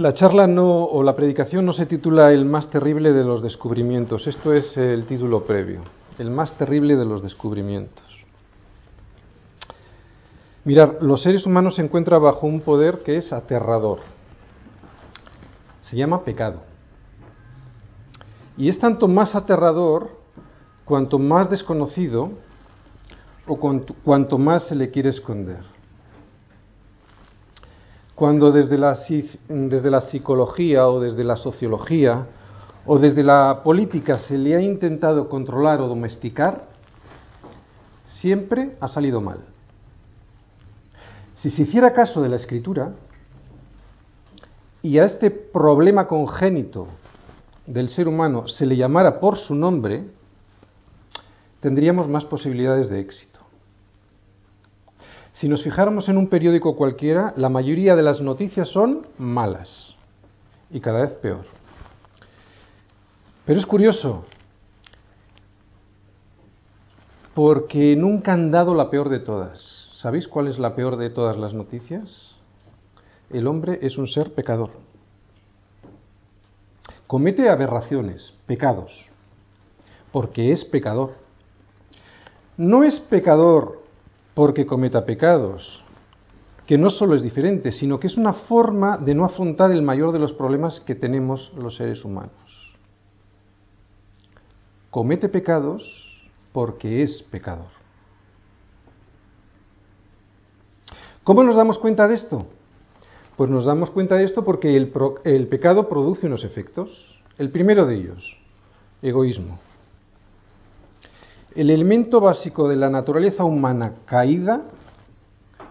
La 0.00 0.14
charla 0.14 0.46
no, 0.46 0.84
o 0.84 1.02
la 1.02 1.14
predicación 1.14 1.66
no 1.66 1.74
se 1.74 1.84
titula 1.84 2.32
El 2.32 2.46
más 2.46 2.70
terrible 2.70 3.12
de 3.12 3.22
los 3.22 3.42
descubrimientos. 3.42 4.26
Esto 4.26 4.54
es 4.54 4.74
el 4.78 5.04
título 5.04 5.44
previo. 5.44 5.82
El 6.18 6.30
más 6.30 6.56
terrible 6.56 6.96
de 6.96 7.04
los 7.04 7.22
descubrimientos. 7.22 8.06
Mirar, 10.64 10.96
los 11.02 11.20
seres 11.20 11.44
humanos 11.44 11.74
se 11.74 11.82
encuentran 11.82 12.22
bajo 12.22 12.46
un 12.46 12.62
poder 12.62 13.02
que 13.02 13.18
es 13.18 13.30
aterrador. 13.30 13.98
Se 15.82 15.98
llama 15.98 16.24
pecado. 16.24 16.62
Y 18.56 18.70
es 18.70 18.78
tanto 18.78 19.06
más 19.06 19.34
aterrador 19.34 20.08
cuanto 20.86 21.18
más 21.18 21.50
desconocido 21.50 22.30
o 23.46 23.56
cuanto 24.02 24.38
más 24.38 24.66
se 24.66 24.74
le 24.74 24.90
quiere 24.90 25.10
esconder. 25.10 25.79
Cuando 28.20 28.52
desde 28.52 28.76
la, 28.76 28.98
desde 29.48 29.90
la 29.90 30.02
psicología 30.02 30.86
o 30.88 31.00
desde 31.00 31.24
la 31.24 31.36
sociología 31.36 32.26
o 32.84 32.98
desde 32.98 33.22
la 33.22 33.62
política 33.64 34.18
se 34.18 34.36
le 34.36 34.54
ha 34.54 34.60
intentado 34.60 35.26
controlar 35.26 35.80
o 35.80 35.88
domesticar, 35.88 36.66
siempre 38.04 38.76
ha 38.78 38.88
salido 38.88 39.22
mal. 39.22 39.38
Si 41.36 41.48
se 41.48 41.62
hiciera 41.62 41.94
caso 41.94 42.20
de 42.20 42.28
la 42.28 42.36
escritura 42.36 42.92
y 44.82 44.98
a 44.98 45.06
este 45.06 45.30
problema 45.30 46.06
congénito 46.06 46.88
del 47.66 47.88
ser 47.88 48.06
humano 48.06 48.48
se 48.48 48.66
le 48.66 48.76
llamara 48.76 49.18
por 49.18 49.38
su 49.38 49.54
nombre, 49.54 50.10
tendríamos 51.60 52.06
más 52.06 52.26
posibilidades 52.26 52.90
de 52.90 53.00
éxito. 53.00 53.39
Si 55.40 55.48
nos 55.48 55.62
fijáramos 55.62 56.06
en 56.10 56.18
un 56.18 56.28
periódico 56.28 56.76
cualquiera, 56.76 57.32
la 57.34 57.48
mayoría 57.48 57.96
de 57.96 58.02
las 58.02 58.20
noticias 58.20 58.68
son 58.68 59.06
malas 59.16 59.94
y 60.68 60.80
cada 60.80 61.00
vez 61.00 61.12
peor. 61.12 61.46
Pero 63.46 63.58
es 63.58 63.64
curioso, 63.64 64.26
porque 67.32 67.96
nunca 67.96 68.34
han 68.34 68.50
dado 68.50 68.74
la 68.74 68.90
peor 68.90 69.08
de 69.08 69.20
todas. 69.20 69.88
¿Sabéis 69.94 70.28
cuál 70.28 70.48
es 70.48 70.58
la 70.58 70.76
peor 70.76 70.98
de 70.98 71.08
todas 71.08 71.38
las 71.38 71.54
noticias? 71.54 72.36
El 73.30 73.46
hombre 73.46 73.78
es 73.80 73.96
un 73.96 74.08
ser 74.08 74.34
pecador. 74.34 74.72
Comete 77.06 77.48
aberraciones, 77.48 78.34
pecados, 78.44 78.92
porque 80.12 80.52
es 80.52 80.66
pecador. 80.66 81.14
No 82.58 82.84
es 82.84 83.00
pecador 83.00 83.79
porque 84.34 84.66
cometa 84.66 85.04
pecados, 85.04 85.82
que 86.66 86.78
no 86.78 86.90
solo 86.90 87.16
es 87.16 87.22
diferente, 87.22 87.72
sino 87.72 87.98
que 87.98 88.06
es 88.06 88.16
una 88.16 88.32
forma 88.32 88.96
de 88.96 89.14
no 89.14 89.24
afrontar 89.24 89.72
el 89.72 89.82
mayor 89.82 90.12
de 90.12 90.20
los 90.20 90.32
problemas 90.32 90.80
que 90.80 90.94
tenemos 90.94 91.52
los 91.56 91.76
seres 91.76 92.04
humanos. 92.04 92.32
Comete 94.90 95.28
pecados 95.28 96.30
porque 96.52 97.02
es 97.02 97.22
pecador. 97.24 97.68
¿Cómo 101.24 101.44
nos 101.44 101.54
damos 101.54 101.78
cuenta 101.78 102.08
de 102.08 102.14
esto? 102.14 102.46
Pues 103.36 103.50
nos 103.50 103.64
damos 103.64 103.90
cuenta 103.90 104.16
de 104.16 104.24
esto 104.24 104.44
porque 104.44 104.76
el, 104.76 105.46
pecado 105.48 105.88
produce 105.88 106.26
unos 106.26 106.44
efectos. 106.44 106.90
El 107.38 107.50
primero 107.50 107.86
de 107.86 107.96
ellos, 107.96 108.36
egoísmo. 109.00 109.58
El 111.54 111.70
elemento 111.70 112.20
básico 112.20 112.68
de 112.68 112.76
la 112.76 112.88
naturaleza 112.88 113.44
humana 113.44 113.94
caída 114.04 114.62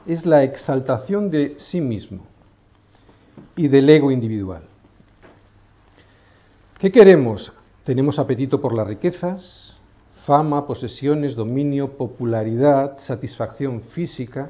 es 0.05 0.25
la 0.25 0.43
exaltación 0.43 1.29
de 1.29 1.55
sí 1.57 1.79
mismo 1.79 2.25
y 3.55 3.69
del 3.69 3.89
ego 3.89 4.11
individual. 4.11 4.63
¿Qué 6.77 6.91
queremos? 6.91 7.53
Tenemos 7.85 8.19
apetito 8.19 8.59
por 8.59 8.73
las 8.73 8.87
riquezas, 8.87 9.77
fama, 10.25 10.67
posesiones, 10.67 11.35
dominio, 11.35 11.97
popularidad, 11.97 12.97
satisfacción 12.99 13.81
física. 13.81 14.49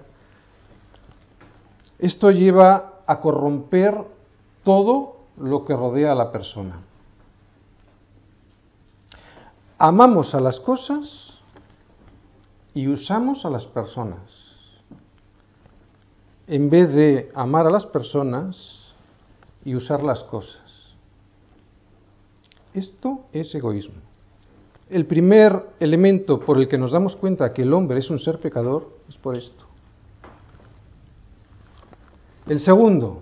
Esto 2.00 2.32
lleva 2.32 3.02
a 3.06 3.20
corromper 3.20 3.96
todo 4.64 5.18
lo 5.38 5.64
que 5.64 5.76
rodea 5.76 6.12
a 6.12 6.16
la 6.16 6.32
persona. 6.32 6.89
Amamos 9.82 10.36
a 10.36 10.42
las 10.42 10.60
cosas 10.60 11.34
y 12.74 12.90
usamos 12.90 13.46
a 13.46 13.50
las 13.50 13.66
personas. 13.66 14.20
En 16.48 16.70
vez 16.70 16.92
de 16.94 17.32
amar 17.34 17.66
a 17.66 17.70
las 17.70 17.86
personas 17.86 18.94
y 19.64 19.76
usar 19.76 20.04
las 20.04 20.22
cosas. 20.24 20.94
Esto 22.74 23.22
es 23.32 23.56
egoísmo. 23.56 24.02
El 24.90 25.06
primer 25.06 25.70
elemento 25.80 26.42
por 26.42 26.58
el 26.58 26.68
que 26.68 26.78
nos 26.78 26.92
damos 26.92 27.16
cuenta 27.16 27.54
que 27.54 27.62
el 27.62 27.74
hombre 27.74 28.00
es 28.00 28.10
un 28.10 28.20
ser 28.20 28.40
pecador 28.40 28.98
es 29.08 29.16
por 29.16 29.38
esto. 29.38 29.64
El 32.48 32.60
segundo 32.60 33.22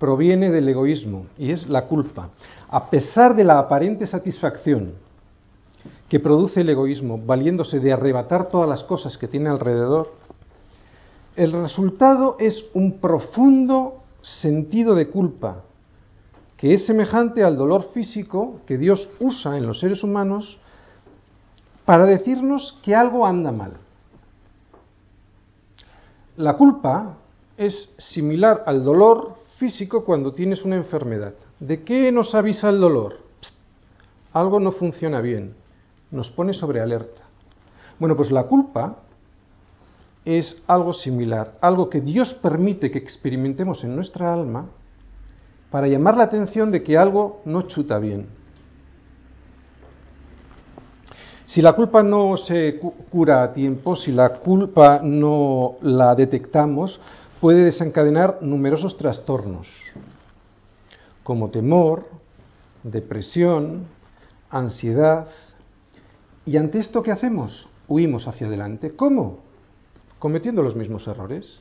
proviene 0.00 0.50
del 0.50 0.68
egoísmo 0.68 1.26
y 1.38 1.52
es 1.52 1.68
la 1.68 1.84
culpa 1.84 2.30
a 2.68 2.90
pesar 2.90 3.36
de 3.36 3.44
la 3.44 3.58
aparente 3.58 4.06
satisfacción 4.06 4.94
que 6.08 6.20
produce 6.20 6.60
el 6.60 6.68
egoísmo, 6.68 7.18
valiéndose 7.18 7.80
de 7.80 7.92
arrebatar 7.92 8.48
todas 8.48 8.68
las 8.68 8.84
cosas 8.84 9.16
que 9.18 9.28
tiene 9.28 9.48
alrededor, 9.48 10.12
el 11.36 11.52
resultado 11.52 12.36
es 12.38 12.64
un 12.74 12.98
profundo 12.98 14.02
sentido 14.22 14.94
de 14.94 15.08
culpa, 15.08 15.62
que 16.56 16.74
es 16.74 16.86
semejante 16.86 17.44
al 17.44 17.56
dolor 17.56 17.90
físico 17.92 18.60
que 18.66 18.78
Dios 18.78 19.10
usa 19.20 19.58
en 19.58 19.66
los 19.66 19.80
seres 19.80 20.02
humanos 20.02 20.58
para 21.84 22.04
decirnos 22.04 22.78
que 22.82 22.94
algo 22.94 23.26
anda 23.26 23.52
mal. 23.52 23.74
La 26.36 26.56
culpa 26.56 27.16
es 27.56 27.90
similar 27.98 28.64
al 28.66 28.84
dolor 28.84 29.36
físico 29.58 30.04
cuando 30.04 30.32
tienes 30.32 30.64
una 30.64 30.76
enfermedad. 30.76 31.34
¿De 31.60 31.82
qué 31.84 32.12
nos 32.12 32.34
avisa 32.34 32.68
el 32.68 32.80
dolor? 32.80 33.26
algo 34.36 34.60
no 34.60 34.70
funciona 34.70 35.22
bien, 35.22 35.54
nos 36.10 36.28
pone 36.28 36.52
sobre 36.52 36.82
alerta. 36.82 37.22
Bueno, 37.98 38.14
pues 38.14 38.30
la 38.30 38.42
culpa 38.42 38.96
es 40.26 40.56
algo 40.66 40.92
similar, 40.92 41.54
algo 41.62 41.88
que 41.88 42.02
Dios 42.02 42.34
permite 42.34 42.90
que 42.90 42.98
experimentemos 42.98 43.82
en 43.82 43.96
nuestra 43.96 44.34
alma 44.34 44.66
para 45.70 45.88
llamar 45.88 46.18
la 46.18 46.24
atención 46.24 46.70
de 46.70 46.82
que 46.82 46.98
algo 46.98 47.40
no 47.46 47.62
chuta 47.62 47.98
bien. 47.98 48.26
Si 51.46 51.62
la 51.62 51.72
culpa 51.72 52.02
no 52.02 52.36
se 52.36 52.78
cura 53.10 53.42
a 53.42 53.52
tiempo, 53.54 53.96
si 53.96 54.12
la 54.12 54.34
culpa 54.34 55.00
no 55.02 55.76
la 55.80 56.14
detectamos, 56.14 57.00
puede 57.40 57.64
desencadenar 57.64 58.38
numerosos 58.42 58.98
trastornos, 58.98 59.66
como 61.26 61.50
temor, 61.50 62.06
depresión, 62.84 63.86
ansiedad. 64.48 65.26
¿Y 66.44 66.56
ante 66.56 66.78
esto 66.78 67.02
qué 67.02 67.10
hacemos? 67.10 67.68
Huimos 67.88 68.28
hacia 68.28 68.46
adelante. 68.46 68.94
¿Cómo? 68.94 69.40
Cometiendo 70.20 70.62
los 70.62 70.76
mismos 70.76 71.08
errores. 71.08 71.58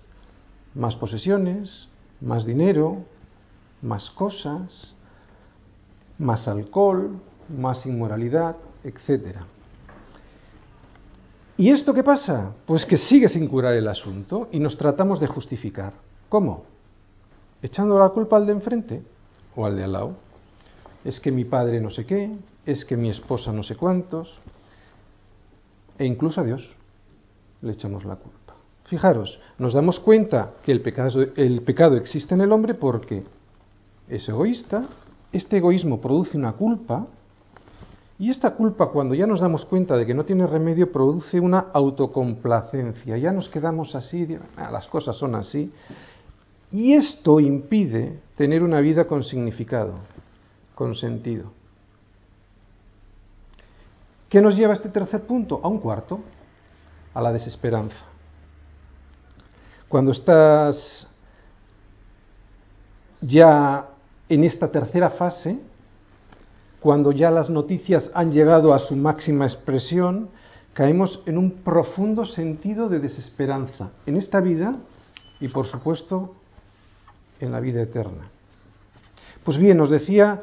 Más 0.76 0.96
posesiones, 0.96 1.88
más 2.22 2.46
dinero, 2.46 3.06
más 3.82 4.12
cosas, 4.12 4.94
más 6.20 6.48
alcohol, 6.48 7.20
más 7.50 7.88
inmoralidad, 7.88 8.58
etc. 8.84 9.38
¿Y 11.58 11.72
esto 11.72 11.92
qué 11.92 12.04
pasa? 12.04 12.52
Pues 12.68 12.86
que 12.86 12.98
sigue 12.98 13.30
sin 13.30 13.48
curar 13.48 13.74
el 13.74 13.88
asunto 13.88 14.48
y 14.52 14.60
nos 14.60 14.78
tratamos 14.78 15.20
de 15.20 15.26
justificar. 15.26 15.94
¿Cómo? 16.30 16.66
¿Echando 17.64 17.98
la 17.98 18.10
culpa 18.10 18.38
al 18.38 18.46
de 18.46 18.52
enfrente 18.52 19.15
o 19.56 19.66
al 19.66 19.76
de 19.76 19.84
al 19.84 19.94
lado? 19.94 20.16
Es 21.04 21.20
que 21.20 21.32
mi 21.32 21.46
padre 21.46 21.80
no 21.80 21.90
sé 21.90 22.06
qué, 22.06 22.32
es 22.66 22.86
que 22.86 22.98
mi 22.98 23.10
esposa 23.10 23.52
no 23.52 23.64
sé 23.64 23.76
cuántos, 23.76 24.34
e 25.98 26.06
incluso 26.06 26.42
a 26.42 26.44
Dios 26.44 26.68
le 27.62 27.74
echamos 27.74 28.06
la 28.06 28.16
culpa. 28.16 28.56
Fijaros, 28.86 29.40
nos 29.58 29.74
damos 29.74 30.00
cuenta 30.00 30.52
que 30.64 30.72
el 30.72 30.82
pecado, 30.82 31.22
el 31.36 31.62
pecado 31.62 31.96
existe 31.96 32.36
en 32.36 32.42
el 32.42 32.52
hombre 32.52 32.74
porque 32.74 33.24
es 34.08 34.30
egoísta, 34.30 34.86
este 35.32 35.58
egoísmo 35.58 36.00
produce 36.00 36.38
una 36.38 36.54
culpa, 36.54 37.08
y 38.18 38.30
esta 38.30 38.52
culpa, 38.52 38.88
cuando 38.88 39.14
ya 39.14 39.28
nos 39.28 39.42
damos 39.42 39.66
cuenta 39.66 39.98
de 39.98 40.06
que 40.06 40.14
no 40.14 40.24
tiene 40.24 40.48
remedio, 40.48 40.90
produce 40.90 41.40
una 41.40 41.66
autocomplacencia. 41.74 43.18
Ya 43.18 43.34
nos 43.34 43.50
quedamos 43.50 43.94
así, 43.94 44.38
ah, 44.56 44.72
las 44.72 44.88
cosas 44.88 45.18
son 45.18 45.36
así. 45.36 45.70
Y 46.76 46.94
esto 46.94 47.40
impide 47.40 48.20
tener 48.36 48.62
una 48.62 48.82
vida 48.82 49.06
con 49.06 49.24
significado, 49.24 49.96
con 50.76 50.94
sentido. 50.94 51.54
¿Qué 54.28 54.42
nos 54.42 54.58
lleva 54.58 54.74
a 54.74 54.76
este 54.76 54.90
tercer 54.90 55.22
punto? 55.22 55.62
A 55.64 55.70
un 55.70 55.80
cuarto, 55.80 56.20
a 57.14 57.22
la 57.22 57.32
desesperanza. 57.32 58.04
Cuando 59.88 60.12
estás 60.12 61.08
ya 63.22 63.88
en 64.28 64.44
esta 64.44 64.70
tercera 64.70 65.12
fase, 65.12 65.58
cuando 66.82 67.14
ya 67.14 67.32
las 67.32 67.50
noticias 67.50 68.12
han 68.14 68.34
llegado 68.34 68.74
a 68.74 68.80
su 68.80 68.98
máxima 68.98 69.46
expresión, 69.46 70.28
caemos 70.74 71.24
en 71.26 71.38
un 71.38 71.52
profundo 71.52 72.26
sentido 72.26 72.90
de 72.90 73.00
desesperanza 73.00 73.92
en 74.06 74.18
esta 74.18 74.42
vida 74.42 74.76
y, 75.40 75.48
por 75.48 75.68
supuesto, 75.68 76.36
en 77.40 77.52
la 77.52 77.60
vida 77.60 77.82
eterna. 77.82 78.30
Pues 79.44 79.58
bien, 79.58 79.78
nos 79.78 79.90
decía 79.90 80.42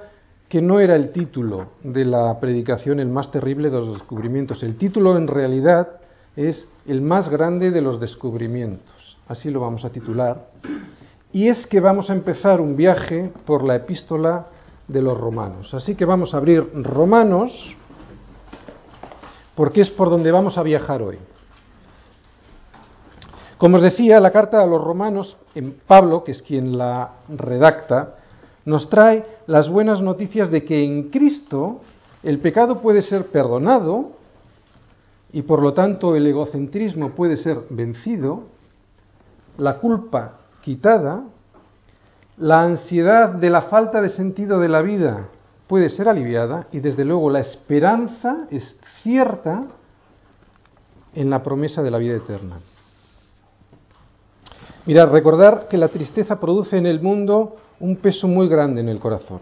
que 0.49 0.63
no 0.63 0.81
era 0.81 0.97
el 0.97 1.11
título 1.11 1.73
de 1.83 2.05
la 2.05 2.39
predicación 2.39 3.01
el 3.01 3.09
más 3.09 3.31
terrible 3.31 3.71
de 3.71 3.79
los 3.79 3.95
descubrimientos. 3.95 4.63
El 4.63 4.77
título 4.77 5.17
en 5.17 5.27
realidad 5.27 5.89
es 6.37 6.69
el 6.87 7.01
más 7.01 7.29
grande 7.29 7.71
de 7.71 7.81
los 7.81 7.99
descubrimientos. 7.99 9.19
Así 9.29 9.51
lo 9.51 9.61
vamos 9.61 9.85
a 9.85 9.91
titular. 9.91 10.49
Y 11.33 11.49
es 11.49 11.67
que 11.67 11.81
vamos 11.81 12.11
a 12.11 12.13
empezar 12.13 12.61
un 12.61 12.77
viaje 12.77 13.33
por 13.47 13.65
la 13.65 13.77
epístola 13.77 14.47
de 14.87 15.01
los 15.01 15.19
romanos. 15.19 15.73
Así 15.73 15.95
que 15.95 16.05
vamos 16.05 16.35
a 16.35 16.37
abrir 16.37 16.69
Romanos 16.75 17.77
porque 19.55 19.81
es 19.81 19.91
por 19.91 20.11
donde 20.11 20.31
vamos 20.31 20.59
a 20.59 20.63
viajar 20.63 21.03
hoy. 21.03 21.19
Como 23.63 23.77
os 23.77 23.83
decía, 23.85 24.19
la 24.19 24.33
carta 24.33 24.61
a 24.61 24.67
los 24.67 24.83
romanos, 24.83 25.37
en 25.55 25.79
Pablo, 25.87 26.25
que 26.25 26.33
es 26.33 26.43
quien 26.43 26.77
la 26.77 27.13
redacta, 27.29 28.17
nos 28.65 28.91
trae 28.91 29.25
las 29.47 29.69
buenas 29.69 30.03
noticias 30.03 30.51
de 30.51 30.65
que 30.65 30.83
en 30.83 31.11
Cristo 31.11 31.81
el 32.25 32.41
pecado 32.41 32.81
puede 32.81 33.03
ser 33.03 33.27
perdonado 33.29 34.19
y 35.31 35.43
por 35.43 35.63
lo 35.63 35.75
tanto 35.75 36.17
el 36.17 36.27
egocentrismo 36.27 37.11
puede 37.11 37.37
ser 37.37 37.61
vencido, 37.71 38.49
la 39.59 39.79
culpa 39.79 40.41
quitada, 40.61 41.23
la 42.39 42.65
ansiedad 42.65 43.29
de 43.29 43.49
la 43.49 43.63
falta 43.63 44.03
de 44.03 44.09
sentido 44.09 44.59
de 44.59 44.71
la 44.71 44.83
vida 44.83 45.29
puede 45.69 45.89
ser 45.89 46.09
aliviada 46.09 46.67
y 46.73 46.81
desde 46.81 47.05
luego 47.05 47.31
la 47.31 47.39
esperanza 47.39 48.49
es 48.51 48.77
cierta 49.05 49.67
en 51.15 51.31
la 51.31 51.45
promesa 51.45 51.81
de 51.81 51.91
la 51.93 51.99
vida 51.99 52.17
eterna. 52.17 52.59
Mirad, 54.85 55.11
recordar 55.11 55.69
que 55.69 55.79
la 55.79 55.89
tristeza 55.89 56.41
produce 56.41 56.77
en 56.77 56.87
el 56.87 57.01
mundo 57.01 57.57
un 57.79 57.97
peso 57.97 58.27
muy 58.27 58.49
grande 58.49 58.81
en 58.81 58.89
el 58.89 58.99
corazón. 58.99 59.41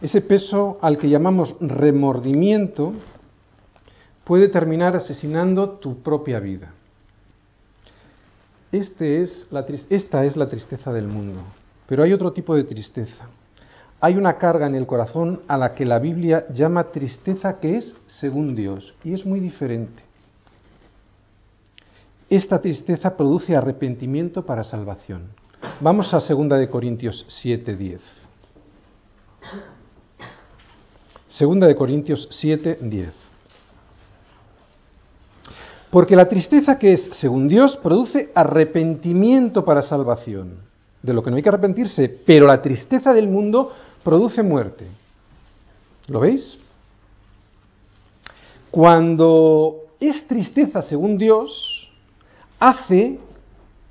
Ese 0.00 0.20
peso 0.20 0.78
al 0.80 0.98
que 0.98 1.08
llamamos 1.08 1.56
remordimiento 1.60 2.92
puede 4.22 4.48
terminar 4.48 4.94
asesinando 4.94 5.70
tu 5.70 6.00
propia 6.00 6.38
vida. 6.38 6.72
Este 8.70 9.22
esta 9.22 10.24
es 10.24 10.36
la 10.36 10.48
tristeza 10.48 10.92
del 10.92 11.08
mundo, 11.08 11.40
pero 11.88 12.04
hay 12.04 12.12
otro 12.12 12.32
tipo 12.32 12.54
de 12.54 12.64
tristeza. 12.64 13.26
Hay 14.00 14.16
una 14.16 14.36
carga 14.38 14.66
en 14.66 14.76
el 14.76 14.86
corazón 14.86 15.42
a 15.48 15.58
la 15.58 15.74
que 15.74 15.84
la 15.84 15.98
Biblia 15.98 16.46
llama 16.52 16.84
tristeza 16.84 17.58
que 17.58 17.78
es 17.78 17.96
según 18.06 18.54
Dios 18.54 18.94
y 19.02 19.14
es 19.14 19.26
muy 19.26 19.40
diferente. 19.40 20.03
Esta 22.34 22.60
tristeza 22.60 23.16
produce 23.16 23.56
arrepentimiento 23.56 24.44
para 24.44 24.64
salvación. 24.64 25.28
Vamos 25.78 26.12
a 26.12 26.18
2 26.18 26.48
de 26.58 26.68
Corintios 26.68 27.24
7, 27.28 27.76
10. 27.76 28.00
Segunda 31.28 31.68
de 31.68 31.76
Corintios 31.76 32.26
7, 32.32 32.78
10. 32.80 33.14
Porque 35.92 36.16
la 36.16 36.28
tristeza 36.28 36.76
que 36.76 36.94
es, 36.94 37.08
según 37.12 37.46
Dios, 37.46 37.76
produce 37.76 38.32
arrepentimiento 38.34 39.64
para 39.64 39.82
salvación, 39.82 40.56
de 41.04 41.14
lo 41.14 41.22
que 41.22 41.30
no 41.30 41.36
hay 41.36 41.42
que 41.44 41.50
arrepentirse, 41.50 42.08
pero 42.08 42.48
la 42.48 42.60
tristeza 42.60 43.14
del 43.14 43.28
mundo 43.28 43.72
produce 44.02 44.42
muerte. 44.42 44.88
¿Lo 46.08 46.18
veis? 46.18 46.58
Cuando 48.72 49.84
es 50.00 50.26
tristeza 50.26 50.82
según 50.82 51.16
Dios, 51.16 51.73
hace 52.68 53.18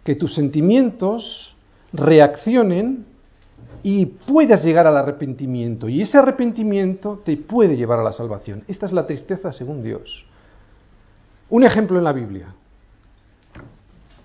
que 0.04 0.16
tus 0.16 0.34
sentimientos 0.34 1.56
reaccionen 1.92 3.06
y 3.84 4.06
puedas 4.06 4.64
llegar 4.64 4.88
al 4.88 4.98
arrepentimiento. 4.98 5.88
Y 5.90 6.02
ese 6.02 6.18
arrepentimiento 6.18 7.22
te 7.24 7.38
puede 7.38 7.78
llevar 7.78 8.00
a 8.00 8.04
la 8.04 8.14
salvación. 8.14 8.64
Esta 8.68 8.88
es 8.88 8.92
la 8.92 9.06
tristeza 9.06 9.52
según 9.52 9.84
Dios. 9.84 10.26
Un 11.50 11.64
ejemplo 11.64 12.00
en 12.00 12.04
la 12.04 12.14
Biblia. 12.14 12.48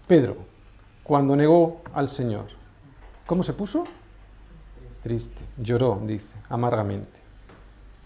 Pedro, 0.07 0.37
cuando 1.03 1.37
negó 1.37 1.83
al 1.93 2.09
Señor, 2.09 2.47
¿cómo 3.27 3.43
se 3.43 3.53
puso? 3.53 3.85
Triste. 5.03 5.43
Lloró, 5.59 6.01
dice, 6.07 6.27
amargamente. 6.49 7.19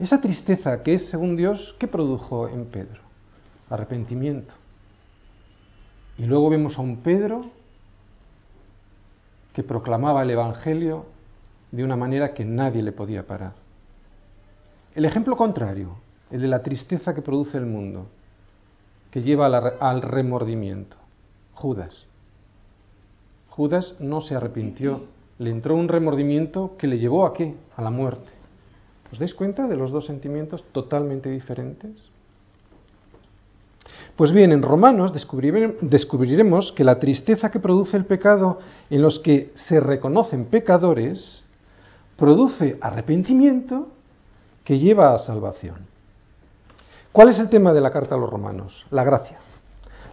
Esa 0.00 0.20
tristeza 0.20 0.82
que 0.82 0.94
es 0.94 1.08
según 1.08 1.36
Dios, 1.36 1.76
¿qué 1.78 1.86
produjo 1.86 2.48
en 2.48 2.64
Pedro? 2.66 3.00
Arrepentimiento. 3.70 4.54
Y 6.22 6.26
luego 6.26 6.50
vemos 6.50 6.78
a 6.78 6.82
un 6.82 6.98
Pedro 6.98 7.46
que 9.52 9.64
proclamaba 9.64 10.22
el 10.22 10.30
Evangelio 10.30 11.04
de 11.72 11.82
una 11.82 11.96
manera 11.96 12.32
que 12.32 12.44
nadie 12.44 12.80
le 12.80 12.92
podía 12.92 13.26
parar. 13.26 13.54
El 14.94 15.04
ejemplo 15.04 15.36
contrario, 15.36 15.96
el 16.30 16.40
de 16.40 16.46
la 16.46 16.62
tristeza 16.62 17.12
que 17.12 17.22
produce 17.22 17.58
el 17.58 17.66
mundo, 17.66 18.06
que 19.10 19.20
lleva 19.20 19.46
al 19.48 20.00
remordimiento. 20.00 20.96
Judas. 21.54 22.06
Judas 23.50 23.96
no 23.98 24.20
se 24.20 24.36
arrepintió, 24.36 25.06
le 25.40 25.50
entró 25.50 25.74
un 25.74 25.88
remordimiento 25.88 26.76
que 26.78 26.86
le 26.86 27.00
llevó 27.00 27.26
a 27.26 27.34
qué? 27.34 27.56
A 27.76 27.82
la 27.82 27.90
muerte. 27.90 28.30
¿Os 29.10 29.18
dais 29.18 29.34
cuenta 29.34 29.66
de 29.66 29.76
los 29.76 29.90
dos 29.90 30.06
sentimientos 30.06 30.62
totalmente 30.70 31.30
diferentes? 31.30 32.11
Pues 34.16 34.30
bien, 34.32 34.52
en 34.52 34.62
Romanos 34.62 35.12
descubriremos 35.12 36.72
que 36.72 36.84
la 36.84 36.98
tristeza 36.98 37.50
que 37.50 37.60
produce 37.60 37.96
el 37.96 38.04
pecado 38.04 38.58
en 38.90 39.00
los 39.00 39.18
que 39.20 39.52
se 39.54 39.80
reconocen 39.80 40.46
pecadores 40.46 41.42
produce 42.16 42.76
arrepentimiento 42.80 43.88
que 44.64 44.78
lleva 44.78 45.14
a 45.14 45.18
salvación. 45.18 45.76
¿Cuál 47.10 47.30
es 47.30 47.38
el 47.38 47.48
tema 47.48 47.72
de 47.72 47.80
la 47.80 47.90
carta 47.90 48.14
a 48.14 48.18
los 48.18 48.28
romanos? 48.28 48.84
La 48.90 49.02
gracia. 49.02 49.38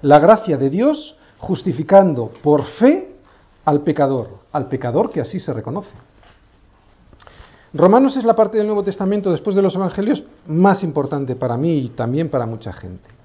La 0.01 0.19
gracia 0.19 0.57
de 0.57 0.69
Dios 0.69 1.17
justificando 1.37 2.31
por 2.41 2.63
fe 2.63 3.15
al 3.65 3.81
pecador, 3.81 4.39
al 4.53 4.67
pecador 4.67 5.11
que 5.11 5.21
así 5.21 5.39
se 5.39 5.53
reconoce. 5.53 5.91
Romanos 7.73 8.17
es 8.17 8.23
la 8.23 8.35
parte 8.35 8.57
del 8.57 8.65
Nuevo 8.65 8.83
Testamento 8.83 9.31
después 9.31 9.55
de 9.55 9.61
los 9.61 9.75
Evangelios 9.75 10.23
más 10.47 10.83
importante 10.83 11.35
para 11.35 11.57
mí 11.57 11.77
y 11.77 11.89
también 11.89 12.29
para 12.29 12.45
mucha 12.45 12.73
gente. 12.73 13.18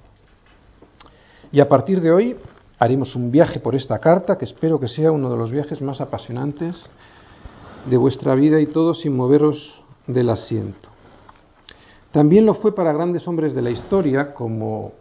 Y 1.53 1.61
a 1.61 1.69
partir 1.69 2.01
de 2.01 2.11
hoy 2.11 2.37
haremos 2.79 3.15
un 3.17 3.31
viaje 3.31 3.61
por 3.61 3.75
esta 3.75 3.99
carta, 3.99 4.37
que 4.37 4.45
espero 4.45 4.81
que 4.81 4.89
sea 4.89 5.13
uno 5.13 5.31
de 5.31 5.37
los 5.37 5.51
viajes 5.51 5.81
más 5.81 6.01
apasionantes 6.01 6.85
de 7.89 7.97
vuestra 7.97 8.35
vida 8.35 8.61
y 8.61 8.67
todo 8.67 8.95
sin 8.95 9.17
moveros 9.17 9.83
del 10.07 10.31
asiento. 10.31 10.89
También 12.13 12.47
lo 12.47 12.55
fue 12.55 12.75
para 12.75 12.93
grandes 12.93 13.27
hombres 13.27 13.55
de 13.55 13.63
la 13.63 13.71
historia 13.71 14.35
como 14.35 14.93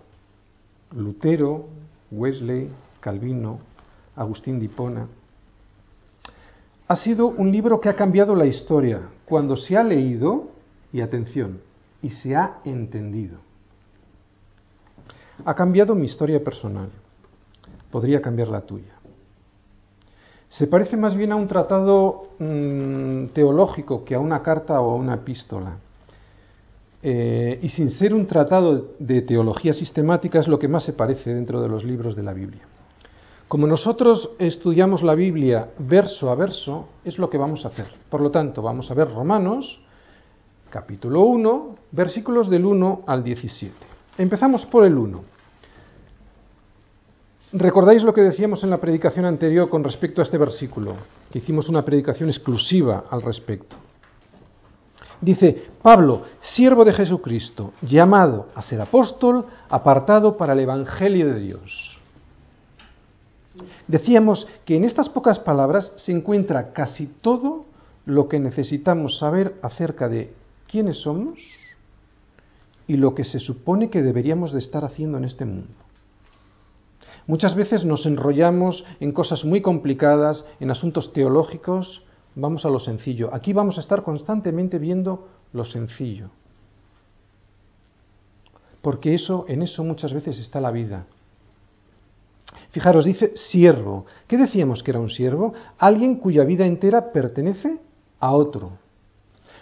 Lutero, 0.96 1.66
Wesley, 2.12 2.70
Calvino, 3.00 3.60
Agustín 4.16 4.60
de. 4.60 5.08
Ha 6.88 6.96
sido 6.96 7.28
un 7.28 7.52
libro 7.52 7.80
que 7.80 7.90
ha 7.90 7.96
cambiado 7.96 8.36
la 8.36 8.46
historia 8.46 9.02
cuando 9.26 9.56
se 9.56 9.78
ha 9.78 9.84
leído, 9.84 10.50
y 10.92 11.02
atención, 11.02 11.62
y 12.02 12.10
se 12.10 12.36
ha 12.36 12.60
entendido 12.66 13.38
ha 15.46 15.54
cambiado 15.54 15.96
mi 15.96 16.06
historia 16.06 16.44
personal. 16.44 16.90
Podría 17.92 18.22
cambiar 18.22 18.50
la 18.50 18.62
tuya. 18.62 18.94
Se 20.50 20.68
parece 20.68 20.96
más 20.96 21.16
bien 21.16 21.32
a 21.32 21.36
un 21.36 21.48
tratado 21.48 22.30
mm, 22.38 23.28
teológico 23.34 24.06
que 24.06 24.14
a 24.16 24.20
una 24.20 24.42
carta 24.44 24.80
o 24.82 24.92
a 24.92 24.96
una 24.96 25.16
epístola. 25.16 25.78
Eh, 27.02 27.60
y 27.62 27.70
sin 27.70 27.90
ser 27.90 28.14
un 28.14 28.26
tratado 28.28 28.92
de 29.00 29.24
teología 29.24 29.74
sistemática 29.74 30.40
es 30.40 30.48
lo 30.48 30.60
que 30.60 30.68
más 30.68 30.86
se 30.86 30.94
parece 30.94 31.34
dentro 31.34 31.62
de 31.62 31.68
los 31.68 31.84
libros 31.84 32.16
de 32.16 32.24
la 32.24 32.34
Biblia. 32.34 32.62
Como 33.48 33.68
nosotros 33.68 34.32
estudiamos 34.40 35.04
la 35.04 35.16
Biblia 35.16 35.70
verso 35.80 36.32
a 36.32 36.36
verso, 36.36 36.88
es 37.04 37.18
lo 37.18 37.30
que 37.30 37.38
vamos 37.38 37.66
a 37.66 37.68
hacer. 37.70 37.88
Por 38.10 38.22
lo 38.22 38.32
tanto, 38.32 38.62
vamos 38.62 38.90
a 38.90 38.94
ver 38.94 39.12
Romanos, 39.12 39.80
capítulo 40.70 41.22
1, 41.22 41.76
versículos 41.92 42.50
del 42.50 42.66
1 42.66 43.02
al 43.06 43.24
17. 43.24 43.93
Empezamos 44.18 44.66
por 44.68 44.86
el 44.86 44.96
1. 44.96 45.24
¿Recordáis 47.54 48.04
lo 48.04 48.14
que 48.14 48.22
decíamos 48.22 48.64
en 48.64 48.70
la 48.70 48.78
predicación 48.78 49.26
anterior 49.26 49.70
con 49.70 49.84
respecto 49.84 50.22
a 50.22 50.24
este 50.24 50.38
versículo? 50.38 50.96
Que 51.32 51.40
hicimos 51.40 51.68
una 51.70 51.84
predicación 51.84 52.30
exclusiva 52.30 53.06
al 53.10 53.22
respecto. 53.22 53.76
Dice, 55.20 55.70
Pablo, 55.82 56.24
siervo 56.42 56.84
de 56.84 56.94
Jesucristo, 56.94 57.74
llamado 57.82 58.50
a 58.56 58.62
ser 58.62 58.82
apóstol, 58.82 59.46
apartado 59.70 60.36
para 60.36 60.54
el 60.54 60.60
Evangelio 60.60 61.28
de 61.28 61.40
Dios. 61.40 61.98
Decíamos 63.88 64.48
que 64.66 64.76
en 64.76 64.84
estas 64.84 65.10
pocas 65.10 65.40
palabras 65.40 65.92
se 65.96 66.12
encuentra 66.12 66.74
casi 66.74 67.08
todo 67.08 67.66
lo 68.06 68.28
que 68.28 68.40
necesitamos 68.40 69.18
saber 69.18 69.56
acerca 69.62 70.10
de 70.10 70.34
quiénes 70.68 71.02
somos 71.02 71.40
y 72.88 72.98
lo 72.98 73.16
que 73.16 73.24
se 73.24 73.40
supone 73.40 73.90
que 73.90 74.02
deberíamos 74.02 74.52
de 74.52 74.60
estar 74.60 74.84
haciendo 74.84 75.18
en 75.18 75.26
este 75.26 75.46
mundo. 75.46 75.74
Muchas 77.26 77.56
veces 77.56 77.86
nos 77.86 78.06
enrollamos 78.06 78.84
en 79.00 79.12
cosas 79.14 79.46
muy 79.46 79.62
complicadas, 79.62 80.46
en 80.60 80.72
asuntos 80.72 81.14
teológicos, 81.14 82.04
vamos 82.36 82.66
a 82.66 82.70
lo 82.70 82.80
sencillo. 82.80 83.34
Aquí 83.34 83.54
vamos 83.54 83.78
a 83.78 83.82
estar 83.82 84.04
constantemente 84.04 84.78
viendo 84.78 85.30
lo 85.54 85.64
sencillo. 85.64 86.30
Porque 88.82 89.14
eso, 89.14 89.46
en 89.48 89.62
eso 89.62 89.84
muchas 89.84 90.12
veces 90.12 90.38
está 90.40 90.60
la 90.60 90.72
vida. 90.72 91.06
Fijaros, 92.72 93.06
dice 93.06 93.32
siervo. 93.36 94.06
¿Qué 94.28 94.38
decíamos 94.38 94.84
que 94.84 94.92
era 94.92 95.00
un 95.00 95.10
siervo? 95.10 95.54
Alguien 95.78 96.16
cuya 96.16 96.44
vida 96.44 96.66
entera 96.66 97.14
pertenece 97.14 97.80
a 98.20 98.32
otro, 98.32 98.72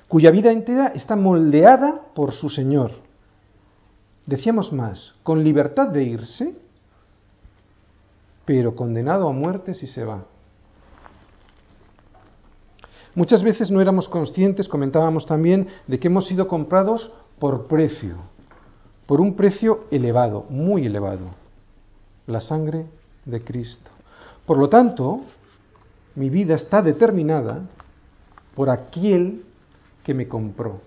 cuya 0.07 0.31
vida 0.31 0.51
entera 0.51 0.87
está 0.87 1.15
moldeada 1.15 2.01
por 2.15 2.31
su 2.31 2.49
Señor. 2.49 2.91
Decíamos 4.31 4.71
más, 4.71 5.13
con 5.23 5.43
libertad 5.43 5.89
de 5.89 6.05
irse, 6.05 6.55
pero 8.45 8.77
condenado 8.77 9.27
a 9.27 9.33
muerte 9.33 9.73
si 9.73 9.87
se 9.87 10.05
va. 10.05 10.23
Muchas 13.13 13.43
veces 13.43 13.69
no 13.71 13.81
éramos 13.81 14.07
conscientes, 14.07 14.69
comentábamos 14.69 15.25
también, 15.25 15.67
de 15.85 15.99
que 15.99 16.07
hemos 16.07 16.27
sido 16.27 16.47
comprados 16.47 17.11
por 17.39 17.67
precio, 17.67 18.19
por 19.05 19.19
un 19.19 19.35
precio 19.35 19.83
elevado, 19.91 20.45
muy 20.49 20.85
elevado, 20.85 21.31
la 22.25 22.39
sangre 22.39 22.85
de 23.25 23.43
Cristo. 23.43 23.91
Por 24.45 24.57
lo 24.57 24.69
tanto, 24.69 25.23
mi 26.15 26.29
vida 26.29 26.55
está 26.55 26.81
determinada 26.81 27.63
por 28.55 28.69
aquel 28.69 29.43
que 30.05 30.13
me 30.13 30.29
compró. 30.29 30.79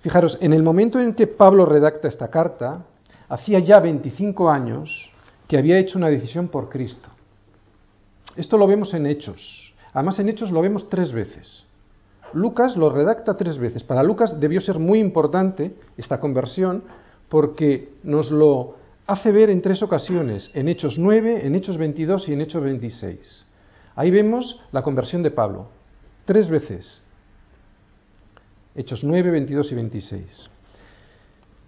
Fijaros, 0.00 0.38
en 0.40 0.52
el 0.52 0.62
momento 0.62 0.98
en 0.98 1.14
que 1.14 1.26
Pablo 1.26 1.66
redacta 1.66 2.08
esta 2.08 2.28
carta, 2.28 2.84
hacía 3.28 3.58
ya 3.58 3.80
25 3.80 4.50
años 4.50 5.10
que 5.46 5.58
había 5.58 5.78
hecho 5.78 5.98
una 5.98 6.08
decisión 6.08 6.48
por 6.48 6.68
Cristo. 6.68 7.08
Esto 8.36 8.56
lo 8.56 8.66
vemos 8.66 8.94
en 8.94 9.06
Hechos. 9.06 9.74
Además, 9.92 10.18
en 10.18 10.28
Hechos 10.28 10.50
lo 10.50 10.62
vemos 10.62 10.88
tres 10.88 11.12
veces. 11.12 11.64
Lucas 12.32 12.76
lo 12.76 12.90
redacta 12.90 13.36
tres 13.36 13.58
veces. 13.58 13.82
Para 13.82 14.02
Lucas 14.02 14.38
debió 14.38 14.60
ser 14.60 14.78
muy 14.78 15.00
importante 15.00 15.74
esta 15.96 16.20
conversión 16.20 16.84
porque 17.28 17.94
nos 18.02 18.30
lo 18.30 18.76
hace 19.06 19.32
ver 19.32 19.50
en 19.50 19.60
tres 19.60 19.82
ocasiones, 19.82 20.50
en 20.54 20.68
Hechos 20.68 20.98
9, 20.98 21.46
en 21.46 21.54
Hechos 21.56 21.76
22 21.76 22.28
y 22.28 22.32
en 22.32 22.40
Hechos 22.42 22.62
26. 22.62 23.46
Ahí 23.96 24.10
vemos 24.10 24.60
la 24.70 24.82
conversión 24.82 25.22
de 25.22 25.32
Pablo, 25.32 25.66
tres 26.24 26.48
veces. 26.48 27.02
Hechos 28.74 29.02
9, 29.02 29.30
22 29.30 29.72
y 29.72 29.74
26. 29.74 30.24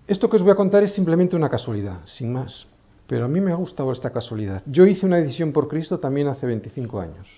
Esto 0.06 0.28
que 0.28 0.36
os 0.36 0.42
voy 0.42 0.52
a 0.52 0.56
contar 0.56 0.82
es 0.82 0.92
simplemente 0.92 1.36
una 1.36 1.48
casualidad, 1.48 2.00
sin 2.04 2.32
más. 2.32 2.66
Pero 3.06 3.24
a 3.24 3.28
mí 3.28 3.40
me 3.40 3.52
ha 3.52 3.56
gustado 3.56 3.92
esta 3.92 4.10
casualidad. 4.10 4.62
Yo 4.66 4.86
hice 4.86 5.06
una 5.06 5.16
decisión 5.16 5.52
por 5.52 5.68
Cristo 5.68 5.98
también 5.98 6.28
hace 6.28 6.46
25 6.46 7.00
años. 7.00 7.28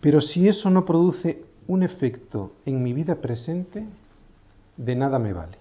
Pero 0.00 0.20
si 0.20 0.48
eso 0.48 0.70
no 0.70 0.84
produce 0.84 1.42
un 1.66 1.82
efecto 1.82 2.52
en 2.64 2.82
mi 2.82 2.92
vida 2.92 3.16
presente, 3.16 3.84
de 4.76 4.94
nada 4.94 5.18
me 5.18 5.32
vale. 5.32 5.58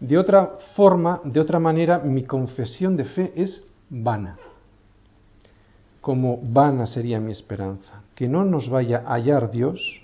De 0.00 0.18
otra 0.18 0.58
forma, 0.74 1.20
de 1.24 1.40
otra 1.40 1.58
manera, 1.58 1.98
mi 1.98 2.24
confesión 2.24 2.96
de 2.96 3.04
fe 3.04 3.32
es 3.36 3.62
vana. 3.88 4.36
Como 6.00 6.40
vana 6.42 6.86
sería 6.86 7.20
mi 7.20 7.32
esperanza. 7.32 8.02
Que 8.14 8.28
no 8.28 8.44
nos 8.44 8.68
vaya 8.68 9.04
a 9.06 9.14
hallar 9.14 9.50
Dios 9.50 10.01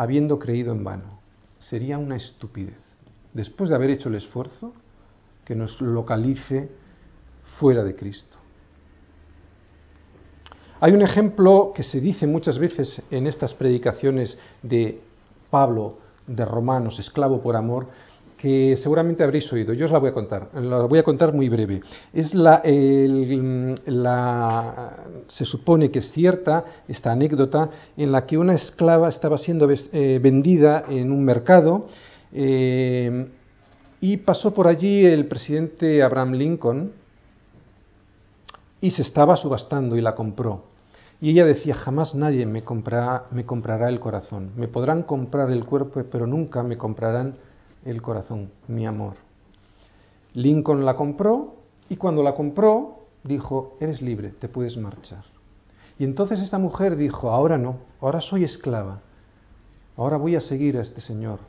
habiendo 0.00 0.38
creído 0.38 0.72
en 0.72 0.82
vano. 0.82 1.20
Sería 1.58 1.98
una 1.98 2.16
estupidez. 2.16 2.80
Después 3.34 3.68
de 3.68 3.76
haber 3.76 3.90
hecho 3.90 4.08
el 4.08 4.14
esfuerzo, 4.14 4.72
que 5.44 5.54
nos 5.54 5.78
localice 5.82 6.70
fuera 7.58 7.84
de 7.84 7.94
Cristo. 7.94 8.38
Hay 10.80 10.94
un 10.94 11.02
ejemplo 11.02 11.72
que 11.74 11.82
se 11.82 12.00
dice 12.00 12.26
muchas 12.26 12.58
veces 12.58 13.02
en 13.10 13.26
estas 13.26 13.52
predicaciones 13.52 14.38
de 14.62 15.02
Pablo 15.50 15.98
de 16.26 16.46
Romanos, 16.46 16.98
esclavo 16.98 17.42
por 17.42 17.54
amor, 17.54 17.88
que 18.40 18.74
seguramente 18.78 19.22
habréis 19.22 19.52
oído. 19.52 19.74
Yo 19.74 19.84
os 19.84 19.92
la 19.92 19.98
voy 19.98 20.08
a 20.08 20.14
contar, 20.14 20.48
la 20.54 20.86
voy 20.86 20.98
a 20.98 21.02
contar 21.02 21.34
muy 21.34 21.50
breve. 21.50 21.82
Es 22.10 22.32
la, 22.32 22.62
se 25.28 25.44
supone 25.44 25.90
que 25.90 25.98
es 25.98 26.10
cierta 26.12 26.64
esta 26.88 27.12
anécdota 27.12 27.68
en 27.98 28.10
la 28.10 28.24
que 28.24 28.38
una 28.38 28.54
esclava 28.54 29.10
estaba 29.10 29.36
siendo 29.36 29.68
eh, 29.70 30.18
vendida 30.22 30.84
en 30.88 31.12
un 31.12 31.22
mercado 31.22 31.86
eh, 32.32 33.28
y 34.00 34.16
pasó 34.16 34.54
por 34.54 34.68
allí 34.68 35.04
el 35.04 35.26
presidente 35.26 36.02
Abraham 36.02 36.32
Lincoln 36.32 36.92
y 38.80 38.90
se 38.90 39.02
estaba 39.02 39.36
subastando 39.36 39.98
y 39.98 40.00
la 40.00 40.14
compró. 40.14 40.64
Y 41.20 41.32
ella 41.32 41.44
decía, 41.44 41.74
jamás 41.74 42.14
nadie 42.14 42.46
me 42.46 42.64
comprará, 42.64 43.26
me 43.32 43.44
comprará 43.44 43.90
el 43.90 44.00
corazón. 44.00 44.52
Me 44.56 44.66
podrán 44.66 45.02
comprar 45.02 45.50
el 45.50 45.66
cuerpo, 45.66 46.02
pero 46.10 46.26
nunca 46.26 46.62
me 46.62 46.78
comprarán 46.78 47.34
el 47.84 48.02
corazón, 48.02 48.50
mi 48.68 48.86
amor. 48.86 49.14
Lincoln 50.34 50.84
la 50.84 50.96
compró 50.96 51.56
y 51.88 51.96
cuando 51.96 52.22
la 52.22 52.34
compró 52.34 53.00
dijo, 53.24 53.76
eres 53.80 54.00
libre, 54.00 54.30
te 54.30 54.48
puedes 54.48 54.76
marchar. 54.76 55.24
Y 55.98 56.04
entonces 56.04 56.40
esta 56.40 56.58
mujer 56.58 56.96
dijo, 56.96 57.30
ahora 57.30 57.58
no, 57.58 57.76
ahora 58.00 58.20
soy 58.20 58.44
esclava, 58.44 59.00
ahora 59.96 60.16
voy 60.16 60.36
a 60.36 60.40
seguir 60.40 60.78
a 60.78 60.82
este 60.82 61.00
señor, 61.00 61.40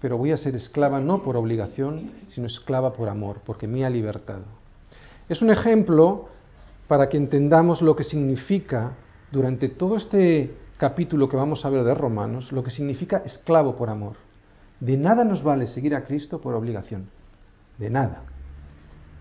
pero 0.00 0.18
voy 0.18 0.32
a 0.32 0.36
ser 0.36 0.56
esclava 0.56 1.00
no 1.00 1.22
por 1.22 1.36
obligación, 1.36 2.10
sino 2.28 2.46
esclava 2.46 2.92
por 2.92 3.08
amor, 3.08 3.40
porque 3.44 3.68
me 3.68 3.84
ha 3.84 3.90
libertado. 3.90 4.44
Es 5.28 5.42
un 5.42 5.50
ejemplo 5.50 6.28
para 6.88 7.08
que 7.08 7.16
entendamos 7.16 7.82
lo 7.82 7.94
que 7.94 8.04
significa 8.04 8.92
durante 9.30 9.68
todo 9.68 9.96
este 9.96 10.54
capítulo 10.76 11.28
que 11.28 11.36
vamos 11.36 11.64
a 11.64 11.70
ver 11.70 11.84
de 11.84 11.94
Romanos, 11.94 12.52
lo 12.52 12.62
que 12.62 12.70
significa 12.70 13.22
esclavo 13.24 13.76
por 13.76 13.90
amor. 13.90 14.16
De 14.80 14.96
nada 14.96 15.24
nos 15.24 15.42
vale 15.42 15.66
seguir 15.66 15.94
a 15.94 16.04
Cristo 16.04 16.40
por 16.40 16.54
obligación. 16.54 17.08
De 17.78 17.90
nada. 17.90 18.22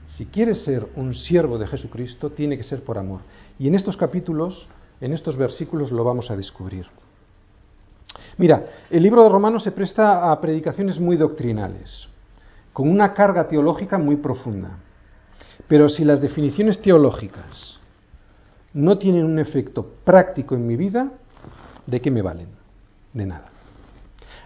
Si 0.07 0.25
quieres 0.25 0.63
ser 0.63 0.87
un 0.95 1.13
siervo 1.13 1.57
de 1.57 1.67
Jesucristo, 1.67 2.29
tiene 2.31 2.57
que 2.57 2.63
ser 2.63 2.83
por 2.83 2.97
amor. 2.97 3.21
Y 3.57 3.67
en 3.67 3.75
estos 3.75 3.97
capítulos, 3.97 4.67
en 5.01 5.13
estos 5.13 5.37
versículos, 5.37 5.91
lo 5.91 6.03
vamos 6.03 6.29
a 6.29 6.35
descubrir. 6.35 6.85
Mira, 8.37 8.65
el 8.89 9.03
libro 9.03 9.23
de 9.23 9.29
Romanos 9.29 9.63
se 9.63 9.71
presta 9.71 10.31
a 10.31 10.41
predicaciones 10.41 10.99
muy 10.99 11.17
doctrinales, 11.17 12.07
con 12.71 12.89
una 12.89 13.13
carga 13.13 13.47
teológica 13.47 13.97
muy 13.97 14.17
profunda. 14.17 14.77
Pero 15.67 15.87
si 15.87 16.03
las 16.03 16.21
definiciones 16.21 16.81
teológicas 16.81 17.79
no 18.73 18.97
tienen 18.97 19.25
un 19.25 19.39
efecto 19.39 19.85
práctico 20.03 20.55
en 20.55 20.67
mi 20.67 20.75
vida, 20.75 21.11
¿de 21.85 22.01
qué 22.01 22.11
me 22.11 22.21
valen? 22.21 22.49
De 23.13 23.25
nada. 23.25 23.52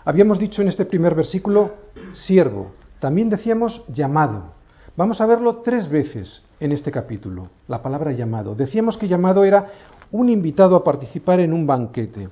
Habíamos 0.07 0.39
dicho 0.39 0.61
en 0.61 0.69
este 0.69 0.85
primer 0.85 1.15
versículo 1.15 1.73
siervo, 2.13 2.71
también 3.01 3.29
decíamos 3.29 3.83
llamado. 3.89 4.53
Vamos 4.95 5.19
a 5.19 5.25
verlo 5.25 5.57
tres 5.57 5.89
veces 5.89 6.43
en 6.61 6.71
este 6.71 6.91
capítulo, 6.91 7.49
la 7.67 7.83
palabra 7.83 8.13
llamado. 8.13 8.55
Decíamos 8.55 8.97
que 8.97 9.09
llamado 9.09 9.43
era 9.43 9.69
un 10.13 10.29
invitado 10.29 10.77
a 10.77 10.83
participar 10.85 11.41
en 11.41 11.51
un 11.51 11.67
banquete, 11.67 12.29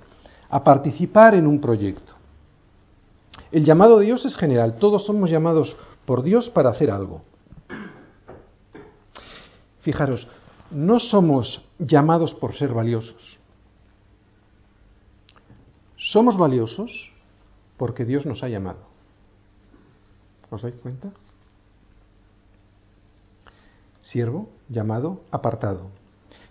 a 0.47 0.63
participar 0.63 1.35
en 1.35 1.45
un 1.45 1.59
proyecto. 1.59 2.13
El 3.51 3.65
llamado 3.65 3.99
de 3.99 4.05
Dios 4.05 4.23
es 4.23 4.37
general, 4.37 4.75
todos 4.75 5.05
somos 5.05 5.29
llamados 5.29 5.75
por 6.05 6.23
Dios 6.23 6.49
para 6.49 6.69
hacer 6.69 6.89
algo. 6.89 7.23
Fijaros, 9.81 10.29
no 10.71 10.97
somos 11.01 11.67
llamados 11.77 12.33
por 12.35 12.55
ser 12.55 12.73
valiosos. 12.73 13.37
Somos 15.97 16.37
valiosos 16.37 17.11
porque 17.77 18.05
Dios 18.05 18.25
nos 18.25 18.43
ha 18.43 18.49
llamado. 18.49 18.79
¿Os 20.49 20.61
dais 20.61 20.75
cuenta? 20.75 21.11
Siervo, 24.01 24.49
llamado, 24.69 25.21
apartado. 25.31 25.87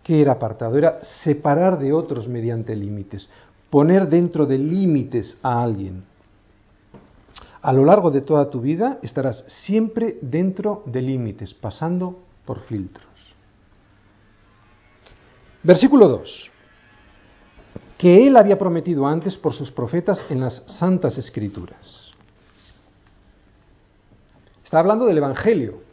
¿Qué 0.02 0.20
era 0.20 0.32
apartado? 0.32 0.76
Era 0.76 1.02
separar 1.22 1.78
de 1.78 1.92
otros 1.92 2.28
mediante 2.28 2.76
límites, 2.76 3.30
poner 3.70 4.08
dentro 4.08 4.44
de 4.44 4.58
límites 4.58 5.38
a 5.42 5.62
alguien. 5.62 6.04
A 7.62 7.72
lo 7.72 7.84
largo 7.84 8.10
de 8.10 8.20
toda 8.20 8.50
tu 8.50 8.60
vida 8.60 8.98
estarás 9.02 9.44
siempre 9.46 10.18
dentro 10.20 10.82
de 10.84 11.00
límites, 11.00 11.54
pasando 11.54 12.18
por 12.44 12.60
filtros. 12.60 13.06
Versículo 15.62 16.08
2. 16.08 16.50
Que 17.98 18.26
él 18.26 18.36
había 18.36 18.58
prometido 18.58 19.06
antes 19.06 19.36
por 19.36 19.52
sus 19.52 19.70
profetas 19.70 20.24
en 20.28 20.40
las 20.40 20.62
santas 20.66 21.16
escrituras. 21.18 22.14
Está 24.64 24.80
hablando 24.80 25.06
del 25.06 25.18
Evangelio. 25.18 25.84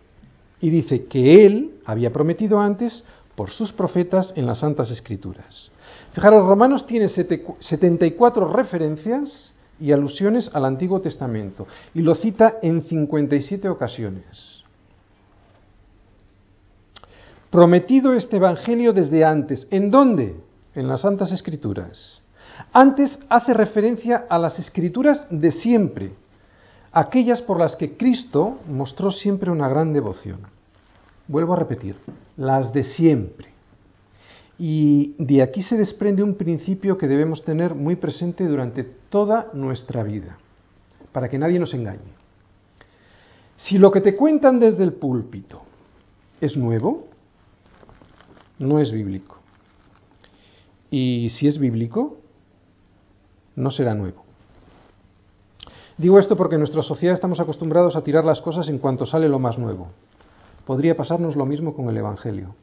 Y 0.59 0.69
dice 0.69 1.05
que 1.05 1.45
Él 1.45 1.81
había 1.85 2.11
prometido 2.11 2.59
antes 2.59 3.03
por 3.35 3.49
sus 3.49 3.71
profetas 3.71 4.33
en 4.35 4.45
las 4.45 4.59
Santas 4.59 4.91
Escrituras. 4.91 5.71
Fijaros, 6.13 6.45
Romanos 6.45 6.85
tiene 6.85 7.09
74 7.09 8.53
referencias 8.53 9.53
y 9.79 9.91
alusiones 9.91 10.49
al 10.53 10.65
Antiguo 10.65 11.01
Testamento 11.01 11.65
y 11.93 12.01
lo 12.01 12.13
cita 12.15 12.57
en 12.61 12.83
57 12.83 13.67
ocasiones. 13.69 14.63
Prometido 17.49 18.13
este 18.13 18.37
Evangelio 18.37 18.93
desde 18.93 19.25
antes. 19.25 19.67
¿En 19.71 19.89
dónde? 19.89 20.35
En 20.73 20.87
las 20.87 21.01
Santas 21.01 21.31
Escrituras. 21.33 22.21
Antes 22.71 23.19
hace 23.27 23.53
referencia 23.53 24.25
a 24.29 24.37
las 24.37 24.57
Escrituras 24.57 25.27
de 25.29 25.51
siempre, 25.51 26.13
aquellas 26.93 27.41
por 27.41 27.59
las 27.59 27.75
que 27.75 27.97
Cristo 27.97 28.59
mostró 28.67 29.11
siempre 29.11 29.51
una 29.51 29.67
gran 29.67 29.91
devoción. 29.91 30.39
Vuelvo 31.27 31.53
a 31.53 31.57
repetir, 31.57 31.95
las 32.37 32.71
de 32.71 32.83
siempre. 32.83 33.49
Y 34.57 35.15
de 35.17 35.41
aquí 35.41 35.61
se 35.61 35.75
desprende 35.75 36.23
un 36.23 36.35
principio 36.35 36.97
que 36.97 37.07
debemos 37.07 37.43
tener 37.43 37.75
muy 37.75 37.97
presente 37.97 38.45
durante 38.45 38.83
toda 38.83 39.49
nuestra 39.53 40.03
vida, 40.03 40.37
para 41.11 41.27
que 41.27 41.37
nadie 41.37 41.59
nos 41.59 41.73
engañe. 41.73 41.99
Si 43.57 43.77
lo 43.77 43.91
que 43.91 44.01
te 44.01 44.15
cuentan 44.15 44.59
desde 44.59 44.83
el 44.83 44.93
púlpito 44.93 45.63
es 46.39 46.55
nuevo, 46.55 47.07
no 48.57 48.79
es 48.79 48.91
bíblico. 48.91 49.40
Y 50.91 51.29
si 51.31 51.47
es 51.47 51.57
bíblico, 51.57 52.17
no 53.55 53.71
será 53.71 53.95
nuevo. 53.95 54.23
Digo 55.97 56.19
esto 56.19 56.35
porque 56.35 56.55
en 56.55 56.61
nuestra 56.61 56.83
sociedad 56.83 57.15
estamos 57.15 57.39
acostumbrados 57.39 57.95
a 57.95 58.03
tirar 58.03 58.25
las 58.25 58.41
cosas 58.41 58.67
en 58.69 58.77
cuanto 58.77 59.05
sale 59.05 59.29
lo 59.29 59.39
más 59.39 59.57
nuevo. 59.57 59.89
Podría 60.65 60.95
pasarnos 60.95 61.35
lo 61.35 61.45
mismo 61.45 61.73
con 61.73 61.89
el 61.89 61.97
Evangelio. 61.97 62.55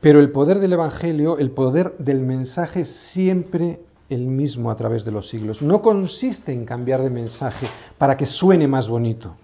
Pero 0.00 0.20
el 0.20 0.30
poder 0.30 0.58
del 0.58 0.72
Evangelio, 0.72 1.38
el 1.38 1.52
poder 1.52 1.96
del 1.98 2.20
mensaje 2.20 2.84
siempre 2.84 3.80
el 4.08 4.26
mismo 4.26 4.70
a 4.70 4.76
través 4.76 5.04
de 5.04 5.10
los 5.10 5.28
siglos. 5.28 5.62
No 5.62 5.80
consiste 5.80 6.52
en 6.52 6.64
cambiar 6.64 7.02
de 7.02 7.10
mensaje 7.10 7.68
para 7.98 8.16
que 8.16 8.26
suene 8.26 8.68
más 8.68 8.88
bonito. 8.88 9.36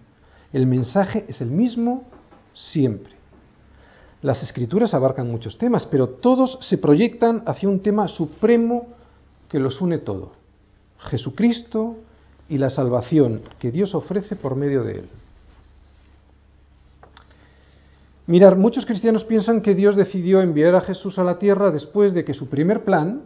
El 0.53 0.67
mensaje 0.67 1.25
es 1.29 1.41
el 1.41 1.51
mismo 1.51 2.05
siempre. 2.55 3.22
Las 4.23 4.43
escrituras 4.45 4.95
abarcan 4.95 5.29
muchos 5.29 5.59
temas, 5.59 5.85
pero 5.87 6.09
todos 6.09 6.57
se 6.61 6.79
proyectan 6.79 7.43
hacia 7.45 7.69
un 7.69 7.81
tema 7.81 8.07
supremo 8.07 8.87
que 9.49 9.59
los 9.59 9.81
une 9.81 9.99
todo. 9.99 10.33
Jesucristo 10.99 11.97
y 12.49 12.59
la 12.59 12.71
salvación 12.71 13.43
que 13.59 13.73
Dios 13.73 13.97
ofrece 13.97 14.37
por 14.37 14.55
medio 14.55 14.85
de 14.85 15.01
él. 15.01 15.09
Mirar, 18.29 18.57
muchos 18.57 18.87
cristianos 18.87 19.25
piensan 19.25 19.61
que 19.61 19.75
Dios 19.75 19.97
decidió 19.97 20.41
enviar 20.41 20.77
a 20.77 20.81
Jesús 20.81 21.19
a 21.19 21.25
la 21.25 21.41
tierra 21.41 21.73
después 21.73 22.15
de 22.15 22.25
que 22.25 22.35
su 22.35 22.49
primer 22.49 22.85
plan 22.85 23.23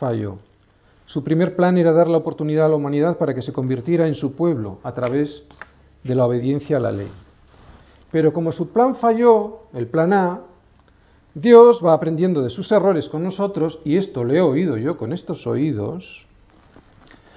falló. 0.00 0.38
Su 1.06 1.22
primer 1.22 1.54
plan 1.54 1.78
era 1.78 1.92
dar 1.92 2.08
la 2.08 2.16
oportunidad 2.16 2.66
a 2.66 2.68
la 2.68 2.74
humanidad 2.74 3.18
para 3.18 3.34
que 3.34 3.42
se 3.42 3.52
convirtiera 3.52 4.08
en 4.08 4.16
su 4.16 4.34
pueblo 4.34 4.80
a 4.82 4.92
través 4.92 5.44
de 6.02 6.14
la 6.16 6.26
obediencia 6.26 6.78
a 6.78 6.80
la 6.80 6.90
ley. 6.90 7.10
Pero 8.10 8.32
como 8.32 8.52
su 8.52 8.70
plan 8.70 8.96
falló, 8.96 9.66
el 9.72 9.86
plan 9.86 10.12
A, 10.12 10.40
Dios 11.34 11.80
va 11.84 11.94
aprendiendo 11.94 12.42
de 12.42 12.50
sus 12.50 12.70
errores 12.72 13.08
con 13.08 13.22
nosotros, 13.22 13.80
y 13.84 13.96
esto 13.96 14.24
lo 14.24 14.34
he 14.34 14.40
oído 14.40 14.76
yo 14.76 14.96
con 14.96 15.12
estos 15.12 15.46
oídos, 15.46 16.26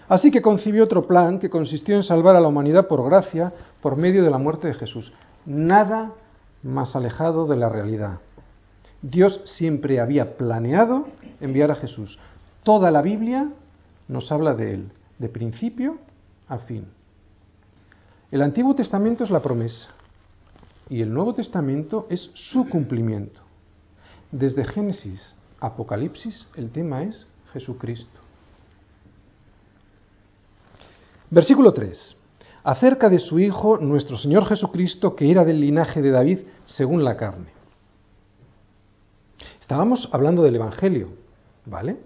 así 0.09 0.31
que 0.31 0.41
concibió 0.41 0.83
otro 0.83 1.05
plan 1.05 1.37
que 1.37 1.49
consistió 1.49 1.95
en 1.95 2.03
salvar 2.03 2.35
a 2.35 2.39
la 2.39 2.47
humanidad 2.47 2.87
por 2.87 3.05
gracia 3.05 3.53
por 3.81 3.95
medio 3.95 4.23
de 4.23 4.31
la 4.31 4.39
muerte 4.39 4.67
de 4.67 4.73
Jesús. 4.73 5.13
Nada 5.45 6.12
más 6.63 6.95
alejado 6.95 7.45
de 7.45 7.57
la 7.57 7.69
realidad. 7.69 8.19
Dios 9.01 9.41
siempre 9.43 9.99
había 9.99 10.38
planeado 10.38 11.07
enviar 11.39 11.69
a 11.69 11.75
Jesús. 11.75 12.17
Toda 12.63 12.89
la 12.89 13.01
Biblia 13.01 13.49
nos 14.07 14.31
habla 14.31 14.55
de 14.55 14.73
él, 14.73 14.91
de 15.19 15.29
principio 15.29 15.97
a 16.47 16.57
fin. 16.59 16.88
El 18.31 18.41
Antiguo 18.41 18.73
Testamento 18.73 19.23
es 19.23 19.29
la 19.29 19.41
promesa 19.41 19.89
y 20.89 21.02
el 21.02 21.13
Nuevo 21.13 21.34
Testamento 21.34 22.08
es 22.10 22.32
su 22.34 22.67
cumplimiento. 22.67 23.41
Desde 24.32 24.65
Génesis 24.65 25.34
Apocalipsis 25.60 26.48
el 26.56 26.72
tema 26.72 27.04
es 27.04 27.26
Jesucristo. 27.54 28.19
Versículo 31.30 31.74
3 31.74 32.17
acerca 32.63 33.10
de 33.10 33.19
su 33.19 33.39
Hijo, 33.39 33.78
nuestro 33.78 34.17
Señor 34.17 34.46
Jesucristo, 34.46 35.15
que 35.15 35.30
era 35.30 35.43
del 35.43 35.60
linaje 35.60 36.02
de 36.02 36.12
David 36.12 36.39
según 36.65 37.04
la 37.04 37.17
carne. 37.17 37.48
Estábamos 39.60 40.10
hablando 40.12 40.43
del 40.43 40.56
Evangelio, 40.56 41.10
¿vale? 41.65 41.98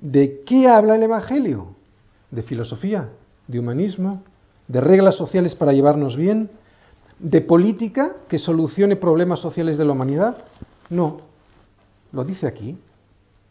¿De 0.00 0.42
qué 0.46 0.68
habla 0.68 0.96
el 0.96 1.02
Evangelio? 1.02 1.74
¿De 2.30 2.42
filosofía? 2.42 3.10
¿De 3.46 3.58
humanismo? 3.58 4.22
¿De 4.68 4.80
reglas 4.80 5.16
sociales 5.16 5.54
para 5.54 5.72
llevarnos 5.72 6.16
bien? 6.16 6.50
¿De 7.22 7.40
política 7.40 8.16
que 8.28 8.40
solucione 8.40 8.96
problemas 8.96 9.38
sociales 9.38 9.78
de 9.78 9.84
la 9.84 9.92
humanidad? 9.92 10.38
No, 10.90 11.18
lo 12.10 12.24
dice 12.24 12.48
aquí, 12.48 12.76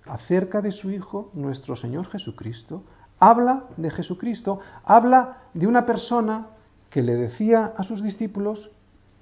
acerca 0.06 0.62
de 0.62 0.74
su 0.74 0.92
Hijo, 0.92 1.30
nuestro 1.34 1.78
Señor 1.78 2.08
Jesucristo, 2.08 2.84
habla 3.18 3.64
de 3.78 3.90
Jesucristo, 3.90 4.60
habla 4.84 5.44
de 5.54 5.68
una 5.68 5.86
persona 5.86 6.48
que 6.90 7.02
le 7.02 7.16
decía 7.16 7.74
a 7.78 7.84
sus 7.84 8.04
discípulos, 8.04 8.70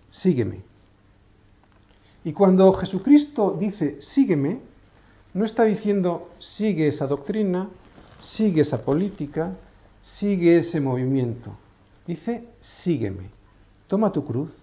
sígueme. 0.09 0.61
Y 2.23 2.33
cuando 2.33 2.73
Jesucristo 2.73 3.55
dice, 3.59 4.01
sígueme, 4.01 4.61
no 5.35 5.45
está 5.45 5.65
diciendo, 5.65 6.31
sigue 6.39 6.87
esa 6.87 7.05
doctrina, 7.05 7.69
sigue 8.19 8.63
esa 8.63 8.83
política, 8.83 9.51
sigue 10.01 10.57
ese 10.57 10.81
movimiento. 10.81 11.51
Dice, 12.07 12.49
sígueme, 12.83 13.37
toma 13.89 14.11
tu 14.13 14.23
cruz 14.23 14.55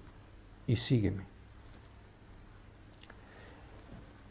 y 0.66 0.76
sígueme. 0.76 1.24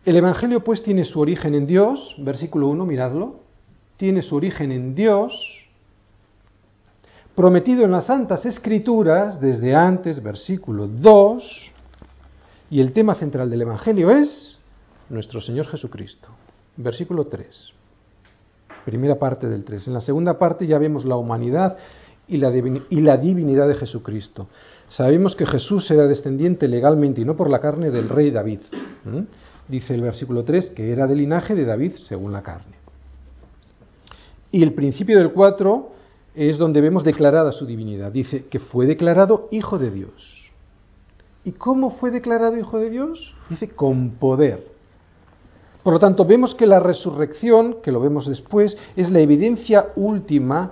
El 0.05 0.15
Evangelio 0.15 0.63
pues 0.63 0.81
tiene 0.81 1.03
su 1.03 1.19
origen 1.19 1.53
en 1.53 1.67
Dios, 1.67 2.15
versículo 2.17 2.67
1, 2.69 2.85
miradlo, 2.85 3.39
tiene 3.97 4.21
su 4.21 4.35
origen 4.35 4.71
en 4.71 4.95
Dios, 4.95 5.33
prometido 7.35 7.83
en 7.83 7.91
las 7.91 8.05
Santas 8.05 8.45
Escrituras 8.45 9.41
desde 9.41 9.75
antes, 9.75 10.23
versículo 10.23 10.87
2, 10.87 11.71
y 12.69 12.79
el 12.79 12.93
tema 12.93 13.15
central 13.15 13.49
del 13.49 13.63
Evangelio 13.63 14.11
es 14.11 14.59
nuestro 15.09 15.41
Señor 15.41 15.67
Jesucristo, 15.67 16.29
versículo 16.77 17.25
3, 17.25 17.73
primera 18.85 19.15
parte 19.15 19.47
del 19.49 19.65
3. 19.65 19.87
En 19.87 19.93
la 19.93 20.01
segunda 20.01 20.37
parte 20.37 20.67
ya 20.67 20.77
vemos 20.77 21.03
la 21.03 21.17
humanidad 21.17 21.77
y 22.27 22.37
la, 22.37 23.17
divinidad 23.17 23.67
de 23.67 23.75
Jesucristo. 23.75 24.47
Sabemos 24.87 25.35
que 25.35 25.45
Jesús 25.45 25.89
era 25.91 26.07
descendiente 26.07 26.67
legalmente 26.67 27.21
y 27.21 27.25
no 27.25 27.35
por 27.35 27.49
la 27.49 27.59
carne 27.59 27.91
del 27.91 28.09
rey 28.09 28.31
David. 28.31 28.61
Dice 29.67 29.95
el 29.95 30.01
versículo 30.01 30.43
3 30.43 30.71
que 30.71 30.91
era 30.91 31.07
del 31.07 31.19
linaje 31.19 31.55
de 31.55 31.65
David 31.65 31.93
según 32.07 32.31
la 32.31 32.41
carne. 32.41 32.75
Y 34.51 34.63
el 34.63 34.73
principio 34.73 35.17
del 35.19 35.31
4 35.31 35.91
es 36.35 36.57
donde 36.57 36.81
vemos 36.81 37.03
declarada 37.03 37.51
su 37.51 37.65
divinidad. 37.65 38.11
Dice 38.11 38.45
que 38.45 38.59
fue 38.59 38.85
declarado 38.85 39.47
hijo 39.51 39.77
de 39.77 39.91
Dios. 39.91 40.51
¿Y 41.43 41.53
cómo 41.53 41.91
fue 41.91 42.09
declarado 42.09 42.57
hijo 42.57 42.79
de 42.79 42.89
Dios? 42.89 43.33
Dice 43.49 43.69
con 43.69 44.11
poder. 44.11 44.67
Por 45.83 45.93
lo 45.93 45.99
tanto, 45.99 46.25
vemos 46.25 46.55
que 46.55 46.65
la 46.65 46.79
resurrección, 46.79 47.77
que 47.83 47.91
lo 47.91 47.99
vemos 47.99 48.27
después, 48.27 48.75
es 48.95 49.11
la 49.11 49.19
evidencia 49.19 49.89
última 49.95 50.71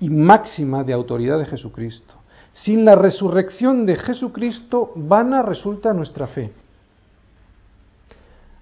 y 0.00 0.10
máxima 0.10 0.84
de 0.84 0.92
autoridad 0.92 1.38
de 1.38 1.46
Jesucristo. 1.46 2.14
Sin 2.52 2.84
la 2.84 2.94
resurrección 2.94 3.86
de 3.86 3.96
Jesucristo, 3.96 4.92
vana 4.96 5.42
resulta 5.42 5.92
nuestra 5.92 6.26
fe. 6.26 6.50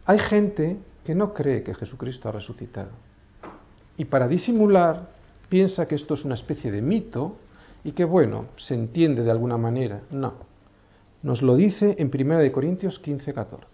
Hay 0.05 0.18
gente 0.18 0.79
que 1.05 1.14
no 1.14 1.33
cree 1.33 1.62
que 1.62 1.75
Jesucristo 1.75 2.29
ha 2.29 2.33
resucitado. 2.33 2.90
Y 3.96 4.05
para 4.05 4.29
disimular, 4.29 5.09
piensa 5.49 5.87
que 5.87 5.94
esto 5.94 6.14
es 6.14 6.25
una 6.25 6.35
especie 6.35 6.70
de 6.70 6.83
mito 6.83 7.37
y 7.85 7.92
que, 7.92 8.05
bueno, 8.05 8.46
se 8.57 8.75
entiende 8.75 9.22
de 9.22 9.31
alguna 9.31 9.57
manera. 9.57 10.03
No. 10.11 10.35
Nos 11.22 11.42
lo 11.42 11.57
dice 11.57 11.96
en 11.99 12.11
1 12.12 12.53
Corintios 12.53 12.99
15, 12.99 13.33
14. 13.33 13.66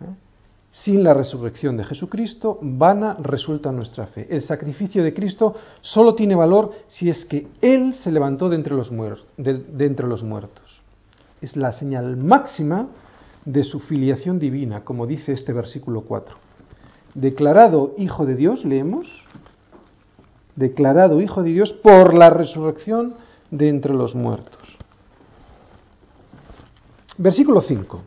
¿Eh? 0.00 0.04
Sin 0.72 1.04
la 1.04 1.14
resurrección 1.14 1.76
de 1.76 1.84
Jesucristo, 1.84 2.58
vana 2.62 3.16
resulta 3.20 3.70
nuestra 3.70 4.06
fe. 4.06 4.26
El 4.30 4.40
sacrificio 4.40 5.04
de 5.04 5.12
Cristo 5.12 5.54
solo 5.82 6.14
tiene 6.14 6.34
valor 6.34 6.72
si 6.88 7.10
es 7.10 7.24
que 7.26 7.46
Él 7.60 7.94
se 7.94 8.10
levantó 8.10 8.48
de 8.48 8.56
entre 8.56 8.74
los, 8.74 8.90
de 9.36 9.86
entre 9.86 10.06
los 10.06 10.22
muertos. 10.22 10.80
Es 11.40 11.56
la 11.56 11.72
señal 11.72 12.16
máxima 12.16 12.88
de 13.44 13.62
su 13.64 13.80
filiación 13.80 14.38
divina, 14.38 14.82
como 14.82 15.06
dice 15.06 15.32
este 15.32 15.52
versículo 15.52 16.02
4 16.02 16.36
declarado 17.14 17.94
hijo 17.98 18.26
de 18.26 18.36
Dios, 18.36 18.64
leemos, 18.64 19.08
declarado 20.56 21.20
Hijo 21.20 21.42
de 21.42 21.50
Dios 21.50 21.72
por 21.72 22.14
la 22.14 22.30
resurrección 22.30 23.14
de 23.50 23.68
entre 23.68 23.94
los 23.94 24.14
muertos. 24.14 24.60
Versículo 27.18 27.60
5. 27.60 28.02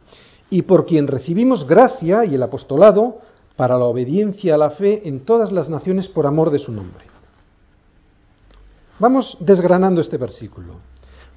Y 0.50 0.62
por 0.64 0.86
quien 0.86 1.08
recibimos 1.08 1.68
gracia 1.68 2.26
y 2.26 2.36
el 2.36 2.44
apostolado 2.44 3.20
para 3.56 3.78
la 3.78 3.86
obediencia 3.86 4.56
a 4.56 4.58
la 4.58 4.70
fe 4.70 5.08
en 5.08 5.22
todas 5.22 5.52
las 5.52 5.70
naciones 5.70 6.08
por 6.08 6.28
amor 6.28 6.52
de 6.52 6.60
su 6.60 6.72
nombre. 6.72 7.06
Vamos 9.00 9.38
desgranando 9.40 10.02
este 10.02 10.18
versículo. 10.18 10.76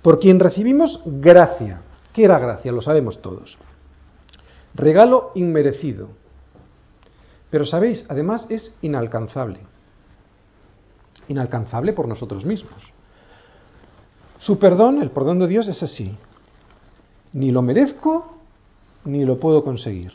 Por 0.02 0.18
quien 0.18 0.38
recibimos 0.38 1.00
gracia. 1.04 1.80
¿Qué 2.12 2.24
era 2.24 2.38
gracia? 2.38 2.70
Lo 2.72 2.82
sabemos 2.82 3.20
todos. 3.20 3.58
Regalo 4.74 5.32
inmerecido. 5.34 6.08
Pero 7.50 7.64
sabéis, 7.64 8.04
además 8.08 8.46
es 8.48 8.72
inalcanzable. 8.82 9.60
Inalcanzable 11.28 11.92
por 11.92 12.06
nosotros 12.06 12.44
mismos. 12.44 12.92
Su 14.38 14.58
perdón, 14.58 15.02
el 15.02 15.10
perdón 15.10 15.40
de 15.40 15.48
Dios 15.48 15.66
es 15.68 15.82
así. 15.82 16.16
Ni 17.32 17.50
lo 17.50 17.62
merezco, 17.62 18.37
ni 19.08 19.24
lo 19.24 19.40
puedo 19.40 19.64
conseguir. 19.64 20.12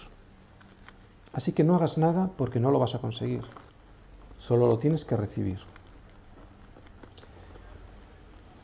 Así 1.34 1.52
que 1.52 1.64
no 1.64 1.76
hagas 1.76 1.98
nada 1.98 2.30
porque 2.38 2.60
no 2.60 2.72
lo 2.72 2.80
vas 2.80 2.96
a 2.96 3.00
conseguir. 3.00 3.42
Solo 4.40 4.68
lo 4.68 4.78
tienes 4.78 5.04
que 5.04 5.18
recibir. 5.18 5.60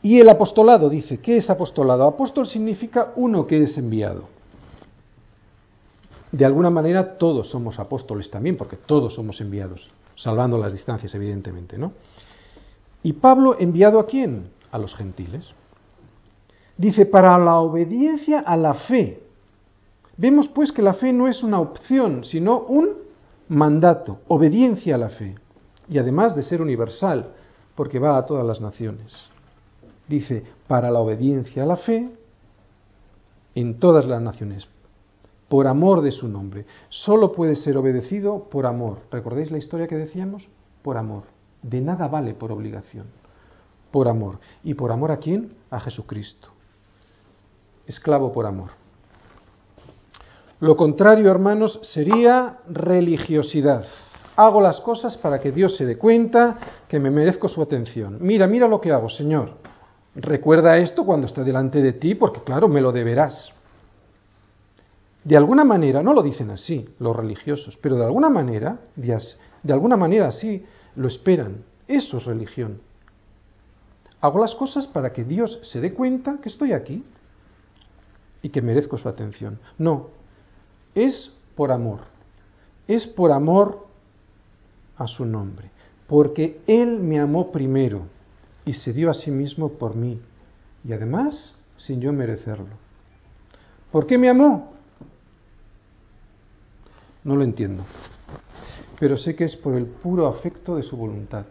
Y 0.02 0.18
el 0.18 0.28
apostolado 0.28 0.88
dice, 0.88 1.18
¿qué 1.18 1.36
es 1.36 1.50
apostolado? 1.50 2.04
Apóstol 2.06 2.46
significa 2.46 3.12
uno 3.16 3.46
que 3.46 3.62
es 3.62 3.76
enviado. 3.76 4.24
De 6.32 6.44
alguna 6.44 6.70
manera 6.70 7.18
todos 7.18 7.50
somos 7.50 7.78
apóstoles 7.78 8.30
también, 8.30 8.56
porque 8.56 8.76
todos 8.76 9.14
somos 9.14 9.40
enviados, 9.40 9.90
salvando 10.14 10.56
las 10.56 10.72
distancias, 10.72 11.14
evidentemente, 11.14 11.76
¿no? 11.76 11.92
¿Y 13.02 13.14
Pablo 13.14 13.56
enviado 13.58 13.98
a 13.98 14.06
quién? 14.06 14.50
A 14.70 14.78
los 14.78 14.94
gentiles. 14.94 15.50
Dice, 16.76 17.04
para 17.04 17.36
la 17.36 17.56
obediencia 17.56 18.40
a 18.40 18.56
la 18.56 18.74
fe. 18.74 19.29
Vemos 20.20 20.48
pues 20.48 20.70
que 20.70 20.82
la 20.82 20.92
fe 20.92 21.14
no 21.14 21.28
es 21.28 21.42
una 21.42 21.60
opción, 21.60 22.24
sino 22.24 22.60
un 22.60 22.90
mandato, 23.48 24.18
obediencia 24.28 24.96
a 24.96 24.98
la 24.98 25.08
fe. 25.08 25.34
Y 25.88 25.96
además 25.96 26.36
de 26.36 26.42
ser 26.42 26.60
universal, 26.60 27.30
porque 27.74 27.98
va 27.98 28.18
a 28.18 28.26
todas 28.26 28.46
las 28.46 28.60
naciones. 28.60 29.16
Dice, 30.06 30.44
para 30.66 30.90
la 30.90 31.00
obediencia 31.00 31.62
a 31.62 31.66
la 31.66 31.78
fe 31.78 32.10
en 33.54 33.78
todas 33.78 34.04
las 34.04 34.20
naciones, 34.20 34.68
por 35.48 35.66
amor 35.66 36.02
de 36.02 36.12
su 36.12 36.28
nombre. 36.28 36.66
Solo 36.90 37.32
puede 37.32 37.56
ser 37.56 37.78
obedecido 37.78 38.44
por 38.50 38.66
amor. 38.66 38.98
¿Recordáis 39.10 39.50
la 39.50 39.56
historia 39.56 39.88
que 39.88 39.96
decíamos? 39.96 40.46
Por 40.82 40.98
amor. 40.98 41.22
De 41.62 41.80
nada 41.80 42.08
vale 42.08 42.34
por 42.34 42.52
obligación. 42.52 43.06
Por 43.90 44.06
amor. 44.06 44.38
¿Y 44.62 44.74
por 44.74 44.92
amor 44.92 45.12
a 45.12 45.16
quién? 45.16 45.54
A 45.70 45.80
Jesucristo 45.80 46.50
esclavo 47.90 48.32
por 48.32 48.46
amor. 48.46 48.70
Lo 50.60 50.76
contrario, 50.76 51.30
hermanos, 51.30 51.80
sería 51.82 52.58
religiosidad. 52.68 53.86
Hago 54.36 54.60
las 54.60 54.80
cosas 54.80 55.16
para 55.16 55.40
que 55.40 55.52
Dios 55.52 55.76
se 55.76 55.86
dé 55.86 55.96
cuenta 55.96 56.58
que 56.86 56.98
me 56.98 57.10
merezco 57.10 57.48
su 57.48 57.62
atención. 57.62 58.18
Mira, 58.20 58.46
mira 58.46 58.68
lo 58.68 58.80
que 58.80 58.92
hago, 58.92 59.08
Señor. 59.08 59.54
Recuerda 60.14 60.76
esto 60.76 61.04
cuando 61.04 61.26
esté 61.26 61.44
delante 61.44 61.80
de 61.80 61.94
ti, 61.94 62.14
porque 62.14 62.42
claro, 62.42 62.68
me 62.68 62.80
lo 62.80 62.92
deberás. 62.92 63.52
De 65.24 65.36
alguna 65.36 65.64
manera, 65.64 66.02
no 66.02 66.12
lo 66.12 66.22
dicen 66.22 66.50
así 66.50 66.88
los 66.98 67.16
religiosos, 67.16 67.78
pero 67.80 67.96
de 67.96 68.04
alguna 68.04 68.28
manera, 68.28 68.80
de 68.96 69.72
alguna 69.72 69.96
manera 69.96 70.28
así 70.28 70.64
lo 70.96 71.08
esperan. 71.08 71.64
Eso 71.88 72.18
es 72.18 72.24
religión. 72.24 72.80
Hago 74.20 74.38
las 74.38 74.54
cosas 74.54 74.86
para 74.86 75.12
que 75.12 75.24
Dios 75.24 75.58
se 75.62 75.80
dé 75.80 75.94
cuenta 75.94 76.38
que 76.42 76.50
estoy 76.50 76.72
aquí, 76.72 77.04
y 78.42 78.48
que 78.48 78.62
merezco 78.62 78.96
su 78.98 79.08
atención. 79.08 79.58
No, 79.78 80.08
es 80.94 81.32
por 81.56 81.72
amor, 81.72 82.00
es 82.88 83.06
por 83.06 83.32
amor 83.32 83.86
a 84.96 85.06
su 85.06 85.24
nombre, 85.24 85.70
porque 86.06 86.60
Él 86.66 87.00
me 87.00 87.20
amó 87.20 87.50
primero 87.50 88.02
y 88.64 88.74
se 88.74 88.92
dio 88.92 89.10
a 89.10 89.14
sí 89.14 89.30
mismo 89.30 89.70
por 89.70 89.94
mí, 89.94 90.20
y 90.84 90.92
además 90.92 91.54
sin 91.76 92.00
yo 92.00 92.12
merecerlo. 92.12 92.76
¿Por 93.90 94.06
qué 94.06 94.18
me 94.18 94.28
amó? 94.28 94.72
No 97.24 97.36
lo 97.36 97.44
entiendo, 97.44 97.84
pero 98.98 99.16
sé 99.16 99.34
que 99.34 99.44
es 99.44 99.56
por 99.56 99.74
el 99.74 99.86
puro 99.86 100.26
afecto 100.26 100.76
de 100.76 100.82
su 100.82 100.96
voluntad. 100.96 101.46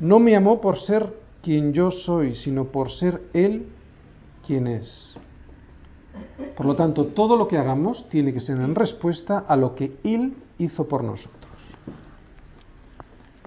No 0.00 0.18
me 0.18 0.36
amó 0.36 0.60
por 0.60 0.78
ser 0.78 1.12
quien 1.42 1.72
yo 1.72 1.90
soy, 1.90 2.34
sino 2.34 2.66
por 2.66 2.90
ser 2.90 3.22
Él 3.32 3.66
quién 4.46 4.66
es. 4.66 5.14
Por 6.56 6.66
lo 6.66 6.74
tanto, 6.74 7.06
todo 7.06 7.36
lo 7.36 7.46
que 7.46 7.58
hagamos 7.58 8.08
tiene 8.08 8.32
que 8.32 8.40
ser 8.40 8.58
en 8.58 8.74
respuesta 8.74 9.44
a 9.46 9.56
lo 9.56 9.74
que 9.74 9.96
Él 10.04 10.34
hizo 10.58 10.88
por 10.88 11.04
nosotros. 11.04 11.38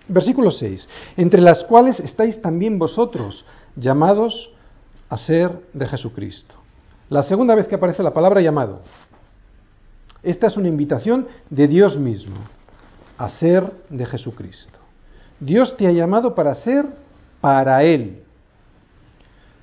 Versículo 0.08 0.52
6. 0.52 0.88
Entre 1.18 1.42
las 1.42 1.64
cuales 1.64 2.00
estáis 2.00 2.42
también 2.42 2.78
vosotros, 2.80 3.46
llamados 3.76 4.52
a 5.10 5.18
ser 5.18 5.52
de 5.74 5.88
Jesucristo. 5.88 6.56
La 7.10 7.24
segunda 7.24 7.56
vez 7.56 7.68
que 7.68 7.76
aparece 7.76 8.04
la 8.04 8.14
palabra 8.14 8.42
llamado. 8.42 8.82
Esta 10.24 10.48
es 10.48 10.56
una 10.56 10.68
invitación 10.68 11.28
de 11.50 11.68
Dios 11.68 11.98
mismo 11.98 12.38
a 13.18 13.28
ser 13.30 13.72
de 13.90 14.06
Jesucristo. 14.06 14.80
Dios 15.40 15.76
te 15.76 15.88
ha 15.88 15.92
llamado 15.92 16.36
para 16.36 16.56
ser 16.56 16.86
para 17.42 17.84
Él, 17.84 18.24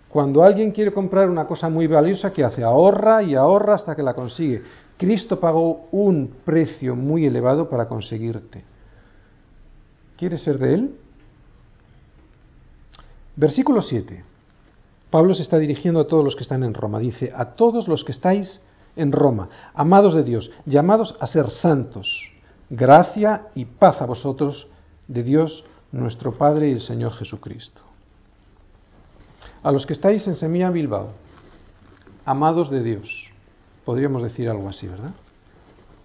cuando 0.09 0.42
alguien 0.42 0.71
quiere 0.71 0.92
comprar 0.92 1.29
una 1.29 1.47
cosa 1.47 1.68
muy 1.68 1.87
valiosa, 1.87 2.33
¿qué 2.33 2.42
hace? 2.42 2.64
Ahorra 2.64 3.23
y 3.23 3.35
ahorra 3.35 3.75
hasta 3.75 3.94
que 3.94 4.03
la 4.03 4.14
consigue. 4.14 4.62
Cristo 4.97 5.38
pagó 5.38 5.87
un 5.92 6.37
precio 6.44 6.97
muy 6.97 7.27
elevado 7.27 7.68
para 7.68 7.87
conseguirte. 7.87 8.64
¿Quieres 10.16 10.42
ser 10.42 10.59
de 10.59 10.75
Él? 10.75 10.94
Versículo 13.37 13.83
7. 13.83 14.25
Pablo 15.11 15.35
se 15.35 15.42
está 15.42 15.59
dirigiendo 15.59 16.01
a 16.01 16.07
todos 16.07 16.25
los 16.25 16.35
que 16.35 16.42
están 16.42 16.64
en 16.64 16.75
Roma. 16.75 16.99
Dice, 16.99 17.33
a 17.35 17.44
todos 17.44 17.87
los 17.87 18.03
que 18.03 18.12
estáis 18.12 18.61
en 18.97 19.12
Roma, 19.12 19.49
amados 19.75 20.14
de 20.14 20.25
Dios, 20.25 20.51
llamados 20.66 21.14
a 21.21 21.27
ser 21.27 21.51
santos, 21.51 22.33
gracia 22.68 23.47
y 23.55 23.64
paz 23.64 24.03
a 24.03 24.07
vosotros 24.07 24.66
de 25.07 25.23
Dios 25.23 25.64
nuestro 25.92 26.33
Padre 26.33 26.68
y 26.68 26.73
el 26.73 26.81
Señor 26.81 27.12
Jesucristo. 27.12 27.88
A 29.62 29.73
los 29.73 29.87
que 29.87 29.92
estáis 29.92 30.27
en 30.29 30.37
Semilla 30.37 30.71
Bilbao, 30.71 31.09
amados 32.25 32.71
de 32.71 32.83
Dios, 32.83 33.33
podríamos 33.85 34.23
decir 34.23 34.49
algo 34.49 34.68
así, 34.68 34.87
¿verdad? 34.87 35.12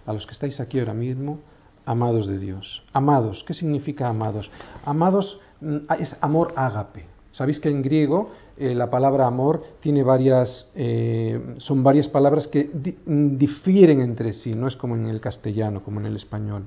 A 0.06 0.12
los 0.12 0.26
que 0.26 0.32
estáis 0.32 0.58
aquí 0.58 0.80
ahora 0.80 0.94
mismo, 0.94 1.38
amados 1.86 2.26
de 2.26 2.38
Dios. 2.38 2.82
Amados, 2.92 3.44
¿qué 3.46 3.54
significa 3.54 4.08
amados? 4.08 4.50
Amados 4.84 5.38
mm, 5.60 5.76
es 6.00 6.16
amor 6.20 6.52
ágape. 6.56 7.06
Sabéis 7.30 7.60
que 7.60 7.68
en 7.68 7.82
griego 7.82 8.30
eh, 8.56 8.74
la 8.74 8.90
palabra 8.90 9.26
amor 9.26 9.62
tiene 9.80 10.02
varias, 10.02 10.70
eh, 10.74 11.56
son 11.58 11.82
varias 11.84 12.08
palabras 12.08 12.48
que 12.48 12.70
mm, 13.06 13.36
difieren 13.36 14.00
entre 14.00 14.32
sí, 14.32 14.54
no 14.54 14.66
es 14.66 14.76
como 14.76 14.96
en 14.96 15.06
el 15.06 15.20
castellano, 15.20 15.82
como 15.84 16.00
en 16.00 16.06
el 16.06 16.16
español. 16.16 16.66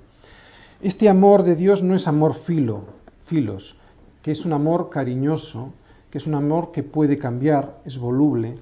Este 0.81 1.09
amor 1.09 1.43
de 1.43 1.55
Dios 1.55 1.83
no 1.83 1.95
es 1.95 2.07
amor 2.07 2.35
filo, 2.45 2.83
filos, 3.25 3.75
que 4.21 4.31
es 4.31 4.45
un 4.45 4.53
amor 4.53 4.89
cariñoso, 4.89 5.73
es 6.17 6.25
un 6.25 6.35
amor 6.35 6.71
que 6.71 6.83
puede 6.83 7.17
cambiar, 7.17 7.77
es 7.85 7.97
voluble, 7.97 8.57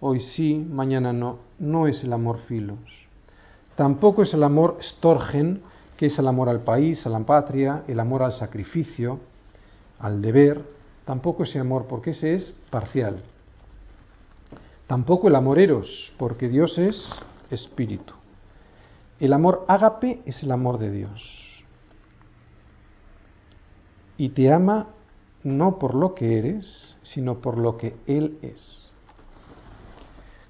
hoy 0.00 0.20
sí, 0.20 0.56
mañana 0.56 1.12
no, 1.12 1.38
no 1.58 1.86
es 1.86 2.02
el 2.02 2.12
amor 2.12 2.38
filos. 2.40 2.78
Tampoco 3.76 4.22
es 4.22 4.34
el 4.34 4.42
amor 4.42 4.78
storgen, 4.82 5.62
que 5.96 6.06
es 6.06 6.18
el 6.18 6.26
amor 6.26 6.48
al 6.48 6.60
país, 6.60 7.06
a 7.06 7.10
la 7.10 7.20
patria, 7.20 7.84
el 7.86 8.00
amor 8.00 8.22
al 8.22 8.32
sacrificio, 8.32 9.20
al 10.00 10.20
deber, 10.20 10.62
tampoco 11.04 11.44
ese 11.44 11.60
amor, 11.60 11.86
porque 11.86 12.10
ese 12.10 12.34
es 12.34 12.54
parcial. 12.70 13.22
Tampoco 14.86 15.28
el 15.28 15.36
amor 15.36 15.58
eros, 15.58 16.12
porque 16.18 16.48
Dios 16.48 16.76
es 16.76 17.08
espíritu. 17.50 18.14
El 19.20 19.32
amor 19.32 19.64
ágape 19.68 20.22
es 20.26 20.42
el 20.42 20.50
amor 20.50 20.78
de 20.78 20.90
Dios. 20.90 21.64
Y 24.18 24.30
te 24.30 24.52
ama 24.52 24.88
no 25.46 25.78
por 25.78 25.94
lo 25.94 26.12
que 26.12 26.38
eres, 26.38 26.96
sino 27.04 27.40
por 27.40 27.56
lo 27.56 27.76
que 27.76 27.94
Él 28.06 28.36
es. 28.42 28.90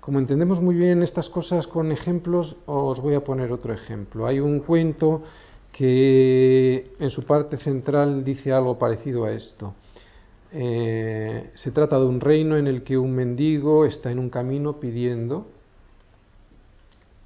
Como 0.00 0.18
entendemos 0.18 0.60
muy 0.62 0.74
bien 0.74 1.02
estas 1.02 1.28
cosas 1.28 1.66
con 1.66 1.92
ejemplos, 1.92 2.56
os 2.64 3.00
voy 3.00 3.14
a 3.14 3.22
poner 3.22 3.52
otro 3.52 3.74
ejemplo. 3.74 4.26
Hay 4.26 4.40
un 4.40 4.60
cuento 4.60 5.22
que 5.70 6.92
en 6.98 7.10
su 7.10 7.24
parte 7.24 7.58
central 7.58 8.24
dice 8.24 8.52
algo 8.52 8.78
parecido 8.78 9.24
a 9.24 9.32
esto. 9.32 9.74
Eh, 10.52 11.50
se 11.54 11.72
trata 11.72 11.98
de 11.98 12.06
un 12.06 12.20
reino 12.20 12.56
en 12.56 12.66
el 12.66 12.82
que 12.82 12.96
un 12.96 13.14
mendigo 13.14 13.84
está 13.84 14.10
en 14.10 14.18
un 14.18 14.30
camino 14.30 14.80
pidiendo 14.80 15.46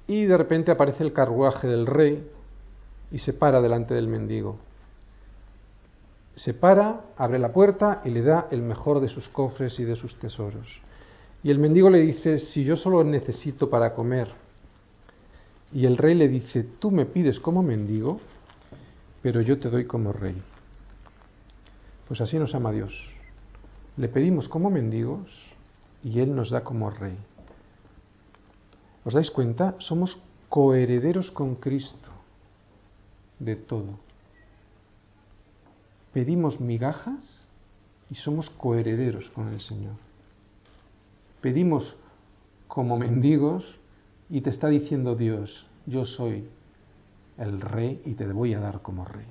y 0.07 0.25
de 0.25 0.35
repente 0.35 0.71
aparece 0.71 1.03
el 1.05 1.13
carruaje 1.13 1.67
del 1.67 1.85
rey 1.85 2.27
y 3.11 3.19
se 3.19 3.31
para 3.31 3.61
delante 3.61 3.93
del 3.93 4.07
mendigo 4.07 4.57
se 6.35 6.53
para, 6.53 7.01
abre 7.17 7.39
la 7.39 7.51
puerta 7.51 8.01
y 8.05 8.09
le 8.09 8.21
da 8.21 8.47
el 8.51 8.61
mejor 8.61 8.99
de 8.99 9.09
sus 9.09 9.27
cofres 9.29 9.79
y 9.79 9.83
de 9.83 9.95
sus 9.95 10.17
tesoros. 10.17 10.67
Y 11.43 11.51
el 11.51 11.59
mendigo 11.59 11.89
le 11.89 11.99
dice, 11.99 12.39
si 12.39 12.63
yo 12.63 12.75
solo 12.75 13.03
necesito 13.03 13.69
para 13.69 13.93
comer. 13.93 14.29
Y 15.73 15.85
el 15.85 15.97
rey 15.97 16.15
le 16.15 16.27
dice, 16.27 16.63
tú 16.79 16.91
me 16.91 17.05
pides 17.05 17.39
como 17.39 17.63
mendigo, 17.63 18.19
pero 19.21 19.41
yo 19.41 19.59
te 19.59 19.69
doy 19.69 19.85
como 19.85 20.13
rey. 20.13 20.35
Pues 22.07 22.21
así 22.21 22.37
nos 22.37 22.53
ama 22.53 22.71
Dios. 22.71 22.93
Le 23.97 24.07
pedimos 24.07 24.47
como 24.47 24.69
mendigos 24.69 25.29
y 26.03 26.19
Él 26.19 26.35
nos 26.35 26.49
da 26.49 26.63
como 26.63 26.89
rey. 26.89 27.17
¿Os 29.03 29.13
dais 29.13 29.31
cuenta? 29.31 29.75
Somos 29.79 30.19
coherederos 30.49 31.31
con 31.31 31.55
Cristo 31.55 32.11
de 33.39 33.55
todo. 33.55 34.10
Pedimos 36.13 36.59
migajas 36.59 37.41
y 38.09 38.15
somos 38.15 38.49
coherederos 38.49 39.29
con 39.29 39.47
el 39.47 39.61
Señor. 39.61 39.95
Pedimos 41.41 41.95
como 42.67 42.97
mendigos 42.97 43.63
y 44.29 44.41
te 44.41 44.49
está 44.49 44.67
diciendo 44.67 45.15
Dios, 45.15 45.65
yo 45.85 46.05
soy 46.05 46.47
el 47.37 47.59
rey 47.61 48.01
y 48.05 48.13
te 48.13 48.27
voy 48.27 48.53
a 48.53 48.59
dar 48.59 48.81
como 48.81 49.05
rey. 49.05 49.25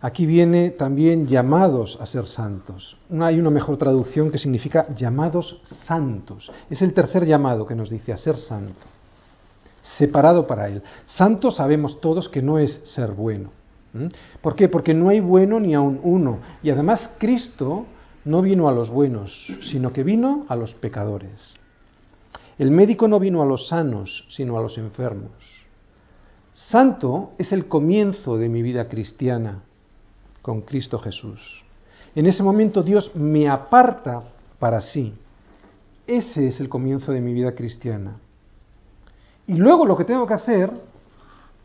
Aquí 0.00 0.26
viene 0.26 0.70
también 0.70 1.26
llamados 1.26 1.98
a 2.00 2.06
ser 2.06 2.26
santos. 2.26 2.96
Hay 3.20 3.40
una 3.40 3.50
mejor 3.50 3.76
traducción 3.78 4.30
que 4.30 4.38
significa 4.38 4.86
llamados 4.94 5.60
santos. 5.86 6.52
Es 6.70 6.82
el 6.82 6.94
tercer 6.94 7.26
llamado 7.26 7.66
que 7.66 7.74
nos 7.74 7.90
dice 7.90 8.12
a 8.12 8.16
ser 8.16 8.36
santo, 8.36 8.78
separado 9.96 10.46
para 10.46 10.68
Él. 10.68 10.82
Santo 11.06 11.50
sabemos 11.50 12.00
todos 12.00 12.28
que 12.28 12.42
no 12.42 12.58
es 12.58 12.80
ser 12.84 13.12
bueno. 13.12 13.50
¿Por 14.42 14.54
qué? 14.54 14.68
Porque 14.68 14.94
no 14.94 15.08
hay 15.08 15.20
bueno 15.20 15.58
ni 15.58 15.74
aun 15.74 16.00
uno. 16.02 16.38
Y 16.62 16.70
además 16.70 17.10
Cristo 17.18 17.86
no 18.24 18.42
vino 18.42 18.68
a 18.68 18.72
los 18.72 18.90
buenos, 18.90 19.46
sino 19.62 19.92
que 19.92 20.04
vino 20.04 20.44
a 20.48 20.56
los 20.56 20.74
pecadores. 20.74 21.54
El 22.58 22.70
médico 22.70 23.08
no 23.08 23.18
vino 23.18 23.40
a 23.40 23.46
los 23.46 23.68
sanos, 23.68 24.26
sino 24.28 24.58
a 24.58 24.62
los 24.62 24.78
enfermos. 24.78 25.30
Santo 26.52 27.32
es 27.38 27.52
el 27.52 27.66
comienzo 27.66 28.36
de 28.36 28.48
mi 28.48 28.62
vida 28.62 28.88
cristiana 28.88 29.62
con 30.42 30.62
Cristo 30.62 30.98
Jesús. 30.98 31.64
En 32.14 32.26
ese 32.26 32.42
momento 32.42 32.82
Dios 32.82 33.14
me 33.14 33.48
aparta 33.48 34.22
para 34.58 34.80
sí. 34.80 35.14
Ese 36.06 36.48
es 36.48 36.58
el 36.58 36.68
comienzo 36.68 37.12
de 37.12 37.20
mi 37.20 37.32
vida 37.32 37.54
cristiana. 37.54 38.16
Y 39.48 39.54
luego 39.54 39.86
lo 39.86 39.96
que 39.96 40.04
tengo 40.04 40.26
que 40.26 40.34
hacer 40.34 40.70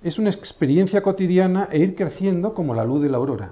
es 0.01 0.17
una 0.17 0.29
experiencia 0.29 1.03
cotidiana 1.03 1.67
e 1.69 1.79
ir 1.79 1.95
creciendo 1.95 2.53
como 2.53 2.73
la 2.73 2.85
luz 2.85 3.01
de 3.01 3.09
la 3.09 3.17
aurora. 3.17 3.51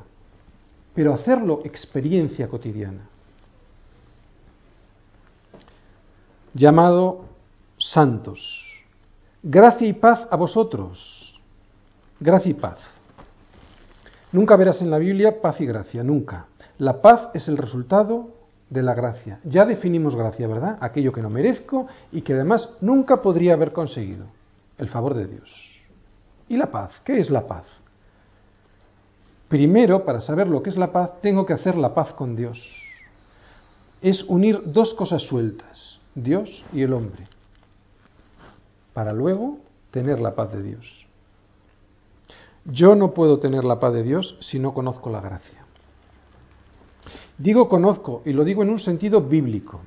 Pero 0.95 1.13
hacerlo 1.13 1.59
experiencia 1.65 2.47
cotidiana. 2.47 3.09
Llamado 6.53 7.25
santos. 7.77 8.39
Gracia 9.43 9.87
y 9.87 9.93
paz 9.93 10.25
a 10.31 10.37
vosotros. 10.37 11.39
Gracia 12.19 12.51
y 12.51 12.53
paz. 12.53 12.79
Nunca 14.31 14.55
verás 14.55 14.81
en 14.81 14.89
la 14.91 14.97
Biblia 14.97 15.41
paz 15.41 15.59
y 15.59 15.65
gracia, 15.65 16.03
nunca. 16.03 16.45
La 16.77 17.01
paz 17.01 17.29
es 17.33 17.49
el 17.49 17.57
resultado 17.57 18.29
de 18.71 18.81
la 18.81 18.95
gracia. 18.95 19.39
Ya 19.43 19.65
definimos 19.65 20.15
gracia, 20.15 20.47
¿verdad? 20.47 20.77
Aquello 20.79 21.11
que 21.11 21.21
no 21.21 21.29
merezco 21.29 21.87
y 22.11 22.21
que 22.21 22.33
además 22.33 22.69
nunca 22.79 23.21
podría 23.21 23.53
haber 23.53 23.73
conseguido. 23.73 24.25
El 24.77 24.87
favor 24.87 25.13
de 25.13 25.27
Dios. 25.27 25.83
¿Y 26.47 26.57
la 26.57 26.71
paz? 26.71 26.93
¿Qué 27.03 27.19
es 27.19 27.29
la 27.29 27.45
paz? 27.45 27.65
Primero, 29.49 30.05
para 30.05 30.21
saber 30.21 30.47
lo 30.47 30.63
que 30.63 30.69
es 30.69 30.77
la 30.77 30.91
paz, 30.91 31.11
tengo 31.21 31.45
que 31.45 31.53
hacer 31.53 31.75
la 31.75 31.93
paz 31.93 32.13
con 32.13 32.35
Dios. 32.35 32.59
Es 34.01 34.23
unir 34.23 34.61
dos 34.65 34.93
cosas 34.93 35.21
sueltas, 35.21 35.99
Dios 36.15 36.63
y 36.71 36.81
el 36.81 36.93
hombre, 36.93 37.27
para 38.93 39.11
luego 39.11 39.57
tener 39.91 40.21
la 40.21 40.33
paz 40.33 40.53
de 40.53 40.63
Dios. 40.63 41.05
Yo 42.63 42.95
no 42.95 43.13
puedo 43.13 43.39
tener 43.39 43.65
la 43.65 43.79
paz 43.79 43.93
de 43.93 44.03
Dios 44.03 44.37
si 44.39 44.57
no 44.59 44.73
conozco 44.73 45.09
la 45.09 45.19
gracia. 45.19 45.60
Digo 47.41 47.67
conozco 47.67 48.21
y 48.23 48.33
lo 48.33 48.43
digo 48.43 48.61
en 48.61 48.69
un 48.69 48.79
sentido 48.79 49.19
bíblico, 49.21 49.81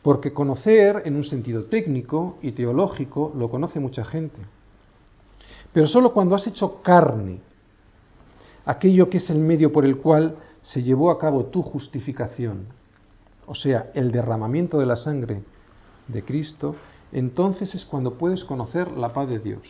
porque 0.00 0.32
conocer 0.32 1.02
en 1.04 1.16
un 1.16 1.24
sentido 1.24 1.64
técnico 1.64 2.38
y 2.40 2.52
teológico 2.52 3.32
lo 3.36 3.50
conoce 3.50 3.80
mucha 3.80 4.04
gente. 4.04 4.38
Pero 5.72 5.88
solo 5.88 6.12
cuando 6.12 6.36
has 6.36 6.46
hecho 6.46 6.80
carne 6.82 7.40
aquello 8.64 9.10
que 9.10 9.18
es 9.18 9.28
el 9.28 9.38
medio 9.38 9.72
por 9.72 9.84
el 9.84 9.96
cual 9.96 10.36
se 10.62 10.84
llevó 10.84 11.10
a 11.10 11.18
cabo 11.18 11.46
tu 11.46 11.62
justificación, 11.62 12.66
o 13.46 13.54
sea, 13.54 13.90
el 13.94 14.12
derramamiento 14.12 14.78
de 14.78 14.86
la 14.86 14.96
sangre 14.96 15.42
de 16.06 16.22
Cristo, 16.24 16.76
entonces 17.10 17.74
es 17.74 17.84
cuando 17.84 18.14
puedes 18.14 18.44
conocer 18.44 18.88
la 18.92 19.08
paz 19.08 19.28
de 19.28 19.40
Dios. 19.40 19.62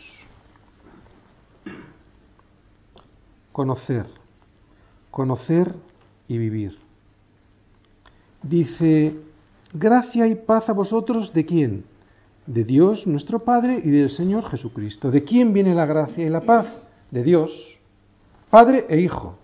conocer, 3.57 4.05
conocer 5.09 5.73
y 6.27 6.37
vivir. 6.37 6.77
Dice, 8.41 9.15
gracia 9.73 10.27
y 10.27 10.35
paz 10.35 10.69
a 10.69 10.73
vosotros 10.73 11.33
de 11.33 11.45
quién? 11.45 11.85
De 12.45 12.63
Dios 12.63 13.07
nuestro 13.07 13.43
Padre 13.43 13.81
y 13.83 13.89
del 13.89 14.09
Señor 14.09 14.45
Jesucristo. 14.49 15.11
¿De 15.11 15.23
quién 15.23 15.53
viene 15.53 15.75
la 15.75 15.85
gracia 15.85 16.25
y 16.25 16.29
la 16.29 16.41
paz? 16.41 16.67
De 17.11 17.23
Dios, 17.23 17.51
Padre 18.49 18.85
e 18.89 18.99
Hijo. 18.99 19.37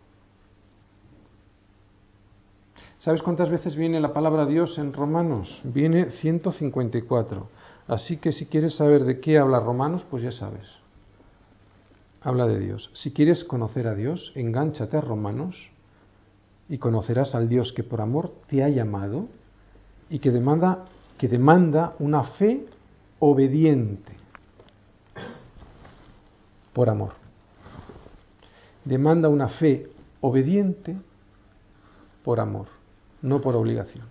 ¿Sabes 2.99 3.21
cuántas 3.21 3.49
veces 3.49 3.75
viene 3.75 3.99
la 3.99 4.13
palabra 4.13 4.45
Dios 4.45 4.77
en 4.77 4.93
Romanos? 4.93 5.61
Viene 5.65 6.09
154. 6.09 7.49
Así 7.87 8.15
que 8.15 8.31
si 8.31 8.45
quieres 8.45 8.75
saber 8.75 9.03
de 9.03 9.19
qué 9.19 9.37
habla 9.37 9.59
Romanos, 9.59 10.05
pues 10.09 10.23
ya 10.23 10.31
sabes 10.31 10.83
habla 12.23 12.47
de 12.47 12.59
Dios. 12.59 12.89
Si 12.93 13.11
quieres 13.11 13.43
conocer 13.43 13.87
a 13.87 13.95
Dios, 13.95 14.31
engánchate 14.35 14.97
a 14.97 15.01
Romanos 15.01 15.69
y 16.69 16.77
conocerás 16.77 17.35
al 17.35 17.49
Dios 17.49 17.73
que 17.73 17.83
por 17.83 18.01
amor 18.01 18.31
te 18.47 18.63
ha 18.63 18.69
llamado 18.69 19.27
y 20.09 20.19
que 20.19 20.31
demanda, 20.31 20.85
que 21.17 21.27
demanda 21.27 21.95
una 21.99 22.23
fe 22.23 22.65
obediente 23.19 24.13
por 26.73 26.89
amor. 26.89 27.13
Demanda 28.85 29.29
una 29.29 29.47
fe 29.47 29.89
obediente 30.21 30.97
por 32.23 32.39
amor, 32.39 32.67
no 33.21 33.41
por 33.41 33.55
obligación. 33.55 34.05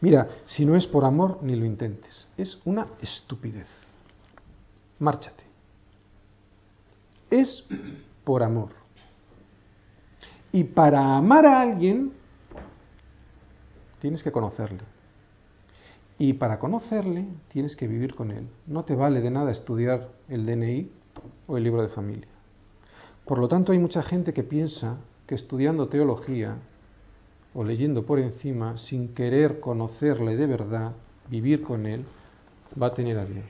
Mira, 0.00 0.28
si 0.46 0.64
no 0.64 0.76
es 0.76 0.86
por 0.86 1.04
amor, 1.04 1.38
ni 1.42 1.56
lo 1.56 1.64
intentes. 1.64 2.28
Es 2.36 2.60
una 2.64 2.86
estupidez. 3.02 3.66
Márchate 5.00 5.48
es 7.30 7.64
por 8.24 8.42
amor. 8.42 8.70
Y 10.52 10.64
para 10.64 11.16
amar 11.16 11.46
a 11.46 11.60
alguien, 11.60 12.12
tienes 14.00 14.22
que 14.22 14.32
conocerle. 14.32 14.80
Y 16.18 16.32
para 16.32 16.58
conocerle, 16.58 17.26
tienes 17.52 17.76
que 17.76 17.86
vivir 17.86 18.14
con 18.14 18.30
él. 18.30 18.48
No 18.66 18.84
te 18.84 18.94
vale 18.94 19.20
de 19.20 19.30
nada 19.30 19.52
estudiar 19.52 20.08
el 20.28 20.46
DNI 20.46 20.90
o 21.46 21.56
el 21.56 21.64
libro 21.64 21.82
de 21.82 21.88
familia. 21.88 22.28
Por 23.24 23.38
lo 23.38 23.48
tanto, 23.48 23.72
hay 23.72 23.78
mucha 23.78 24.02
gente 24.02 24.32
que 24.32 24.42
piensa 24.42 24.96
que 25.26 25.34
estudiando 25.34 25.88
teología 25.88 26.56
o 27.54 27.62
leyendo 27.62 28.04
por 28.04 28.18
encima, 28.18 28.78
sin 28.78 29.14
querer 29.14 29.60
conocerle 29.60 30.36
de 30.36 30.46
verdad, 30.46 30.92
vivir 31.28 31.62
con 31.62 31.86
él, 31.86 32.04
va 32.80 32.88
a 32.88 32.94
tener 32.94 33.18
a 33.18 33.24
Dios. 33.24 33.46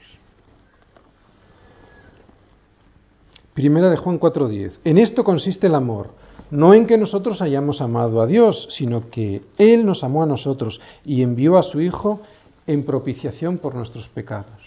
Primera 3.54 3.90
de 3.90 3.96
Juan 3.96 4.18
4:10. 4.18 4.78
En 4.84 4.98
esto 4.98 5.24
consiste 5.24 5.66
el 5.66 5.74
amor, 5.74 6.10
no 6.50 6.74
en 6.74 6.86
que 6.86 6.98
nosotros 6.98 7.42
hayamos 7.42 7.80
amado 7.80 8.22
a 8.22 8.26
Dios, 8.26 8.68
sino 8.70 9.10
que 9.10 9.42
Él 9.58 9.84
nos 9.84 10.02
amó 10.04 10.22
a 10.22 10.26
nosotros 10.26 10.80
y 11.04 11.22
envió 11.22 11.58
a 11.58 11.62
su 11.62 11.80
Hijo 11.80 12.20
en 12.66 12.84
propiciación 12.84 13.58
por 13.58 13.74
nuestros 13.74 14.08
pecados. 14.08 14.60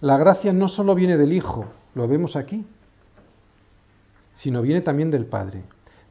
La 0.00 0.16
gracia 0.16 0.52
no 0.52 0.68
solo 0.68 0.94
viene 0.94 1.16
del 1.16 1.32
Hijo, 1.32 1.66
lo 1.94 2.06
vemos 2.06 2.36
aquí, 2.36 2.64
sino 4.34 4.62
viene 4.62 4.82
también 4.82 5.10
del 5.10 5.26
Padre. 5.26 5.62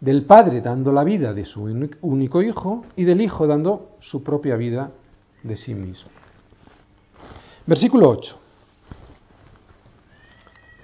Del 0.02 0.24
Padre 0.24 0.62
dando 0.62 0.92
la 0.92 1.04
vida 1.04 1.34
de 1.34 1.46
su 1.46 1.64
único 2.02 2.42
Hijo 2.42 2.86
y 2.96 3.04
del 3.04 3.22
Hijo 3.22 3.48
dando 3.48 3.92
su 4.00 4.24
propia 4.24 4.56
vida 4.56 4.92
de 5.44 5.56
sí 5.56 5.74
mismo. 5.74 6.10
Versículo 7.66 8.10
8. 8.10 8.45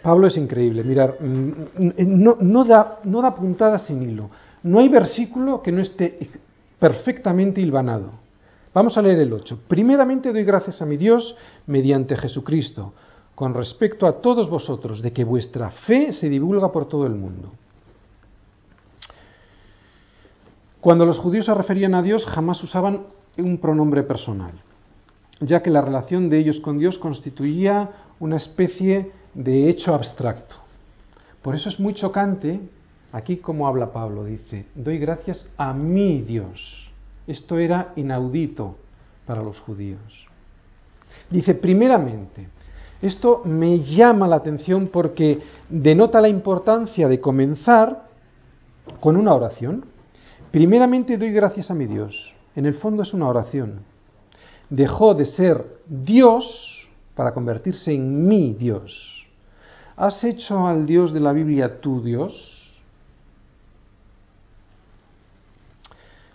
Pablo 0.01 0.27
es 0.27 0.37
increíble, 0.37 0.83
mirar, 0.83 1.17
mm, 1.19 1.51
mm, 1.77 2.41
no, 2.41 2.65
da, 2.65 2.99
no 3.03 3.21
da 3.21 3.35
puntada 3.35 3.77
sin 3.79 4.01
hilo. 4.01 4.29
No 4.63 4.79
hay 4.79 4.89
versículo 4.89 5.61
que 5.61 5.71
no 5.71 5.81
esté 5.81 6.29
perfectamente 6.79 7.61
hilvanado. 7.61 8.11
Vamos 8.73 8.97
a 8.97 9.01
leer 9.01 9.19
el 9.19 9.33
8. 9.33 9.59
Primeramente 9.67 10.31
doy 10.31 10.43
gracias 10.43 10.81
a 10.81 10.85
mi 10.85 10.97
Dios 10.97 11.35
mediante 11.67 12.15
Jesucristo, 12.15 12.93
con 13.35 13.53
respecto 13.53 14.07
a 14.07 14.21
todos 14.21 14.49
vosotros, 14.49 15.01
de 15.01 15.11
que 15.11 15.23
vuestra 15.23 15.69
fe 15.69 16.13
se 16.13 16.29
divulga 16.29 16.71
por 16.71 16.87
todo 16.87 17.05
el 17.05 17.13
mundo. 17.13 17.51
Cuando 20.79 21.05
los 21.05 21.19
judíos 21.19 21.45
se 21.45 21.53
referían 21.53 21.93
a 21.93 22.01
Dios, 22.01 22.25
jamás 22.25 22.63
usaban 22.63 23.03
un 23.37 23.57
pronombre 23.59 24.01
personal, 24.03 24.53
ya 25.39 25.61
que 25.61 25.69
la 25.69 25.81
relación 25.81 26.29
de 26.29 26.39
ellos 26.39 26.59
con 26.59 26.79
Dios 26.79 26.97
constituía 26.97 27.89
una 28.19 28.37
especie 28.37 29.11
de 29.33 29.69
hecho 29.69 29.93
abstracto. 29.93 30.55
Por 31.41 31.55
eso 31.55 31.69
es 31.69 31.79
muy 31.79 31.93
chocante, 31.93 32.59
aquí 33.11 33.37
como 33.37 33.67
habla 33.67 33.91
Pablo, 33.91 34.25
dice, 34.25 34.65
doy 34.75 34.99
gracias 34.99 35.49
a 35.57 35.73
mi 35.73 36.21
Dios. 36.21 36.91
Esto 37.27 37.57
era 37.57 37.93
inaudito 37.95 38.75
para 39.25 39.41
los 39.41 39.59
judíos. 39.59 40.27
Dice, 41.29 41.55
primeramente, 41.55 42.47
esto 43.01 43.41
me 43.45 43.79
llama 43.79 44.27
la 44.27 44.35
atención 44.35 44.87
porque 44.87 45.39
denota 45.69 46.21
la 46.21 46.29
importancia 46.29 47.07
de 47.07 47.19
comenzar 47.19 48.03
con 48.99 49.17
una 49.17 49.33
oración. 49.33 49.85
Primeramente 50.51 51.17
doy 51.17 51.31
gracias 51.31 51.71
a 51.71 51.73
mi 51.73 51.87
Dios. 51.87 52.33
En 52.55 52.65
el 52.65 52.75
fondo 52.75 53.03
es 53.03 53.13
una 53.13 53.27
oración. 53.27 53.79
Dejó 54.69 55.15
de 55.15 55.25
ser 55.25 55.79
Dios 55.87 56.89
para 57.15 57.33
convertirse 57.33 57.93
en 57.93 58.27
mi 58.27 58.53
Dios. 58.53 59.20
¿Has 60.01 60.23
hecho 60.23 60.65
al 60.65 60.87
Dios 60.87 61.13
de 61.13 61.19
la 61.19 61.31
Biblia 61.31 61.79
tu 61.79 62.01
Dios? 62.01 62.81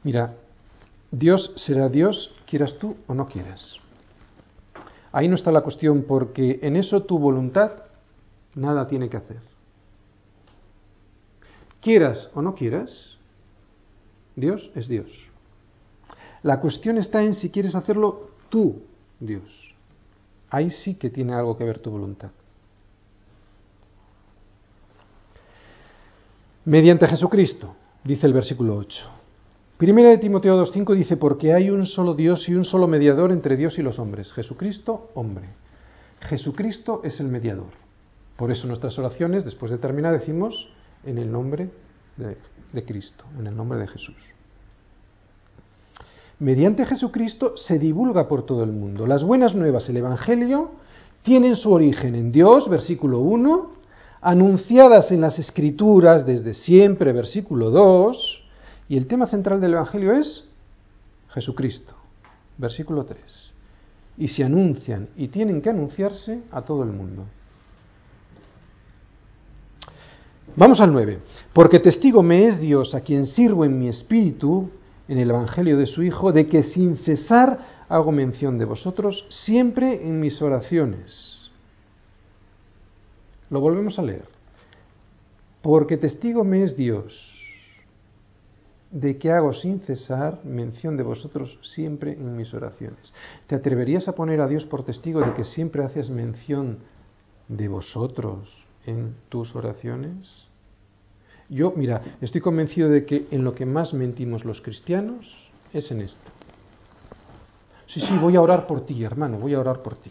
Mira, 0.04 0.36
Dios 1.10 1.52
será 1.56 1.88
Dios, 1.88 2.32
quieras 2.46 2.78
tú 2.78 2.96
o 3.08 3.12
no 3.12 3.26
quieras. 3.26 3.74
Ahí 5.10 5.26
no 5.26 5.34
está 5.34 5.50
la 5.50 5.62
cuestión 5.62 6.04
porque 6.06 6.60
en 6.62 6.76
eso 6.76 7.02
tu 7.02 7.18
voluntad 7.18 7.72
nada 8.54 8.86
tiene 8.86 9.08
que 9.08 9.16
hacer. 9.16 9.40
Quieras 11.80 12.30
o 12.34 12.42
no 12.42 12.54
quieras, 12.54 13.16
Dios 14.36 14.70
es 14.76 14.86
Dios. 14.86 15.10
La 16.44 16.60
cuestión 16.60 16.98
está 16.98 17.20
en 17.20 17.34
si 17.34 17.50
quieres 17.50 17.74
hacerlo 17.74 18.30
tú, 18.48 18.84
Dios. 19.18 19.74
Ahí 20.50 20.70
sí 20.70 20.94
que 20.94 21.10
tiene 21.10 21.34
algo 21.34 21.56
que 21.58 21.64
ver 21.64 21.80
tu 21.80 21.90
voluntad. 21.90 22.30
Mediante 26.66 27.06
Jesucristo, 27.06 27.76
dice 28.02 28.26
el 28.26 28.32
versículo 28.32 28.76
8. 28.76 29.08
Primera 29.76 30.08
de 30.08 30.18
Timoteo 30.18 30.60
2.5 30.60 30.96
dice, 30.96 31.16
porque 31.16 31.54
hay 31.54 31.70
un 31.70 31.86
solo 31.86 32.12
Dios 32.12 32.48
y 32.48 32.56
un 32.56 32.64
solo 32.64 32.88
mediador 32.88 33.30
entre 33.30 33.56
Dios 33.56 33.78
y 33.78 33.82
los 33.82 34.00
hombres, 34.00 34.32
Jesucristo, 34.32 35.10
hombre. 35.14 35.46
Jesucristo 36.22 37.02
es 37.04 37.20
el 37.20 37.28
mediador. 37.28 37.68
Por 38.36 38.50
eso 38.50 38.66
nuestras 38.66 38.98
oraciones, 38.98 39.44
después 39.44 39.70
de 39.70 39.78
terminar, 39.78 40.18
decimos 40.18 40.68
en 41.04 41.18
el 41.18 41.30
nombre 41.30 41.70
de, 42.16 42.84
Cristo, 42.84 43.26
en 43.38 43.46
el 43.46 43.56
nombre 43.56 43.78
de 43.78 43.86
Jesús. 43.86 44.16
Mediante 46.40 46.84
Jesucristo 46.84 47.56
se 47.56 47.78
divulga 47.78 48.26
por 48.26 48.44
todo 48.44 48.64
el 48.64 48.72
mundo. 48.72 49.06
Las 49.06 49.22
buenas 49.22 49.54
nuevas, 49.54 49.88
el 49.88 49.98
Evangelio, 49.98 50.72
tienen 51.22 51.54
su 51.54 51.70
origen 51.72 52.16
en 52.16 52.32
Dios, 52.32 52.68
versículo 52.68 53.20
1, 53.20 53.75
anunciadas 54.20 55.10
en 55.12 55.20
las 55.20 55.38
Escrituras 55.38 56.26
desde 56.26 56.54
siempre, 56.54 57.12
versículo 57.12 57.70
2, 57.70 58.42
y 58.88 58.96
el 58.96 59.06
tema 59.06 59.26
central 59.26 59.60
del 59.60 59.74
Evangelio 59.74 60.12
es 60.12 60.44
Jesucristo, 61.30 61.94
versículo 62.56 63.04
3. 63.04 63.18
Y 64.18 64.28
se 64.28 64.44
anuncian 64.44 65.08
y 65.16 65.28
tienen 65.28 65.60
que 65.60 65.70
anunciarse 65.70 66.40
a 66.50 66.62
todo 66.62 66.82
el 66.82 66.90
mundo. 66.90 67.24
Vamos 70.56 70.80
al 70.80 70.92
9. 70.92 71.18
Porque 71.52 71.80
testigo 71.80 72.22
me 72.22 72.48
es 72.48 72.58
Dios 72.58 72.94
a 72.94 73.00
quien 73.00 73.26
sirvo 73.26 73.64
en 73.64 73.78
mi 73.78 73.88
espíritu, 73.88 74.70
en 75.08 75.18
el 75.18 75.30
Evangelio 75.30 75.76
de 75.76 75.86
su 75.86 76.02
Hijo, 76.02 76.32
de 76.32 76.48
que 76.48 76.62
sin 76.62 76.96
cesar 76.96 77.58
hago 77.88 78.10
mención 78.10 78.58
de 78.58 78.64
vosotros 78.64 79.26
siempre 79.28 80.08
en 80.08 80.18
mis 80.18 80.40
oraciones. 80.40 81.35
Lo 83.50 83.60
volvemos 83.60 83.98
a 83.98 84.02
leer. 84.02 84.24
Porque 85.62 85.96
testigo 85.96 86.44
me 86.44 86.62
es 86.62 86.76
Dios 86.76 87.36
de 88.90 89.18
que 89.18 89.30
hago 89.30 89.52
sin 89.52 89.80
cesar 89.80 90.40
mención 90.44 90.96
de 90.96 91.02
vosotros 91.02 91.58
siempre 91.62 92.12
en 92.12 92.36
mis 92.36 92.54
oraciones. 92.54 93.12
¿Te 93.46 93.54
atreverías 93.54 94.08
a 94.08 94.14
poner 94.14 94.40
a 94.40 94.46
Dios 94.46 94.64
por 94.64 94.84
testigo 94.84 95.20
de 95.20 95.34
que 95.34 95.44
siempre 95.44 95.84
haces 95.84 96.08
mención 96.08 96.78
de 97.48 97.68
vosotros 97.68 98.66
en 98.86 99.14
tus 99.28 99.54
oraciones? 99.54 100.46
Yo, 101.48 101.72
mira, 101.76 102.16
estoy 102.20 102.40
convencido 102.40 102.88
de 102.88 103.04
que 103.04 103.26
en 103.30 103.44
lo 103.44 103.54
que 103.54 103.66
más 103.66 103.92
mentimos 103.92 104.44
los 104.44 104.60
cristianos 104.60 105.26
es 105.72 105.90
en 105.90 106.00
esto. 106.02 106.30
Sí, 107.86 108.00
sí, 108.00 108.18
voy 108.18 108.36
a 108.36 108.40
orar 108.40 108.66
por 108.66 108.84
ti, 108.84 109.04
hermano, 109.04 109.38
voy 109.38 109.54
a 109.54 109.60
orar 109.60 109.82
por 109.82 109.96
ti. 109.96 110.10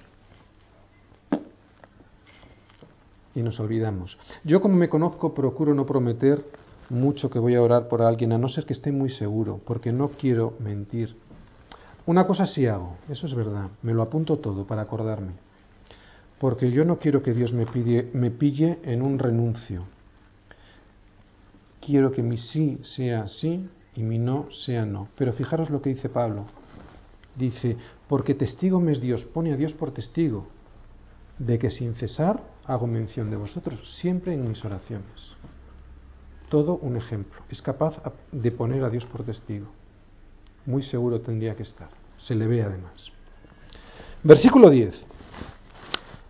Y 3.35 3.43
nos 3.43 3.59
olvidamos. 3.59 4.17
Yo 4.43 4.61
como 4.61 4.75
me 4.75 4.89
conozco 4.89 5.33
procuro 5.33 5.75
no 5.75 5.85
prometer 5.85 6.43
mucho 6.89 7.29
que 7.29 7.39
voy 7.39 7.55
a 7.55 7.61
orar 7.61 7.87
por 7.87 8.01
alguien, 8.01 8.31
a 8.31 8.37
no 8.37 8.47
ser 8.47 8.65
que 8.65 8.73
esté 8.73 8.91
muy 8.91 9.09
seguro, 9.09 9.59
porque 9.65 9.91
no 9.91 10.09
quiero 10.09 10.53
mentir. 10.59 11.15
Una 12.05 12.27
cosa 12.27 12.45
sí 12.45 12.65
hago, 12.67 12.97
eso 13.09 13.25
es 13.25 13.33
verdad, 13.33 13.69
me 13.81 13.93
lo 13.93 14.03
apunto 14.03 14.37
todo 14.37 14.65
para 14.65 14.83
acordarme, 14.83 15.33
porque 16.39 16.71
yo 16.71 16.85
no 16.85 16.99
quiero 16.99 17.23
que 17.23 17.33
Dios 17.33 17.51
me, 17.53 17.65
me 18.13 18.31
pille 18.31 18.79
en 18.83 19.01
un 19.01 19.17
renuncio. 19.17 19.85
Quiero 21.81 22.11
que 22.11 22.23
mi 22.23 22.37
sí 22.37 22.79
sea 22.83 23.27
sí 23.27 23.67
y 23.95 24.03
mi 24.03 24.17
no 24.17 24.47
sea 24.51 24.85
no. 24.85 25.07
Pero 25.17 25.33
fijaros 25.33 25.69
lo 25.69 25.81
que 25.81 25.91
dice 25.91 26.09
Pablo. 26.09 26.45
Dice, 27.35 27.77
porque 28.07 28.33
testigo 28.33 28.79
me 28.79 28.91
es 28.91 29.01
Dios, 29.01 29.23
pone 29.23 29.53
a 29.53 29.57
Dios 29.57 29.73
por 29.73 29.91
testigo, 29.91 30.47
de 31.37 31.59
que 31.59 31.69
sin 31.69 31.95
cesar 31.95 32.41
hago 32.67 32.87
mención 32.87 33.29
de 33.29 33.37
vosotros, 33.37 33.79
siempre 33.99 34.33
en 34.33 34.47
mis 34.47 34.63
oraciones 34.63 35.35
todo 36.49 36.77
un 36.81 36.95
ejemplo. 36.97 37.41
Es 37.49 37.61
capaz 37.61 37.95
de 38.31 38.51
poner 38.51 38.83
a 38.83 38.89
Dios 38.89 39.05
por 39.05 39.23
testigo. 39.23 39.67
Muy 40.65 40.83
seguro 40.83 41.19
tendría 41.19 41.55
que 41.55 41.63
estar. 41.63 41.89
Se 42.17 42.35
le 42.35 42.47
ve 42.47 42.63
además. 42.63 43.11
Versículo 44.23 44.69
10. 44.69 45.05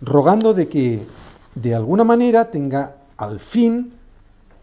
Rogando 0.01 0.53
de 0.53 0.67
que 0.67 1.05
de 1.53 1.75
alguna 1.75 2.03
manera 2.03 2.49
tenga 2.49 2.95
al 3.17 3.39
fin, 3.39 3.93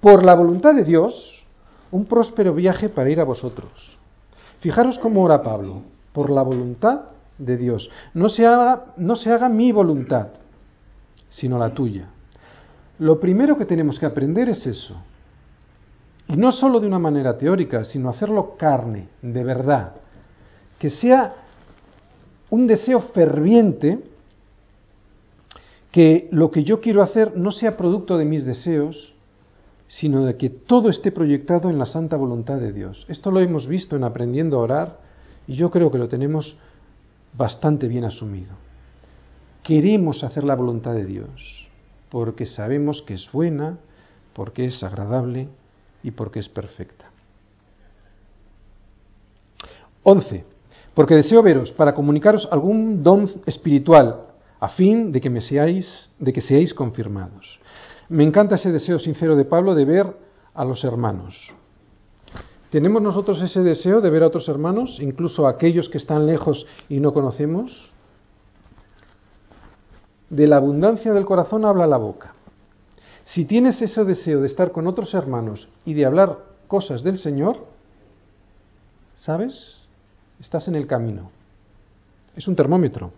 por 0.00 0.24
la 0.24 0.34
voluntad 0.34 0.74
de 0.74 0.84
Dios, 0.84 1.44
un 1.90 2.06
próspero 2.06 2.54
viaje 2.54 2.88
para 2.88 3.10
ir 3.10 3.20
a 3.20 3.24
vosotros. 3.24 3.96
Fijaros 4.58 4.98
cómo 4.98 5.22
ora 5.22 5.42
Pablo, 5.42 5.82
por 6.12 6.28
la 6.28 6.42
voluntad 6.42 7.02
de 7.38 7.56
Dios. 7.56 7.88
No 8.12 8.28
se 8.28 8.46
haga, 8.46 8.86
no 8.96 9.16
se 9.16 9.30
haga 9.30 9.48
mi 9.48 9.72
voluntad, 9.72 10.28
sino 11.32 11.58
la 11.58 11.70
tuya. 11.70 12.08
Lo 12.98 13.18
primero 13.18 13.58
que 13.58 13.64
tenemos 13.64 13.98
que 13.98 14.06
aprender 14.06 14.48
es 14.48 14.66
eso, 14.66 14.96
y 16.28 16.36
no 16.36 16.52
solo 16.52 16.78
de 16.78 16.86
una 16.86 16.98
manera 16.98 17.36
teórica, 17.36 17.84
sino 17.84 18.08
hacerlo 18.08 18.54
carne, 18.56 19.08
de 19.20 19.42
verdad. 19.42 19.94
Que 20.78 20.88
sea 20.88 21.34
un 22.50 22.66
deseo 22.66 23.00
ferviente, 23.00 23.98
que 25.90 26.28
lo 26.30 26.50
que 26.50 26.64
yo 26.64 26.80
quiero 26.80 27.02
hacer 27.02 27.36
no 27.36 27.50
sea 27.50 27.76
producto 27.76 28.16
de 28.16 28.24
mis 28.24 28.44
deseos, 28.44 29.14
sino 29.88 30.24
de 30.24 30.36
que 30.36 30.48
todo 30.48 30.88
esté 30.88 31.12
proyectado 31.12 31.68
en 31.68 31.78
la 31.78 31.86
santa 31.86 32.16
voluntad 32.16 32.58
de 32.58 32.72
Dios. 32.72 33.04
Esto 33.08 33.30
lo 33.30 33.40
hemos 33.40 33.66
visto 33.66 33.96
en 33.96 34.04
aprendiendo 34.04 34.56
a 34.56 34.62
orar 34.62 34.98
y 35.46 35.54
yo 35.54 35.70
creo 35.70 35.90
que 35.90 35.98
lo 35.98 36.08
tenemos 36.08 36.56
bastante 37.36 37.88
bien 37.88 38.04
asumido. 38.04 38.61
Queremos 39.62 40.24
hacer 40.24 40.44
la 40.44 40.56
voluntad 40.56 40.94
de 40.94 41.04
Dios 41.04 41.68
porque 42.10 42.44
sabemos 42.46 43.02
que 43.02 43.14
es 43.14 43.30
buena, 43.32 43.78
porque 44.34 44.66
es 44.66 44.82
agradable 44.82 45.48
y 46.02 46.10
porque 46.10 46.40
es 46.40 46.48
perfecta. 46.48 47.10
11. 50.02 50.44
Porque 50.94 51.14
deseo 51.14 51.42
veros 51.42 51.72
para 51.72 51.94
comunicaros 51.94 52.46
algún 52.50 53.02
don 53.02 53.30
espiritual 53.46 54.26
a 54.60 54.68
fin 54.68 55.10
de 55.10 55.20
que 55.20 55.30
me 55.30 55.40
seáis 55.40 56.10
de 56.18 56.32
que 56.32 56.40
seáis 56.40 56.74
confirmados. 56.74 57.58
Me 58.08 58.24
encanta 58.24 58.56
ese 58.56 58.70
deseo 58.70 58.98
sincero 58.98 59.36
de 59.36 59.44
Pablo 59.44 59.74
de 59.74 59.84
ver 59.84 60.06
a 60.54 60.64
los 60.64 60.84
hermanos. 60.84 61.52
¿Tenemos 62.70 63.00
nosotros 63.00 63.40
ese 63.42 63.60
deseo 63.62 64.00
de 64.00 64.10
ver 64.10 64.22
a 64.22 64.26
otros 64.26 64.48
hermanos, 64.48 64.98
incluso 65.00 65.46
a 65.46 65.50
aquellos 65.50 65.88
que 65.88 65.98
están 65.98 66.26
lejos 66.26 66.66
y 66.88 67.00
no 67.00 67.12
conocemos? 67.12 67.92
De 70.32 70.46
la 70.46 70.56
abundancia 70.56 71.12
del 71.12 71.26
corazón 71.26 71.66
habla 71.66 71.86
la 71.86 71.98
boca. 71.98 72.32
Si 73.22 73.44
tienes 73.44 73.82
ese 73.82 74.02
deseo 74.02 74.40
de 74.40 74.46
estar 74.46 74.72
con 74.72 74.86
otros 74.86 75.12
hermanos 75.12 75.68
y 75.84 75.92
de 75.92 76.06
hablar 76.06 76.38
cosas 76.68 77.02
del 77.02 77.18
Señor, 77.18 77.66
¿sabes? 79.18 79.76
Estás 80.40 80.68
en 80.68 80.74
el 80.74 80.86
camino. 80.86 81.30
Es 82.34 82.48
un 82.48 82.56
termómetro. 82.56 83.12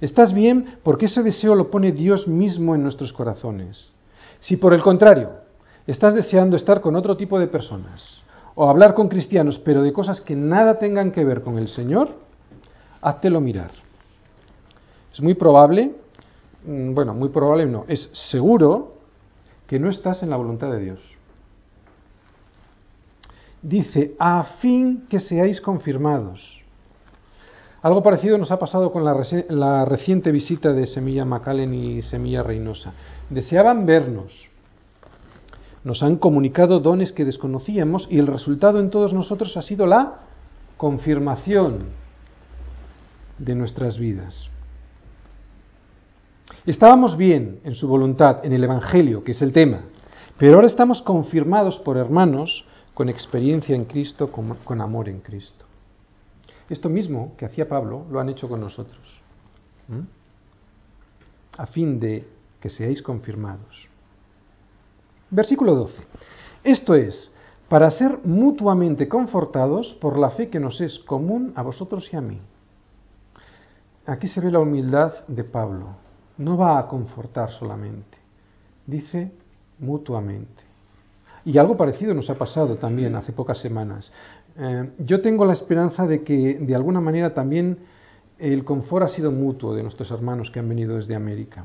Estás 0.00 0.32
bien 0.32 0.76
porque 0.84 1.06
ese 1.06 1.24
deseo 1.24 1.56
lo 1.56 1.68
pone 1.68 1.90
Dios 1.90 2.28
mismo 2.28 2.76
en 2.76 2.84
nuestros 2.84 3.12
corazones. 3.12 3.90
Si 4.38 4.56
por 4.56 4.74
el 4.74 4.82
contrario 4.82 5.30
estás 5.84 6.14
deseando 6.14 6.54
estar 6.54 6.80
con 6.80 6.94
otro 6.94 7.16
tipo 7.16 7.40
de 7.40 7.48
personas 7.48 8.22
o 8.54 8.70
hablar 8.70 8.94
con 8.94 9.08
cristianos, 9.08 9.58
pero 9.58 9.82
de 9.82 9.92
cosas 9.92 10.20
que 10.20 10.36
nada 10.36 10.78
tengan 10.78 11.10
que 11.10 11.24
ver 11.24 11.42
con 11.42 11.58
el 11.58 11.66
Señor, 11.66 12.10
háztelo 13.00 13.40
mirar. 13.40 13.87
Es 15.12 15.20
muy 15.20 15.34
probable, 15.34 15.92
mm, 16.64 16.94
bueno, 16.94 17.14
muy 17.14 17.28
probable 17.28 17.66
no, 17.66 17.84
es 17.88 18.10
seguro 18.12 18.94
que 19.66 19.78
no 19.78 19.90
estás 19.90 20.22
en 20.22 20.30
la 20.30 20.36
voluntad 20.36 20.70
de 20.70 20.80
Dios. 20.80 21.00
Dice, 23.62 24.14
a 24.18 24.44
fin 24.60 25.06
que 25.08 25.18
seáis 25.18 25.60
confirmados. 25.60 26.58
Algo 27.82 28.02
parecido 28.02 28.38
nos 28.38 28.50
ha 28.50 28.58
pasado 28.58 28.90
con 28.90 29.04
la, 29.04 29.84
reciente 29.84 30.32
visita 30.32 30.72
de 30.72 30.86
Semilla 30.86 31.24
Macallen 31.24 31.74
y 31.74 32.02
Semilla 32.02 32.42
Reynosa. 32.42 32.92
Deseaban 33.30 33.86
vernos. 33.86 34.32
Nos 35.84 36.02
han 36.02 36.16
comunicado 36.16 36.80
dones 36.80 37.12
que 37.12 37.24
desconocíamos 37.24 38.08
y 38.10 38.18
el 38.18 38.26
resultado 38.26 38.80
en 38.80 38.90
todos 38.90 39.12
nosotros 39.12 39.56
ha 39.56 39.62
sido 39.62 39.86
la 39.86 40.20
confirmación 40.76 41.84
de 43.38 43.54
nuestras 43.54 43.96
vidas. 43.96 44.50
Estábamos 46.66 47.16
bien 47.16 47.60
en 47.64 47.74
su 47.74 47.88
voluntad, 47.88 48.44
en 48.44 48.52
el 48.52 48.64
Evangelio, 48.64 49.24
que 49.24 49.32
es 49.32 49.42
el 49.42 49.52
tema, 49.52 49.82
pero 50.38 50.54
ahora 50.54 50.66
estamos 50.66 51.02
confirmados 51.02 51.78
por 51.78 51.96
hermanos 51.96 52.64
con 52.94 53.08
experiencia 53.08 53.74
en 53.74 53.84
Cristo, 53.84 54.30
con 54.30 54.80
amor 54.80 55.08
en 55.08 55.20
Cristo. 55.20 55.64
Esto 56.68 56.88
mismo 56.88 57.34
que 57.36 57.46
hacía 57.46 57.68
Pablo 57.68 58.04
lo 58.10 58.20
han 58.20 58.28
hecho 58.28 58.48
con 58.48 58.60
nosotros, 58.60 59.20
a 61.56 61.66
fin 61.66 61.98
de 61.98 62.26
que 62.60 62.68
seáis 62.68 63.02
confirmados. 63.02 63.88
Versículo 65.30 65.74
12. 65.74 66.02
Esto 66.64 66.94
es, 66.94 67.32
para 67.68 67.90
ser 67.90 68.18
mutuamente 68.24 69.08
confortados 69.08 69.96
por 70.00 70.18
la 70.18 70.30
fe 70.30 70.48
que 70.48 70.60
nos 70.60 70.80
es 70.80 70.98
común 71.00 71.52
a 71.54 71.62
vosotros 71.62 72.08
y 72.12 72.16
a 72.16 72.20
mí. 72.20 72.40
Aquí 74.06 74.26
se 74.26 74.40
ve 74.40 74.50
la 74.50 74.60
humildad 74.60 75.26
de 75.26 75.44
Pablo. 75.44 76.07
No 76.38 76.56
va 76.56 76.78
a 76.78 76.86
confortar 76.86 77.50
solamente, 77.50 78.16
dice 78.86 79.30
mutuamente. 79.80 80.62
Y 81.44 81.58
algo 81.58 81.76
parecido 81.76 82.14
nos 82.14 82.28
ha 82.30 82.36
pasado 82.36 82.76
también 82.76 83.14
hace 83.14 83.32
pocas 83.32 83.60
semanas. 83.60 84.12
Eh, 84.56 84.90
yo 84.98 85.20
tengo 85.20 85.44
la 85.44 85.52
esperanza 85.52 86.06
de 86.06 86.22
que 86.22 86.58
de 86.60 86.74
alguna 86.74 87.00
manera 87.00 87.32
también 87.32 87.78
el 88.38 88.64
confort 88.64 89.06
ha 89.06 89.08
sido 89.08 89.32
mutuo 89.32 89.74
de 89.74 89.82
nuestros 89.82 90.10
hermanos 90.10 90.50
que 90.50 90.60
han 90.60 90.68
venido 90.68 90.96
desde 90.96 91.14
América. 91.14 91.64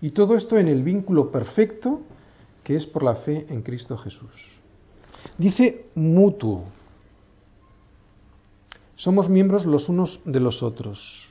Y 0.00 0.10
todo 0.10 0.36
esto 0.36 0.58
en 0.58 0.68
el 0.68 0.82
vínculo 0.82 1.30
perfecto 1.30 2.00
que 2.62 2.76
es 2.76 2.86
por 2.86 3.02
la 3.02 3.16
fe 3.16 3.46
en 3.48 3.62
Cristo 3.62 3.96
Jesús. 3.96 4.30
Dice 5.38 5.86
mutuo. 5.94 6.64
Somos 8.96 9.28
miembros 9.28 9.64
los 9.66 9.88
unos 9.88 10.20
de 10.24 10.40
los 10.40 10.62
otros. 10.62 11.29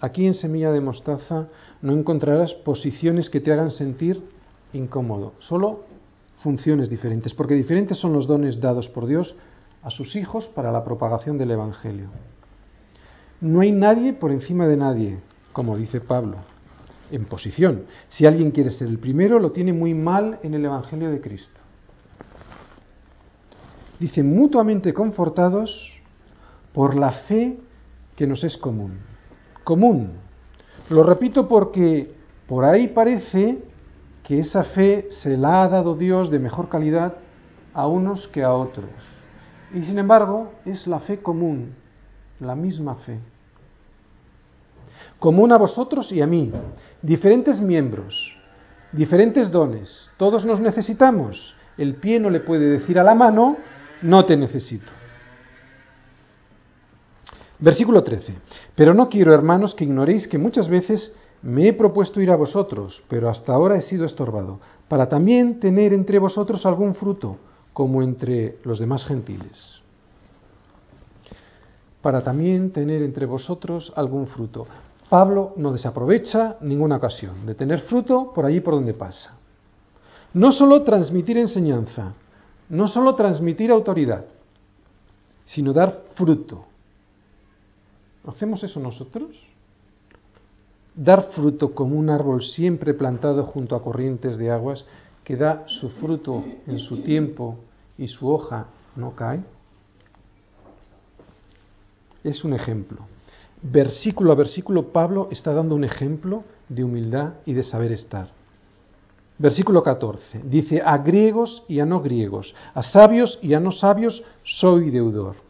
Aquí 0.00 0.26
en 0.26 0.34
Semilla 0.34 0.70
de 0.70 0.80
Mostaza 0.80 1.48
no 1.82 1.92
encontrarás 1.92 2.54
posiciones 2.54 3.30
que 3.30 3.40
te 3.40 3.52
hagan 3.52 3.70
sentir 3.70 4.22
incómodo, 4.72 5.32
solo 5.40 5.84
funciones 6.42 6.88
diferentes, 6.88 7.34
porque 7.34 7.54
diferentes 7.54 7.98
son 7.98 8.12
los 8.12 8.26
dones 8.26 8.60
dados 8.60 8.88
por 8.88 9.06
Dios 9.06 9.34
a 9.82 9.90
sus 9.90 10.14
hijos 10.14 10.46
para 10.46 10.70
la 10.70 10.84
propagación 10.84 11.36
del 11.36 11.50
Evangelio. 11.50 12.08
No 13.40 13.60
hay 13.60 13.72
nadie 13.72 14.12
por 14.12 14.30
encima 14.30 14.66
de 14.66 14.76
nadie, 14.76 15.18
como 15.52 15.76
dice 15.76 16.00
Pablo, 16.00 16.36
en 17.10 17.24
posición. 17.24 17.84
Si 18.08 18.26
alguien 18.26 18.50
quiere 18.50 18.70
ser 18.70 18.88
el 18.88 18.98
primero, 18.98 19.38
lo 19.38 19.50
tiene 19.50 19.72
muy 19.72 19.94
mal 19.94 20.38
en 20.42 20.54
el 20.54 20.64
Evangelio 20.64 21.10
de 21.10 21.20
Cristo. 21.20 21.60
Dice, 23.98 24.22
mutuamente 24.22 24.94
confortados 24.94 26.00
por 26.72 26.94
la 26.94 27.10
fe 27.10 27.58
que 28.14 28.26
nos 28.28 28.44
es 28.44 28.56
común. 28.56 28.98
Común. 29.68 30.12
Lo 30.88 31.02
repito 31.02 31.46
porque 31.46 32.10
por 32.46 32.64
ahí 32.64 32.88
parece 32.88 33.58
que 34.24 34.38
esa 34.38 34.64
fe 34.64 35.08
se 35.10 35.36
la 35.36 35.62
ha 35.62 35.68
dado 35.68 35.94
Dios 35.94 36.30
de 36.30 36.38
mejor 36.38 36.70
calidad 36.70 37.16
a 37.74 37.86
unos 37.86 38.28
que 38.28 38.42
a 38.42 38.54
otros. 38.54 38.88
Y 39.74 39.82
sin 39.82 39.98
embargo, 39.98 40.52
es 40.64 40.86
la 40.86 41.00
fe 41.00 41.18
común, 41.18 41.74
la 42.40 42.54
misma 42.54 42.94
fe. 42.94 43.18
Común 45.18 45.52
a 45.52 45.58
vosotros 45.58 46.10
y 46.12 46.22
a 46.22 46.26
mí, 46.26 46.50
diferentes 47.02 47.60
miembros, 47.60 48.34
diferentes 48.90 49.50
dones, 49.50 50.10
todos 50.16 50.46
nos 50.46 50.60
necesitamos. 50.60 51.54
El 51.76 51.96
pie 51.96 52.18
no 52.18 52.30
le 52.30 52.40
puede 52.40 52.70
decir 52.70 52.98
a 52.98 53.04
la 53.04 53.14
mano, 53.14 53.58
no 54.00 54.24
te 54.24 54.34
necesito. 54.34 54.90
Versículo 57.58 58.04
13. 58.04 58.34
Pero 58.74 58.94
no 58.94 59.08
quiero, 59.08 59.34
hermanos, 59.34 59.74
que 59.74 59.84
ignoréis 59.84 60.28
que 60.28 60.38
muchas 60.38 60.68
veces 60.68 61.12
me 61.42 61.68
he 61.68 61.72
propuesto 61.72 62.20
ir 62.20 62.30
a 62.30 62.36
vosotros, 62.36 63.02
pero 63.08 63.28
hasta 63.28 63.52
ahora 63.52 63.76
he 63.76 63.82
sido 63.82 64.04
estorbado, 64.04 64.60
para 64.88 65.08
también 65.08 65.60
tener 65.60 65.92
entre 65.92 66.18
vosotros 66.18 66.66
algún 66.66 66.94
fruto, 66.94 67.36
como 67.72 68.02
entre 68.02 68.58
los 68.64 68.78
demás 68.78 69.04
gentiles. 69.06 69.80
Para 72.02 72.22
también 72.22 72.70
tener 72.70 73.02
entre 73.02 73.26
vosotros 73.26 73.92
algún 73.96 74.26
fruto. 74.28 74.66
Pablo 75.08 75.52
no 75.56 75.72
desaprovecha 75.72 76.56
ninguna 76.60 76.96
ocasión 76.96 77.46
de 77.46 77.54
tener 77.54 77.80
fruto 77.80 78.32
por 78.34 78.44
allí 78.44 78.60
por 78.60 78.74
donde 78.74 78.94
pasa. 78.94 79.32
No 80.34 80.52
solo 80.52 80.82
transmitir 80.82 81.38
enseñanza, 81.38 82.12
no 82.68 82.86
solo 82.86 83.14
transmitir 83.14 83.70
autoridad, 83.70 84.24
sino 85.46 85.72
dar 85.72 86.02
fruto. 86.14 86.67
¿Hacemos 88.28 88.62
eso 88.62 88.78
nosotros? 88.78 89.30
dar 90.98 91.30
fruto 91.30 91.74
como 91.74 91.96
un 91.96 92.10
árbol 92.10 92.42
siempre 92.42 92.92
plantado 92.92 93.44
junto 93.44 93.76
a 93.76 93.82
corrientes 93.82 94.36
de 94.36 94.50
aguas, 94.50 94.84
que 95.22 95.36
da 95.36 95.64
su 95.68 95.90
fruto 95.90 96.44
en 96.66 96.80
su 96.80 97.02
tiempo 97.02 97.56
y 97.96 98.08
su 98.08 98.28
hoja 98.28 98.66
no 98.96 99.14
cae? 99.14 99.40
Es 102.24 102.42
un 102.44 102.52
ejemplo. 102.52 103.06
Versículo 103.62 104.32
a 104.32 104.34
versículo, 104.34 104.88
Pablo 104.92 105.28
está 105.30 105.52
dando 105.52 105.74
un 105.74 105.84
ejemplo 105.84 106.42
de 106.68 106.82
humildad 106.82 107.34
y 107.46 107.52
de 107.54 107.62
saber 107.62 107.92
estar. 107.92 108.28
Versículo 109.38 109.84
14. 109.84 110.42
Dice, 110.44 110.82
a 110.84 110.98
griegos 110.98 111.62
y 111.68 111.78
a 111.78 111.86
no 111.86 112.00
griegos, 112.00 112.54
a 112.74 112.82
sabios 112.82 113.38
y 113.40 113.54
a 113.54 113.60
no 113.60 113.70
sabios, 113.70 114.24
soy 114.42 114.90
deudor. 114.90 115.47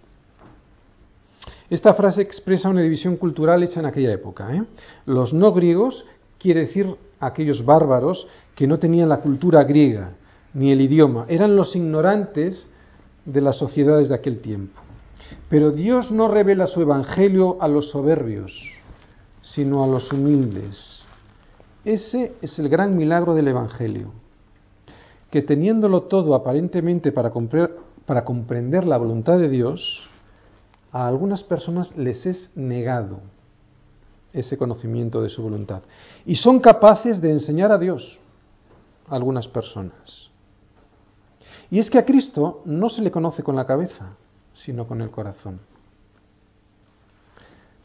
Esta 1.71 1.93
frase 1.95 2.23
expresa 2.23 2.69
una 2.69 2.81
división 2.81 3.17
cultural 3.17 3.63
hecha 3.63 3.81
en 3.81 3.87
aquella 3.87 4.13
época. 4.13 4.55
¿eh? 4.55 4.63
Los 5.05 5.35
no 5.35 5.53
griegos 5.53 6.05
quiere 6.39 6.61
decir 6.61 6.95
aquellos 7.21 7.65
bárbaros 7.65 8.27
que 8.55 8.67
no 8.67 8.79
tenían 8.79 9.09
la 9.09 9.21
cultura 9.21 9.65
griega 9.65 10.13
ni 10.55 10.73
el 10.73 10.81
idioma, 10.81 11.27
eran 11.29 11.57
los 11.57 11.77
ignorantes 11.77 12.69
de 13.25 13.41
las 13.41 13.57
sociedades 13.57 14.09
de 14.09 14.15
aquel 14.15 14.41
tiempo. 14.41 14.81
Pero 15.49 15.71
Dios 15.71 16.11
no 16.11 16.29
revela 16.29 16.67
su 16.67 16.81
evangelio 16.81 17.59
a 17.61 17.69
los 17.69 17.91
soberbios, 17.91 18.53
sino 19.43 19.85
a 19.85 19.87
los 19.87 20.11
humildes. 20.13 21.05
Ese 21.85 22.33
es 22.41 22.59
el 22.59 22.69
gran 22.69 22.97
milagro 22.97 23.35
del 23.35 23.49
evangelio, 23.49 24.13
que 25.31 25.43
teniéndolo 25.43 26.05
todo 26.05 26.35
aparentemente 26.35 27.13
para, 27.13 27.31
para 28.07 28.25
comprender 28.25 28.85
la 28.85 28.97
voluntad 28.97 29.39
de 29.39 29.49
Dios, 29.49 30.08
a 30.93 31.07
algunas 31.07 31.43
personas 31.45 31.97
les 31.97 32.25
es 32.27 32.51
negado 32.55 33.21
ese 34.33 34.57
conocimiento 34.57 35.23
de 35.23 35.29
su 35.29 35.43
voluntad. 35.43 35.83
Y 36.25 36.37
son 36.37 36.61
capaces 36.61 37.21
de 37.21 37.31
enseñar 37.31 37.73
a 37.73 37.79
Dios 37.79 38.19
a 39.09 39.17
algunas 39.17 39.49
personas. 39.49 40.31
Y 41.71 41.79
es 41.79 41.91
que 41.91 41.99
a 41.99 42.05
Cristo 42.05 42.63
no 42.65 42.89
se 42.89 43.03
le 43.03 43.11
conoce 43.11 43.43
con 43.43 43.57
la 43.57 43.67
cabeza, 43.67 44.17
sino 44.55 44.87
con 44.87 45.01
el 45.01 45.11
corazón. 45.11 45.61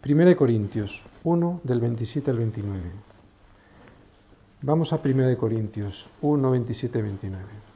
Primera 0.01 0.29
de 0.29 0.35
Corintios 0.35 1.01
1 1.23 1.61
del 1.63 1.79
27 1.79 2.31
al 2.31 2.37
29. 2.37 2.91
Vamos 4.61 4.93
a 4.93 5.01
Primera 5.01 5.27
de 5.27 5.37
Corintios 5.37 6.07
1, 6.21 6.51
27 6.51 7.01
29. 7.01 7.72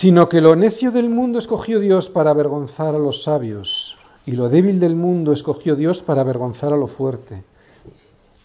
Sino 0.00 0.28
que 0.28 0.40
lo 0.40 0.54
necio 0.54 0.92
del 0.92 1.08
mundo 1.08 1.40
escogió 1.40 1.80
Dios 1.80 2.08
para 2.08 2.30
avergonzar 2.30 2.94
a 2.94 2.98
los 2.98 3.24
sabios, 3.24 3.96
y 4.26 4.32
lo 4.32 4.48
débil 4.48 4.78
del 4.78 4.94
mundo 4.94 5.32
escogió 5.32 5.74
Dios 5.74 6.02
para 6.02 6.20
avergonzar 6.20 6.72
a 6.72 6.76
lo 6.76 6.86
fuerte, 6.86 7.42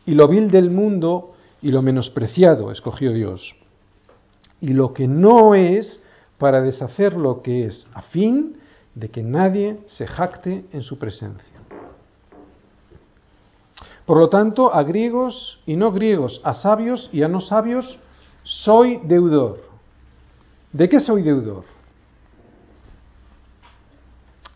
y 0.06 0.16
lo 0.16 0.28
vil 0.28 0.50
del 0.50 0.72
mundo 0.72 1.34
y 1.62 1.70
lo 1.70 1.84
menospreciado 1.84 2.72
escogió 2.72 3.14
Dios, 3.14 3.56
y 4.62 4.74
lo 4.74 4.94
que 4.94 5.08
no 5.08 5.54
es 5.54 6.02
para 6.40 6.60
deshacer 6.60 7.14
lo 7.14 7.44
que 7.44 7.68
es, 7.68 7.88
a 7.94 8.02
fin 8.02 8.58
de 8.96 9.10
que 9.10 9.22
nadie 9.22 9.78
se 9.86 10.08
jacte 10.08 10.66
en 10.72 10.82
su 10.82 10.98
presencia. 10.98 11.60
Por 14.08 14.18
lo 14.18 14.28
tanto, 14.30 14.74
a 14.74 14.82
griegos 14.82 15.60
y 15.68 15.76
no 15.76 15.92
griegos, 15.92 16.42
a 16.44 16.54
sabios 16.56 17.10
y 17.14 17.22
a 17.22 17.28
no 17.28 17.40
sabios, 17.40 18.00
soy 18.44 19.00
deudor. 19.04 19.73
¿De 20.74 20.90
qué 20.90 21.00
soy 21.00 21.22
deudor? 21.22 21.66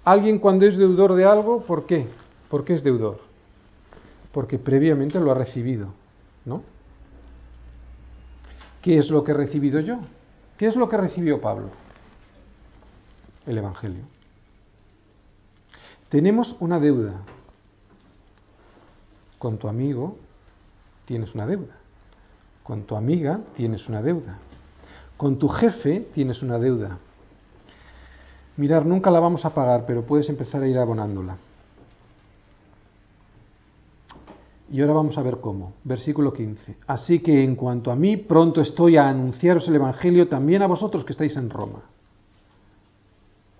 Alguien 0.03 0.39
cuando 0.39 0.65
es 0.65 0.78
deudor 0.78 1.13
de 1.13 1.26
algo, 1.26 1.61
¿por 1.61 1.86
qué? 1.86 2.07
¿Por 2.49 2.65
qué 2.65 2.74
es 2.74 2.84
deudor? 2.84 3.20
Porque 4.32 4.57
previamente 4.57 5.20
lo 5.20 5.32
ha 5.32 5.36
recibido, 5.36 5.93
¿no? 6.43 6.63
¿Qué 8.82 8.97
es 8.97 9.09
lo 9.09 9.24
que 9.24 9.32
he 9.32 9.36
recibido 9.36 9.80
yo? 9.80 9.99
¿Qué 10.57 10.68
es 10.68 10.76
lo 10.76 10.89
que 10.89 10.97
recibió 10.97 11.39
Pablo? 11.39 11.70
El 13.45 13.57
Evangelio. 13.59 14.03
Tenemos 16.09 16.55
una 16.59 16.80
deuda. 16.80 17.22
Con 19.38 19.57
tu 19.57 19.68
amigo 19.68 20.18
tienes 21.05 21.36
una 21.36 21.45
deuda. 21.45 21.76
Con 22.63 22.84
tu 22.84 22.95
amiga 22.95 23.41
tienes 23.55 23.88
una 23.88 24.01
deuda. 24.01 24.39
Con 25.18 25.39
tu 25.39 25.49
jefe 25.49 26.07
tienes 26.13 26.43
una 26.43 26.59
deuda. 26.59 26.99
Mirar, 28.55 28.86
nunca 28.86 29.11
la 29.11 29.20
vamos 29.20 29.45
a 29.45 29.53
pagar, 29.53 29.86
pero 29.86 30.03
puedes 30.03 30.30
empezar 30.30 30.61
a 30.61 30.68
ir 30.68 30.78
abonándola. 30.78 31.38
Y 34.70 34.82
ahora 34.82 34.93
vamos 34.93 35.18
a 35.18 35.22
ver 35.22 35.38
cómo. 35.39 35.74
Versículo 35.84 36.34
15. 36.34 36.78
Así 36.88 37.20
que 37.20 37.43
en 37.43 37.55
cuanto 37.55 37.91
a 37.91 37.95
mí, 37.95 38.18
pronto 38.18 38.61
estoy 38.61 38.97
a 38.97 39.07
anunciaros 39.07 39.68
el 39.68 39.76
Evangelio 39.76 40.28
también 40.28 40.61
a 40.61 40.68
vosotros 40.68 41.05
que 41.05 41.13
estáis 41.13 41.36
en 41.38 41.49
Roma. 41.49 41.82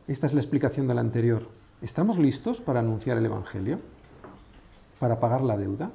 Esta 0.08 0.28
es 0.28 0.34
la 0.34 0.42
explicación 0.42 0.88
de 0.88 0.94
la 0.94 1.02
anterior. 1.02 1.48
¿Estamos 1.82 2.18
listos 2.18 2.58
para 2.58 2.80
anunciar 2.80 3.18
el 3.18 3.26
Evangelio? 3.26 3.80
¿Para 5.00 5.20
pagar 5.20 5.42
la 5.42 5.58
deuda? 5.58 5.92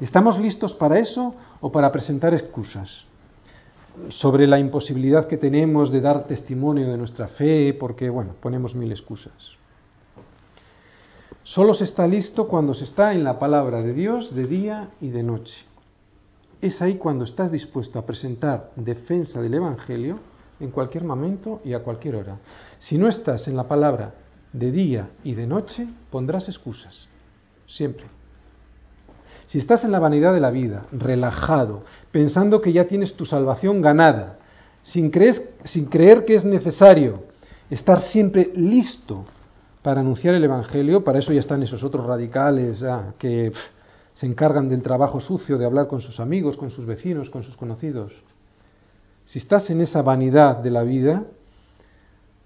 ¿Estamos 0.00 0.38
listos 0.38 0.74
para 0.74 0.98
eso 0.98 1.34
o 1.60 1.70
para 1.70 1.92
presentar 1.92 2.34
excusas? 2.34 3.09
Sobre 4.08 4.46
la 4.46 4.58
imposibilidad 4.58 5.26
que 5.26 5.36
tenemos 5.36 5.90
de 5.90 6.00
dar 6.00 6.26
testimonio 6.26 6.90
de 6.90 6.96
nuestra 6.96 7.28
fe, 7.28 7.74
porque, 7.78 8.08
bueno, 8.08 8.34
ponemos 8.40 8.74
mil 8.74 8.90
excusas. 8.90 9.60
Solo 11.42 11.74
se 11.74 11.84
está 11.84 12.06
listo 12.06 12.46
cuando 12.48 12.74
se 12.74 12.84
está 12.84 13.12
en 13.12 13.24
la 13.24 13.38
palabra 13.38 13.82
de 13.82 13.92
Dios 13.92 14.34
de 14.34 14.46
día 14.46 14.90
y 15.00 15.08
de 15.08 15.22
noche. 15.22 15.64
Es 16.60 16.82
ahí 16.82 16.96
cuando 16.96 17.24
estás 17.24 17.50
dispuesto 17.50 17.98
a 17.98 18.06
presentar 18.06 18.70
defensa 18.76 19.40
del 19.40 19.54
Evangelio 19.54 20.18
en 20.60 20.70
cualquier 20.70 21.04
momento 21.04 21.60
y 21.64 21.72
a 21.72 21.82
cualquier 21.82 22.16
hora. 22.16 22.38
Si 22.78 22.98
no 22.98 23.08
estás 23.08 23.48
en 23.48 23.56
la 23.56 23.66
palabra 23.66 24.14
de 24.52 24.70
día 24.70 25.10
y 25.24 25.34
de 25.34 25.46
noche, 25.46 25.88
pondrás 26.10 26.48
excusas. 26.48 27.08
Siempre. 27.66 28.19
Si 29.50 29.58
estás 29.58 29.82
en 29.82 29.90
la 29.90 29.98
vanidad 29.98 30.32
de 30.32 30.38
la 30.38 30.52
vida, 30.52 30.86
relajado, 30.92 31.82
pensando 32.12 32.60
que 32.60 32.72
ya 32.72 32.86
tienes 32.86 33.14
tu 33.14 33.26
salvación 33.26 33.82
ganada, 33.82 34.38
sin 34.84 35.10
creer, 35.10 36.24
que 36.24 36.36
es 36.36 36.44
necesario 36.44 37.24
estar 37.68 38.00
siempre 38.00 38.52
listo 38.54 39.24
para 39.82 40.02
anunciar 40.02 40.36
el 40.36 40.44
Evangelio, 40.44 41.02
para 41.02 41.18
eso 41.18 41.32
ya 41.32 41.40
están 41.40 41.64
esos 41.64 41.82
otros 41.82 42.06
radicales 42.06 42.84
ah, 42.84 43.12
que 43.18 43.50
se 44.14 44.26
encargan 44.26 44.68
del 44.68 44.84
trabajo 44.84 45.18
sucio 45.18 45.58
de 45.58 45.66
hablar 45.66 45.88
con 45.88 46.00
sus 46.00 46.20
amigos, 46.20 46.56
con 46.56 46.70
sus 46.70 46.86
vecinos, 46.86 47.28
con 47.28 47.42
sus 47.42 47.56
conocidos. 47.56 48.12
Si 49.24 49.40
estás 49.40 49.68
en 49.68 49.80
esa 49.80 50.00
vanidad 50.00 50.58
de 50.58 50.70
la 50.70 50.84
vida, 50.84 51.24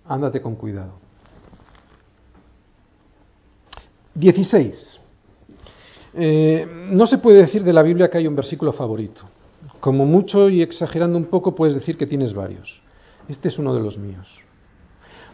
ándate 0.07 0.40
con 0.40 0.57
cuidado. 0.57 0.94
16. 4.14 5.03
Eh, 6.17 6.67
no 6.91 7.07
se 7.07 7.19
puede 7.19 7.39
decir 7.39 7.65
de 7.65 7.73
la 7.73 7.83
Biblia 7.83 8.09
que 8.09 8.19
hay 8.19 8.27
un 8.27 8.37
versículo 8.37 8.73
favorito. 8.73 9.23
Como 9.81 10.07
mucho 10.07 10.49
y 10.49 10.62
exagerando 10.62 11.19
un 11.19 11.27
poco, 11.27 11.55
puedes 11.55 11.75
decir 11.75 11.97
que 11.97 12.07
tienes 12.07 12.33
varios. 12.33 12.81
Este 13.29 13.49
es 13.49 13.59
uno 13.59 13.75
de 13.75 13.81
los 13.81 13.99
míos 13.99 14.45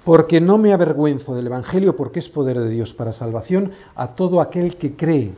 porque 0.04 0.40
no 0.40 0.58
me 0.58 0.72
avergüenzo 0.72 1.34
del 1.34 1.46
Evangelio, 1.46 1.96
porque 1.96 2.20
es 2.20 2.28
poder 2.28 2.58
de 2.58 2.70
Dios 2.70 2.94
para 2.94 3.12
salvación 3.12 3.72
a 3.94 4.14
todo 4.14 4.40
aquel 4.40 4.76
que 4.76 4.96
cree, 4.96 5.34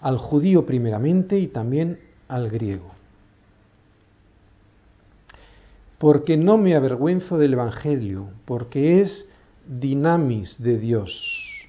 al 0.00 0.18
judío 0.18 0.66
primeramente 0.66 1.38
y 1.38 1.46
también 1.46 2.00
al 2.28 2.50
griego. 2.50 2.90
Porque 5.98 6.36
no 6.36 6.56
me 6.56 6.74
avergüenzo 6.74 7.38
del 7.38 7.52
Evangelio, 7.52 8.28
porque 8.46 9.02
es 9.02 9.28
dinamis 9.66 10.60
de 10.60 10.78
Dios. 10.78 11.68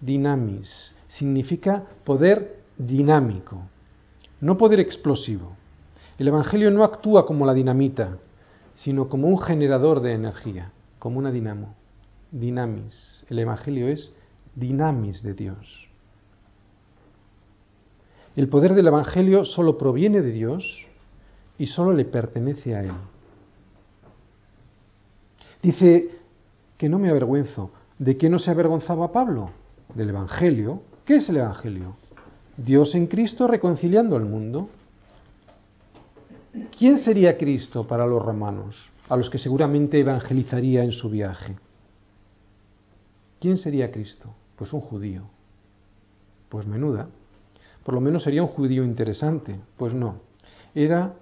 Dinamis 0.00 0.92
significa 1.18 1.84
poder 2.04 2.60
dinámico, 2.76 3.62
no 4.40 4.56
poder 4.56 4.80
explosivo. 4.80 5.56
El 6.18 6.28
Evangelio 6.28 6.70
no 6.70 6.82
actúa 6.82 7.26
como 7.26 7.46
la 7.46 7.54
dinamita, 7.54 8.18
sino 8.74 9.08
como 9.08 9.28
un 9.28 9.38
generador 9.38 10.00
de 10.00 10.14
energía 10.14 10.72
como 11.00 11.18
una 11.18 11.32
dinamo, 11.32 11.74
dinamis. 12.30 13.24
El 13.28 13.40
Evangelio 13.40 13.88
es 13.88 14.12
dinamis 14.54 15.24
de 15.24 15.34
Dios. 15.34 15.88
El 18.36 18.48
poder 18.48 18.74
del 18.74 18.86
Evangelio 18.86 19.44
solo 19.44 19.76
proviene 19.76 20.20
de 20.20 20.30
Dios 20.30 20.86
y 21.58 21.66
solo 21.66 21.92
le 21.92 22.04
pertenece 22.04 22.76
a 22.76 22.84
Él. 22.84 22.92
Dice 25.62 26.10
que 26.78 26.88
no 26.88 26.98
me 26.98 27.10
avergüenzo. 27.10 27.70
¿De 27.98 28.16
qué 28.16 28.30
no 28.30 28.38
se 28.38 28.50
avergonzaba 28.50 29.10
Pablo? 29.10 29.50
Del 29.94 30.10
Evangelio. 30.10 30.82
¿Qué 31.10 31.16
es 31.16 31.28
el 31.28 31.38
Evangelio? 31.38 31.96
Dios 32.56 32.94
en 32.94 33.08
Cristo 33.08 33.48
reconciliando 33.48 34.14
al 34.14 34.26
mundo. 34.26 34.68
¿Quién 36.78 36.98
sería 36.98 37.36
Cristo 37.36 37.84
para 37.84 38.06
los 38.06 38.24
romanos? 38.24 38.92
a 39.08 39.16
los 39.16 39.28
que 39.28 39.38
seguramente 39.38 39.98
evangelizaría 39.98 40.84
en 40.84 40.92
su 40.92 41.10
viaje. 41.10 41.56
¿Quién 43.40 43.56
sería 43.56 43.90
Cristo? 43.90 44.32
Pues 44.54 44.72
un 44.72 44.82
judío. 44.82 45.24
Pues 46.48 46.64
menuda. 46.68 47.08
Por 47.82 47.94
lo 47.94 48.00
menos 48.00 48.22
sería 48.22 48.44
un 48.44 48.48
judío 48.48 48.84
interesante. 48.84 49.58
Pues 49.76 49.92
no. 49.92 50.14
Era 50.76 51.14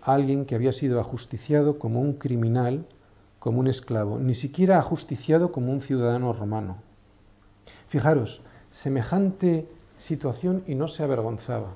alguien 0.00 0.46
que 0.46 0.54
había 0.54 0.72
sido 0.72 1.00
ajusticiado 1.00 1.78
como 1.78 2.00
un 2.00 2.14
criminal, 2.14 2.86
como 3.38 3.60
un 3.60 3.66
esclavo, 3.66 4.18
ni 4.18 4.34
siquiera 4.34 4.78
ajusticiado 4.78 5.52
como 5.52 5.70
un 5.70 5.82
ciudadano 5.82 6.32
romano. 6.32 6.88
Fijaros, 7.90 8.40
semejante 8.70 9.68
situación 9.98 10.62
y 10.66 10.74
no 10.74 10.88
se 10.88 11.02
avergonzaba. 11.02 11.74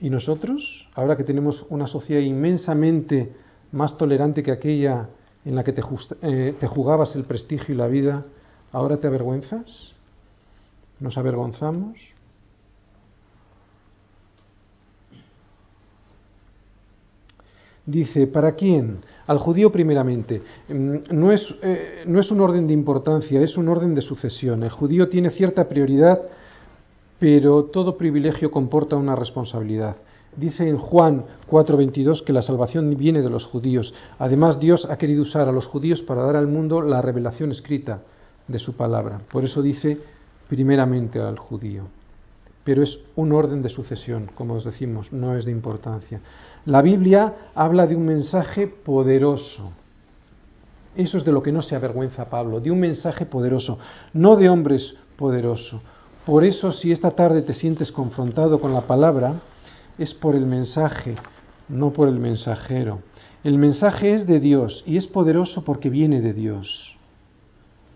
¿Y 0.00 0.08
nosotros, 0.08 0.88
ahora 0.94 1.16
que 1.16 1.24
tenemos 1.24 1.66
una 1.68 1.86
sociedad 1.86 2.22
inmensamente 2.22 3.32
más 3.72 3.96
tolerante 3.96 4.42
que 4.42 4.50
aquella 4.50 5.10
en 5.44 5.54
la 5.54 5.62
que 5.62 5.72
te, 5.72 5.82
eh, 6.22 6.54
te 6.58 6.66
jugabas 6.66 7.14
el 7.14 7.24
prestigio 7.24 7.74
y 7.74 7.78
la 7.78 7.86
vida, 7.86 8.24
ahora 8.72 8.96
te 8.96 9.06
avergüenzas? 9.06 9.94
¿Nos 10.98 11.18
avergonzamos? 11.18 12.14
Dice, 17.90 18.26
¿para 18.26 18.52
quién? 18.52 18.98
Al 19.26 19.38
judío 19.38 19.72
primeramente. 19.72 20.42
Mm, 20.68 20.96
no 21.10 21.32
es, 21.32 21.54
eh, 21.62 22.04
no 22.06 22.20
es 22.20 22.30
un 22.30 22.40
orden 22.40 22.66
de 22.66 22.74
importancia, 22.74 23.40
es 23.40 23.56
un 23.56 23.68
orden 23.68 23.94
de 23.94 24.00
sucesión. 24.00 24.62
El 24.62 24.70
judío 24.70 25.08
tiene 25.08 25.30
cierta 25.30 25.68
prioridad 25.68 26.20
pero 27.20 27.66
todo 27.66 27.98
privilegio 27.98 28.50
comporta 28.50 28.96
una 28.96 29.14
responsabilidad. 29.14 29.96
Dice 30.34 30.66
en 30.66 30.78
Juan 30.78 31.24
4:22 31.48 32.22
que 32.22 32.32
la 32.32 32.42
salvación 32.42 32.96
viene 32.96 33.20
de 33.20 33.28
los 33.28 33.44
judíos. 33.44 33.92
Además, 34.18 34.58
Dios 34.58 34.86
ha 34.90 34.96
querido 34.96 35.22
usar 35.22 35.46
a 35.48 35.52
los 35.52 35.66
judíos 35.66 36.02
para 36.02 36.22
dar 36.22 36.36
al 36.36 36.46
mundo 36.46 36.80
la 36.80 37.02
revelación 37.02 37.52
escrita 37.52 38.02
de 38.48 38.58
su 38.58 38.72
palabra. 38.72 39.20
Por 39.30 39.44
eso 39.44 39.60
dice 39.60 39.98
primeramente 40.48 41.20
al 41.20 41.38
judío. 41.38 41.84
Pero 42.64 42.82
es 42.82 43.00
un 43.16 43.32
orden 43.32 43.62
de 43.62 43.68
sucesión, 43.68 44.30
como 44.34 44.54
os 44.54 44.64
decimos, 44.64 45.12
no 45.12 45.36
es 45.36 45.44
de 45.44 45.50
importancia. 45.50 46.20
La 46.66 46.82
Biblia 46.82 47.50
habla 47.54 47.86
de 47.86 47.96
un 47.96 48.04
mensaje 48.04 48.66
poderoso. 48.66 49.70
Eso 50.94 51.18
es 51.18 51.24
de 51.24 51.32
lo 51.32 51.42
que 51.42 51.52
no 51.52 51.62
se 51.62 51.76
avergüenza 51.76 52.28
Pablo, 52.28 52.60
de 52.60 52.70
un 52.70 52.80
mensaje 52.80 53.24
poderoso, 53.24 53.78
no 54.12 54.36
de 54.36 54.48
hombres 54.48 54.94
poderosos 55.16 55.80
por 56.24 56.44
eso, 56.44 56.70
si 56.70 56.92
esta 56.92 57.10
tarde 57.12 57.42
te 57.42 57.54
sientes 57.54 57.90
confrontado 57.90 58.60
con 58.60 58.74
la 58.74 58.82
palabra, 58.82 59.40
es 59.98 60.12
por 60.14 60.36
el 60.36 60.46
mensaje, 60.46 61.16
no 61.68 61.92
por 61.92 62.08
el 62.08 62.18
mensajero. 62.18 63.00
El 63.42 63.56
mensaje 63.56 64.14
es 64.14 64.26
de 64.26 64.38
Dios 64.38 64.84
y 64.86 64.98
es 64.98 65.06
poderoso 65.06 65.64
porque 65.64 65.88
viene 65.88 66.20
de 66.20 66.34
Dios. 66.34 66.96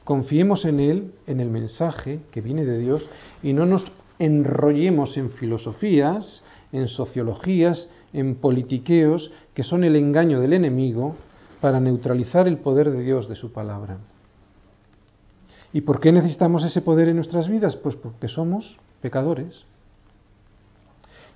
Confiemos 0.05 0.65
en 0.65 0.81
Él, 0.81 1.13
en 1.27 1.41
el 1.41 1.51
mensaje 1.51 2.21
que 2.31 2.41
viene 2.41 2.65
de 2.65 2.79
Dios, 2.79 3.07
y 3.43 3.53
no 3.53 3.67
nos 3.67 3.85
enrollemos 4.19 5.17
en 5.17 5.31
filosofías, 5.31 6.43
en 6.73 6.89
sociologías, 6.89 7.89
en 8.13 8.37
politiqueos, 8.37 9.31
que 9.55 9.63
son 9.63 9.85
el 9.85 9.97
engaño 9.97 10.41
del 10.41 10.53
enemigo 10.53 11.17
para 11.61 11.81
neutralizar 11.81 12.47
el 12.47 12.59
poder 12.59 12.91
de 12.91 13.03
Dios 13.03 13.29
de 13.29 13.37
su 13.37 13.53
palabra. 13.53 13.99
¿Y 15.73 15.81
por 15.81 15.99
qué 15.99 16.13
necesitamos 16.13 16.63
ese 16.65 16.83
poder 16.83 17.09
en 17.09 17.17
nuestras 17.17 17.49
vidas? 17.49 17.75
Pues 17.75 17.97
porque 17.97 18.29
somos 18.29 18.79
pecadores. 19.01 19.65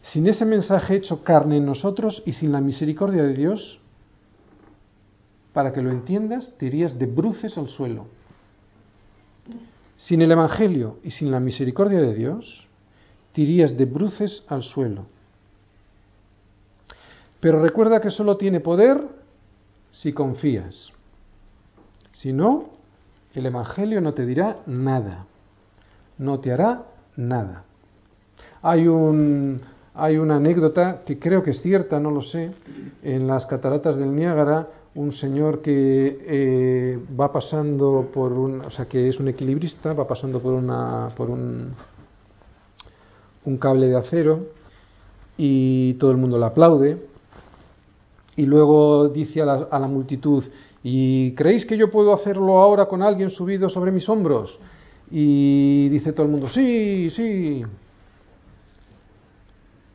Sin 0.02 0.28
ese 0.28 0.44
mensaje 0.44 0.94
hecho 0.94 1.24
carne 1.24 1.56
en 1.56 1.66
nosotros 1.66 2.22
y 2.24 2.32
sin 2.32 2.52
la 2.52 2.60
misericordia 2.60 3.24
de 3.24 3.34
Dios, 3.34 3.80
para 5.52 5.72
que 5.72 5.82
lo 5.82 5.90
entiendas, 5.90 6.52
te 6.56 6.66
irías 6.66 6.96
de 6.98 7.06
bruces 7.06 7.58
al 7.58 7.68
suelo. 7.68 8.06
Sin 9.96 10.22
el 10.22 10.30
Evangelio 10.30 10.98
y 11.02 11.10
sin 11.10 11.32
la 11.32 11.40
misericordia 11.40 12.00
de 12.00 12.14
Dios, 12.14 12.67
te 13.38 13.42
irías 13.42 13.76
de 13.76 13.84
bruces 13.84 14.42
al 14.48 14.64
suelo. 14.64 15.04
Pero 17.38 17.62
recuerda 17.62 18.00
que 18.00 18.10
solo 18.10 18.36
tiene 18.36 18.58
poder 18.58 19.00
si 19.92 20.12
confías. 20.12 20.90
Si 22.10 22.32
no, 22.32 22.70
el 23.34 23.46
Evangelio 23.46 24.00
no 24.00 24.12
te 24.12 24.26
dirá 24.26 24.56
nada, 24.66 25.26
no 26.18 26.40
te 26.40 26.50
hará 26.50 26.82
nada. 27.14 27.62
Hay, 28.60 28.88
un, 28.88 29.60
hay 29.94 30.16
una 30.16 30.34
anécdota 30.34 31.02
que 31.06 31.20
creo 31.20 31.44
que 31.44 31.52
es 31.52 31.62
cierta, 31.62 32.00
no 32.00 32.10
lo 32.10 32.22
sé, 32.22 32.50
en 33.04 33.28
las 33.28 33.46
cataratas 33.46 33.94
del 33.94 34.16
Niágara, 34.16 34.66
un 34.96 35.12
señor 35.12 35.62
que 35.62 36.18
eh, 36.26 36.98
va 37.16 37.32
pasando 37.32 38.10
por 38.12 38.32
un, 38.32 38.62
o 38.62 38.70
sea, 38.70 38.86
que 38.86 39.08
es 39.08 39.20
un 39.20 39.28
equilibrista, 39.28 39.92
va 39.92 40.08
pasando 40.08 40.40
por 40.40 40.54
una, 40.54 41.10
por 41.16 41.30
un, 41.30 41.72
un 43.44 43.56
cable 43.58 43.88
de 43.88 43.96
acero 43.96 44.46
y 45.36 45.94
todo 45.94 46.10
el 46.10 46.16
mundo 46.16 46.38
le 46.38 46.46
aplaude 46.46 46.98
y 48.36 48.46
luego 48.46 49.08
dice 49.08 49.42
a 49.42 49.46
la, 49.46 49.68
a 49.68 49.78
la 49.80 49.88
multitud, 49.88 50.44
¿y 50.82 51.32
creéis 51.34 51.66
que 51.66 51.76
yo 51.76 51.90
puedo 51.90 52.14
hacerlo 52.14 52.60
ahora 52.60 52.86
con 52.86 53.02
alguien 53.02 53.30
subido 53.30 53.68
sobre 53.68 53.90
mis 53.90 54.08
hombros? 54.08 54.58
Y 55.10 55.88
dice 55.88 56.12
todo 56.12 56.26
el 56.26 56.32
mundo, 56.32 56.48
sí, 56.48 57.10
sí. 57.10 57.64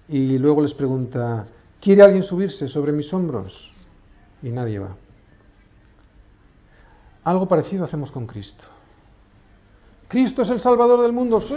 Y 0.09 0.37
luego 0.37 0.61
les 0.61 0.73
pregunta, 0.73 1.47
¿quiere 1.79 2.01
alguien 2.01 2.23
subirse 2.23 2.67
sobre 2.67 2.91
mis 2.91 3.13
hombros? 3.13 3.71
Y 4.41 4.49
nadie 4.49 4.79
va. 4.79 4.95
Algo 7.23 7.47
parecido 7.47 7.85
hacemos 7.85 8.11
con 8.11 8.27
Cristo. 8.27 8.65
Cristo 10.13 10.43
es 10.43 10.49
el 10.51 10.59
Salvador 10.59 11.01
del 11.01 11.11
mundo. 11.11 11.41
Sí, 11.41 11.55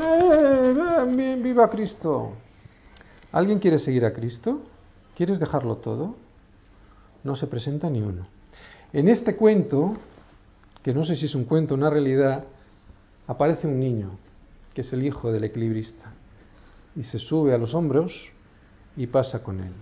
viva 1.43 1.69
Cristo. 1.69 2.33
¿Alguien 3.31 3.59
quiere 3.59 3.79
seguir 3.79 4.03
a 4.07 4.15
Cristo? 4.15 4.63
¿Quieres 5.15 5.39
dejarlo 5.39 5.77
todo? 5.77 6.17
no 7.23 7.37
se 7.37 7.47
presenta 7.49 7.91
ni 7.91 8.01
uno. 8.01 8.27
En 8.95 9.09
este 9.09 9.37
cuento, 9.37 9.95
que 10.83 10.95
no 10.95 11.05
sé 11.05 11.17
si 11.17 11.27
es 11.27 11.35
un 11.35 11.45
cuento 11.45 11.75
o 11.75 11.77
una 11.77 11.91
realidad, 11.91 12.45
aparece 13.27 13.67
un 13.67 13.79
niño, 13.79 14.13
que 14.73 14.81
es 14.81 14.93
el 14.95 15.05
hijo 15.05 15.31
del 15.31 15.45
equilibrista, 15.45 16.15
y 16.95 17.03
se 17.03 17.19
sube 17.19 17.53
a 17.53 17.59
los 17.59 17.75
hombros 17.75 18.15
y 18.97 19.07
pasa 19.07 19.43
con 19.43 19.61
él. 19.61 19.73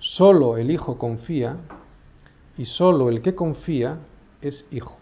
Solo 0.00 0.56
el 0.56 0.72
hijo 0.72 0.98
confía 0.98 1.58
y 2.58 2.64
solo 2.64 3.08
el 3.08 3.22
que 3.22 3.36
confía 3.36 3.98
es 4.42 4.66
hijo. 4.72 4.99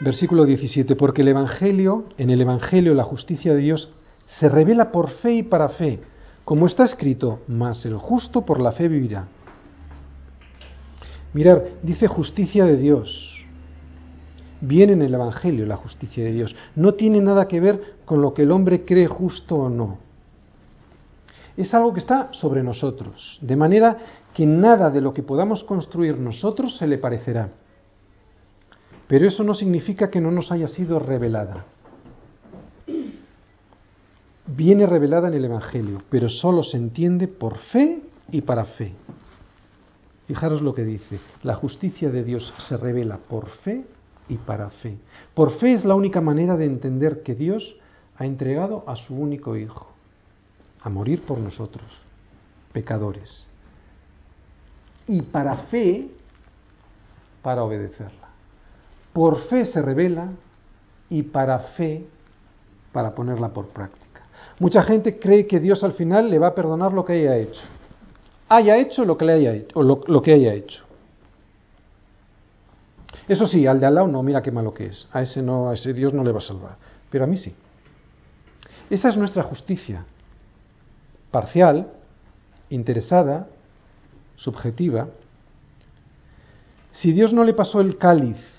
Versículo 0.00 0.44
17, 0.44 0.96
porque 0.96 1.22
el 1.22 1.28
Evangelio, 1.28 2.04
en 2.18 2.30
el 2.30 2.40
Evangelio 2.40 2.94
la 2.94 3.04
justicia 3.04 3.54
de 3.54 3.60
Dios 3.60 3.90
se 4.26 4.48
revela 4.48 4.90
por 4.90 5.10
fe 5.10 5.34
y 5.34 5.42
para 5.42 5.68
fe 5.68 6.00
como 6.44 6.66
está 6.66 6.84
escrito, 6.84 7.40
mas 7.48 7.86
el 7.86 7.96
justo 7.96 8.42
por 8.42 8.60
la 8.60 8.72
fe 8.72 8.86
vivirá. 8.86 9.26
Mirar, 11.32 11.64
dice 11.82 12.06
justicia 12.06 12.66
de 12.66 12.76
Dios. 12.76 13.46
Viene 14.60 14.92
en 14.92 15.02
el 15.02 15.14
Evangelio 15.14 15.66
la 15.66 15.76
justicia 15.76 16.22
de 16.22 16.32
Dios. 16.32 16.54
No 16.76 16.94
tiene 16.94 17.20
nada 17.20 17.48
que 17.48 17.60
ver 17.60 17.96
con 18.04 18.20
lo 18.20 18.34
que 18.34 18.42
el 18.42 18.52
hombre 18.52 18.84
cree 18.84 19.06
justo 19.06 19.56
o 19.56 19.70
no. 19.70 19.98
Es 21.56 21.72
algo 21.72 21.94
que 21.94 22.00
está 22.00 22.28
sobre 22.32 22.62
nosotros, 22.62 23.38
de 23.40 23.56
manera 23.56 23.96
que 24.34 24.44
nada 24.44 24.90
de 24.90 25.00
lo 25.00 25.14
que 25.14 25.22
podamos 25.22 25.64
construir 25.64 26.18
nosotros 26.18 26.76
se 26.76 26.86
le 26.86 26.98
parecerá. 26.98 27.48
Pero 29.06 29.26
eso 29.26 29.44
no 29.44 29.54
significa 29.54 30.10
que 30.10 30.20
no 30.20 30.30
nos 30.30 30.50
haya 30.50 30.68
sido 30.68 30.98
revelada 30.98 31.64
viene 34.46 34.86
revelada 34.86 35.28
en 35.28 35.34
el 35.34 35.44
Evangelio, 35.44 36.02
pero 36.10 36.28
solo 36.28 36.62
se 36.62 36.76
entiende 36.76 37.28
por 37.28 37.56
fe 37.58 38.02
y 38.30 38.42
para 38.42 38.64
fe. 38.64 38.92
Fijaros 40.26 40.62
lo 40.62 40.74
que 40.74 40.84
dice, 40.84 41.20
la 41.42 41.54
justicia 41.54 42.10
de 42.10 42.24
Dios 42.24 42.52
se 42.68 42.76
revela 42.76 43.18
por 43.18 43.48
fe 43.48 43.84
y 44.28 44.36
para 44.36 44.70
fe. 44.70 44.96
Por 45.34 45.58
fe 45.58 45.74
es 45.74 45.84
la 45.84 45.94
única 45.94 46.20
manera 46.20 46.56
de 46.56 46.64
entender 46.64 47.22
que 47.22 47.34
Dios 47.34 47.76
ha 48.16 48.24
entregado 48.24 48.84
a 48.86 48.96
su 48.96 49.14
único 49.14 49.56
Hijo 49.56 49.88
a 50.80 50.88
morir 50.88 51.22
por 51.22 51.38
nosotros, 51.38 52.00
pecadores. 52.72 53.46
Y 55.06 55.22
para 55.22 55.56
fe, 55.56 56.08
para 57.42 57.64
obedecerla. 57.64 58.23
Por 59.14 59.42
fe 59.44 59.64
se 59.64 59.80
revela 59.80 60.32
y 61.08 61.22
para 61.22 61.60
fe, 61.60 62.04
para 62.92 63.14
ponerla 63.14 63.50
por 63.50 63.68
práctica. 63.68 64.22
Mucha 64.58 64.82
gente 64.82 65.20
cree 65.20 65.46
que 65.46 65.60
Dios 65.60 65.84
al 65.84 65.92
final 65.92 66.28
le 66.28 66.40
va 66.40 66.48
a 66.48 66.54
perdonar 66.54 66.92
lo 66.92 67.04
que 67.04 67.12
haya 67.12 67.36
hecho. 67.36 67.62
Haya 68.48 68.76
hecho 68.76 69.04
lo 69.04 69.16
que 69.16 69.24
le 69.24 69.32
haya 69.34 69.54
hecho, 69.54 69.78
o 69.78 69.82
lo, 69.84 70.20
que 70.20 70.32
haya 70.32 70.52
hecho. 70.52 70.84
Eso 73.28 73.46
sí, 73.46 73.68
al 73.68 73.78
de 73.78 73.86
al 73.86 73.94
lado 73.94 74.08
no, 74.08 74.20
mira 74.24 74.42
qué 74.42 74.50
malo 74.50 74.74
que 74.74 74.86
es. 74.86 75.08
A 75.12 75.22
ese 75.22 75.40
no, 75.40 75.70
a 75.70 75.74
ese 75.74 75.94
Dios 75.94 76.12
no 76.12 76.24
le 76.24 76.32
va 76.32 76.38
a 76.38 76.42
salvar. 76.42 76.76
Pero 77.08 77.22
a 77.22 77.26
mí 77.28 77.36
sí. 77.36 77.54
Esa 78.90 79.10
es 79.10 79.16
nuestra 79.16 79.44
justicia. 79.44 80.04
Parcial, 81.30 81.86
interesada, 82.68 83.46
subjetiva. 84.34 85.06
Si 86.90 87.12
Dios 87.12 87.32
no 87.32 87.44
le 87.44 87.54
pasó 87.54 87.80
el 87.80 87.96
cáliz, 87.96 88.53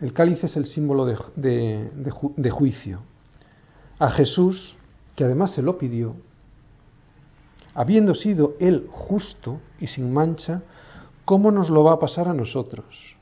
el 0.00 0.12
cáliz 0.12 0.42
es 0.44 0.56
el 0.56 0.66
símbolo 0.66 1.06
de, 1.06 1.90
de 2.36 2.50
juicio, 2.50 3.00
a 3.98 4.10
Jesús, 4.10 4.76
que 5.16 5.24
además 5.24 5.52
se 5.52 5.62
lo 5.62 5.76
pidió, 5.76 6.14
habiendo 7.74 8.14
sido 8.14 8.54
Él 8.60 8.88
justo 8.90 9.60
y 9.80 9.86
sin 9.86 10.12
mancha, 10.12 10.62
¿cómo 11.24 11.50
nos 11.50 11.70
lo 11.70 11.84
va 11.84 11.94
a 11.94 11.98
pasar 11.98 12.28
a 12.28 12.34
nosotros? 12.34 13.16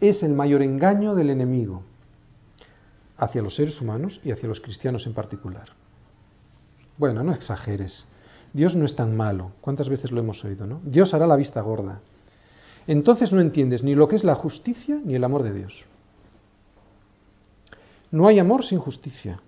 Es 0.00 0.22
el 0.22 0.34
mayor 0.34 0.62
engaño 0.62 1.14
del 1.14 1.30
enemigo 1.30 1.82
hacia 3.16 3.42
los 3.42 3.56
seres 3.56 3.80
humanos 3.80 4.20
y 4.24 4.30
hacia 4.30 4.48
los 4.48 4.60
cristianos 4.60 5.06
en 5.06 5.14
particular. 5.14 5.68
Bueno, 6.96 7.22
no 7.22 7.32
exageres. 7.32 8.04
Dios 8.52 8.76
no 8.76 8.84
es 8.84 8.94
tan 8.94 9.16
malo. 9.16 9.52
¿Cuántas 9.60 9.88
veces 9.88 10.10
lo 10.10 10.20
hemos 10.20 10.44
oído, 10.44 10.66
no? 10.66 10.80
Dios 10.84 11.14
hará 11.14 11.26
la 11.26 11.36
vista 11.36 11.60
gorda. 11.60 12.00
Entonces 12.86 13.32
no 13.32 13.40
entiendes 13.40 13.82
ni 13.82 13.94
lo 13.94 14.08
que 14.08 14.16
es 14.16 14.24
la 14.24 14.34
justicia 14.34 15.00
ni 15.04 15.14
el 15.14 15.24
amor 15.24 15.42
de 15.42 15.52
Dios. 15.52 15.84
No 18.10 18.26
hay 18.26 18.38
amor 18.38 18.64
sin 18.64 18.78
justicia. 18.78 19.40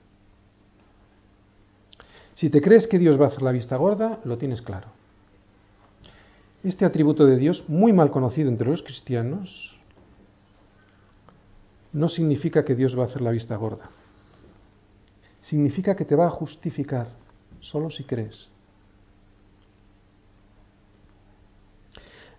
Si 2.35 2.51
te 2.51 2.61
crees 2.61 2.87
que 2.87 2.99
Dios 2.99 3.21
va 3.21 3.27
a 3.27 3.29
hacer 3.29 3.43
la 3.43 3.53
vista 3.53 3.77
gorda, 3.77 4.21
lo 4.25 4.39
tienes 4.39 4.63
claro. 4.63 4.89
Este 6.63 6.85
atributo 6.85 7.27
de 7.27 7.37
Dios, 7.37 7.65
muy 7.69 7.93
mal 7.93 8.11
conocido 8.11 8.49
entre 8.49 8.69
los 8.69 8.83
cristianos, 8.83 9.77
no 11.93 12.09
significa 12.09 12.65
que 12.65 12.75
Dios 12.75 12.97
va 12.99 13.03
a 13.03 13.07
hacer 13.07 13.23
la 13.23 13.31
vista 13.31 13.57
gorda. 13.57 13.91
Significa 15.41 15.97
que 15.97 16.05
te 16.05 16.15
va 16.15 16.27
a 16.27 16.31
justificar, 16.31 17.09
solo 17.61 17.91
si 17.91 18.05
crees. 18.05 18.49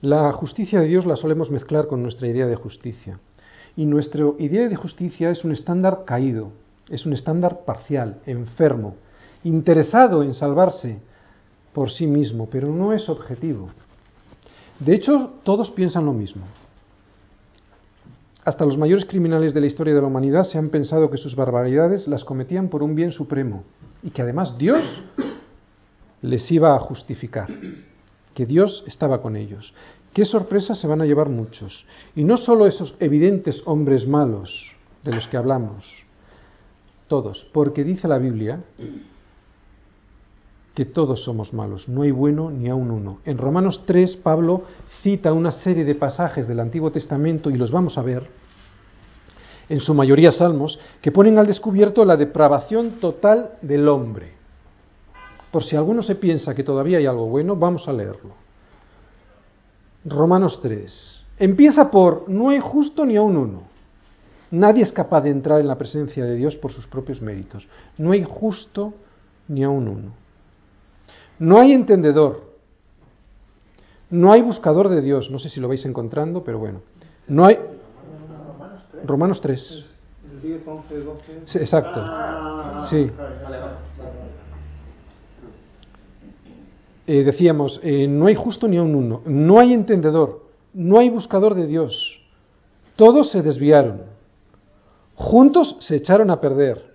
La 0.02 0.32
justicia 0.32 0.80
de 0.80 0.88
Dios 0.88 1.06
la 1.06 1.16
solemos 1.16 1.52
mezclar 1.52 1.88
con 1.88 2.02
nuestra 2.02 2.28
idea 2.28 2.48
de 2.48 2.56
justicia. 2.56 3.20
Y 3.76 3.86
nuestra 3.86 4.26
idea 4.40 4.68
de 4.68 4.76
justicia 4.76 5.30
es 5.30 5.44
un 5.44 5.52
estándar 5.52 6.04
caído, 6.06 6.52
es 6.90 7.06
un 7.06 7.14
estándar 7.14 7.62
parcial, 7.66 8.20
enfermo, 8.26 8.96
interesado 9.44 10.24
en 10.24 10.34
salvarse 10.34 11.00
por 11.74 11.90
sí 11.90 12.06
mismo, 12.06 12.48
pero 12.52 12.68
no 12.68 12.94
es 12.94 13.08
objetivo. 13.08 13.70
De 14.80 14.96
hecho, 14.96 15.34
todos 15.44 15.72
piensan 15.72 16.06
lo 16.06 16.14
mismo. 16.14 16.44
Hasta 18.44 18.66
los 18.66 18.78
mayores 18.78 19.06
criminales 19.06 19.54
de 19.54 19.62
la 19.62 19.68
historia 19.68 19.94
de 19.94 20.02
la 20.02 20.08
humanidad 20.08 20.44
se 20.44 20.58
han 20.58 20.70
pensado 20.70 21.12
que 21.12 21.18
sus 21.18 21.36
barbaridades 21.36 22.08
las 22.08 22.26
cometían 22.26 22.70
por 22.70 22.82
un 22.82 22.96
bien 22.96 23.12
supremo 23.12 23.64
y 24.02 24.10
que 24.10 24.24
además 24.24 24.58
Dios 24.58 24.84
les 26.24 26.52
iba 26.52 26.76
a 26.76 26.80
justificar, 26.80 27.48
que 28.34 28.46
Dios 28.46 28.84
estaba 28.88 29.22
con 29.22 29.36
ellos. 29.36 29.74
Qué 30.14 30.26
sorpresa 30.26 30.76
se 30.76 30.88
van 30.88 31.02
a 31.02 31.06
llevar 31.06 31.30
muchos. 31.30 31.86
Y 32.16 32.24
no 32.24 32.38
solo 32.38 32.68
esos 32.68 32.96
evidentes 33.00 33.62
hombres 33.66 34.08
malos 34.08 34.76
de 35.04 35.14
los 35.14 35.28
que 35.28 35.38
hablamos, 35.38 35.86
todos, 37.08 37.48
porque 37.52 37.84
dice 37.84 38.08
la 38.08 38.18
Biblia 38.18 38.64
que 40.74 40.86
todos 40.86 41.24
somos 41.24 41.54
malos, 41.54 41.90
no 41.90 42.04
hay 42.04 42.12
bueno 42.12 42.50
ni 42.50 42.70
a 42.70 42.76
un 42.76 42.92
uno. 42.92 43.20
En 43.26 43.38
Romanos 43.38 43.84
3, 43.86 44.18
Pablo 44.18 44.64
cita 45.02 45.34
una 45.34 45.52
serie 45.52 45.84
de 45.84 45.96
pasajes 45.96 46.48
del 46.48 46.62
Antiguo 46.62 46.92
Testamento, 46.92 47.50
y 47.50 47.56
los 47.56 47.72
vamos 47.72 47.98
a 47.98 48.02
ver, 48.02 48.30
en 49.68 49.82
su 49.82 49.94
mayoría 49.94 50.32
salmos, 50.32 50.80
que 51.02 51.12
ponen 51.12 51.38
al 51.38 51.48
descubierto 51.48 52.06
la 52.06 52.16
depravación 52.16 53.00
total 53.02 53.58
del 53.62 53.88
hombre. 53.90 54.41
Por 55.52 55.64
si 55.64 55.76
alguno 55.76 56.02
se 56.02 56.16
piensa 56.16 56.56
que 56.56 56.64
todavía 56.64 56.98
hay 56.98 57.06
algo 57.06 57.28
bueno, 57.28 57.56
vamos 57.56 57.88
a 57.88 57.94
leerlo. 57.94 58.34
Romanos 60.06 60.60
3. 60.62 61.26
Empieza 61.40 61.92
por, 61.92 62.30
no 62.30 62.50
hay 62.50 62.60
justo 62.60 63.06
ni 63.06 63.18
a 63.18 63.22
un 63.22 63.36
uno. 63.36 63.64
Nadie 64.52 64.84
es 64.84 64.92
capaz 64.92 65.22
de 65.22 65.30
entrar 65.30 65.60
en 65.60 65.68
la 65.68 65.78
presencia 65.78 66.26
de 66.26 66.36
Dios 66.36 66.58
por 66.58 66.72
sus 66.72 66.88
propios 66.88 67.22
méritos. 67.22 67.68
No 67.98 68.12
hay 68.12 68.24
justo 68.24 68.94
ni 69.48 69.64
a 69.64 69.70
un 69.70 69.88
uno. 69.88 70.12
No 71.40 71.60
hay 71.60 71.72
entendedor. 71.72 72.52
No 74.10 74.32
hay 74.32 74.42
buscador 74.42 74.90
de 74.90 75.02
Dios. 75.02 75.32
No 75.32 75.40
sé 75.40 75.50
si 75.50 75.60
lo 75.60 75.70
vais 75.70 75.86
encontrando, 75.86 76.44
pero 76.44 76.60
bueno. 76.60 76.82
No 77.28 77.46
hay. 77.46 77.58
Romanos 79.06 79.40
3. 79.42 79.86
exacto. 81.56 82.04
Sí. 82.90 83.10
Eh, 87.08 87.24
decíamos, 87.24 87.80
eh, 87.84 88.08
no 88.08 88.28
hay 88.28 88.36
justo 88.36 88.68
ni 88.68 88.78
un 88.78 88.96
uno. 88.96 89.22
No 89.26 89.60
hay 89.60 89.74
entendedor. 89.74 90.46
No 90.74 91.00
hay 91.00 91.10
buscador 91.10 91.56
de 91.56 91.68
Dios. 91.68 92.22
Todos 92.96 93.32
se 93.32 93.42
desviaron. 93.42 94.04
Juntos 95.16 95.78
se 95.80 95.96
echaron 95.96 96.30
a 96.30 96.40
perder. 96.40 96.92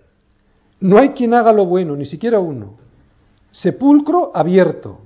No 0.81 0.99
hay 0.99 1.11
quien 1.11 1.35
haga 1.35 1.53
lo 1.53 1.67
bueno, 1.67 1.97
ni 1.97 2.07
siquiera 2.07 2.39
uno. 2.39 2.75
Sepulcro 3.51 4.33
abierto. 4.35 5.01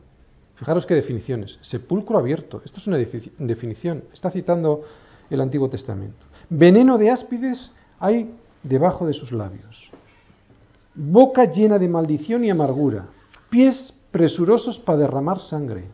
Fijaros 0.57 0.85
qué 0.85 0.95
definiciones. 0.95 1.59
Sepulcro 1.63 2.19
abierto. 2.19 2.61
Esto 2.65 2.81
es 2.81 2.87
una 2.87 2.99
definición. 2.99 4.05
Está 4.13 4.31
citando 4.31 4.83
el 5.31 5.41
Antiguo 5.41 5.71
Testamento. 5.71 6.27
Veneno 6.49 6.99
de 6.99 7.11
áspides 7.11 7.73
hay 7.99 8.31
debajo 8.63 9.07
de 9.07 9.15
sus 9.15 9.33
labios. 9.33 9.91
Boca 10.95 11.45
llena 11.45 11.79
de 11.79 11.89
maldición 11.89 12.45
y 12.45 12.51
amargura. 12.51 13.07
Pies 13.49 13.95
presurosos 14.11 14.79
para 14.79 14.99
derramar 14.99 15.41
sangre. 15.41 15.85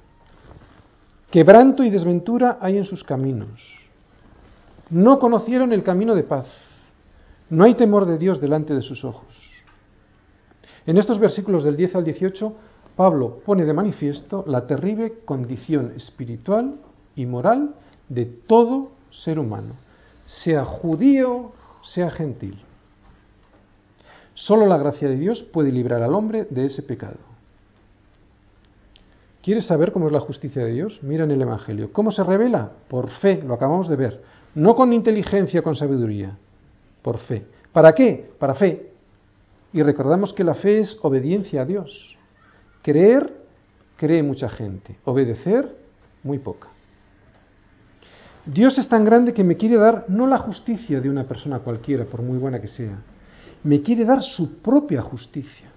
Quebranto 1.30 1.82
y 1.82 1.90
desventura 1.90 2.58
hay 2.60 2.78
en 2.78 2.84
sus 2.84 3.04
caminos. 3.04 3.60
No 4.90 5.18
conocieron 5.18 5.72
el 5.72 5.82
camino 5.82 6.14
de 6.14 6.22
paz. 6.22 6.46
No 7.50 7.64
hay 7.64 7.74
temor 7.74 8.06
de 8.06 8.18
Dios 8.18 8.40
delante 8.40 8.74
de 8.74 8.82
sus 8.82 9.04
ojos. 9.04 9.26
En 10.86 10.96
estos 10.96 11.18
versículos 11.18 11.64
del 11.64 11.76
10 11.76 11.96
al 11.96 12.04
18, 12.04 12.52
Pablo 12.94 13.40
pone 13.44 13.64
de 13.64 13.72
manifiesto 13.72 14.44
la 14.46 14.66
terrible 14.66 15.20
condición 15.24 15.92
espiritual 15.96 16.76
y 17.14 17.26
moral 17.26 17.74
de 18.08 18.24
todo 18.24 18.92
ser 19.10 19.38
humano, 19.38 19.74
sea 20.26 20.64
judío, 20.64 21.52
sea 21.82 22.10
gentil. 22.10 22.58
Solo 24.34 24.66
la 24.66 24.78
gracia 24.78 25.08
de 25.08 25.16
Dios 25.16 25.42
puede 25.42 25.72
librar 25.72 26.02
al 26.02 26.14
hombre 26.14 26.46
de 26.48 26.66
ese 26.66 26.82
pecado. 26.82 27.36
¿Quieres 29.47 29.66
saber 29.66 29.92
cómo 29.92 30.09
es 30.09 30.12
la 30.12 30.18
justicia 30.18 30.64
de 30.64 30.72
Dios? 30.72 30.99
Mira 31.03 31.22
en 31.22 31.30
el 31.30 31.40
Evangelio. 31.40 31.92
¿Cómo 31.92 32.11
se 32.11 32.24
revela? 32.24 32.68
Por 32.88 33.09
fe, 33.09 33.40
lo 33.47 33.55
acabamos 33.55 33.88
de 33.88 33.94
ver. 33.94 34.20
No 34.57 34.74
con 34.74 34.92
inteligencia, 34.92 35.62
con 35.62 35.76
sabiduría, 35.76 36.36
por 37.01 37.18
fe. 37.18 37.47
¿Para 37.72 37.94
qué? 37.94 38.28
Para 38.40 38.55
fe. 38.55 38.90
Y 39.72 39.84
recordamos 39.84 40.32
que 40.32 40.42
la 40.42 40.55
fe 40.55 40.80
es 40.80 40.99
obediencia 41.01 41.62
a 41.62 41.64
Dios. 41.64 42.16
Creer, 42.82 43.36
cree 43.97 44.20
mucha 44.20 44.49
gente. 44.49 44.97
Obedecer, 45.05 45.76
muy 46.24 46.40
poca. 46.40 46.66
Dios 48.44 48.76
es 48.78 48.88
tan 48.88 49.05
grande 49.05 49.32
que 49.32 49.44
me 49.44 49.57
quiere 49.57 49.76
dar 49.76 50.07
no 50.09 50.26
la 50.26 50.38
justicia 50.38 51.01
de 51.01 51.09
una 51.09 51.22
persona 51.22 51.61
cualquiera, 51.61 52.05
por 52.05 52.20
muy 52.20 52.38
buena 52.38 52.61
que 52.61 52.66
sea, 52.66 52.99
me 53.62 53.80
quiere 53.80 54.05
dar 54.05 54.24
su 54.24 54.59
propia 54.59 55.03
justicia. 55.03 55.68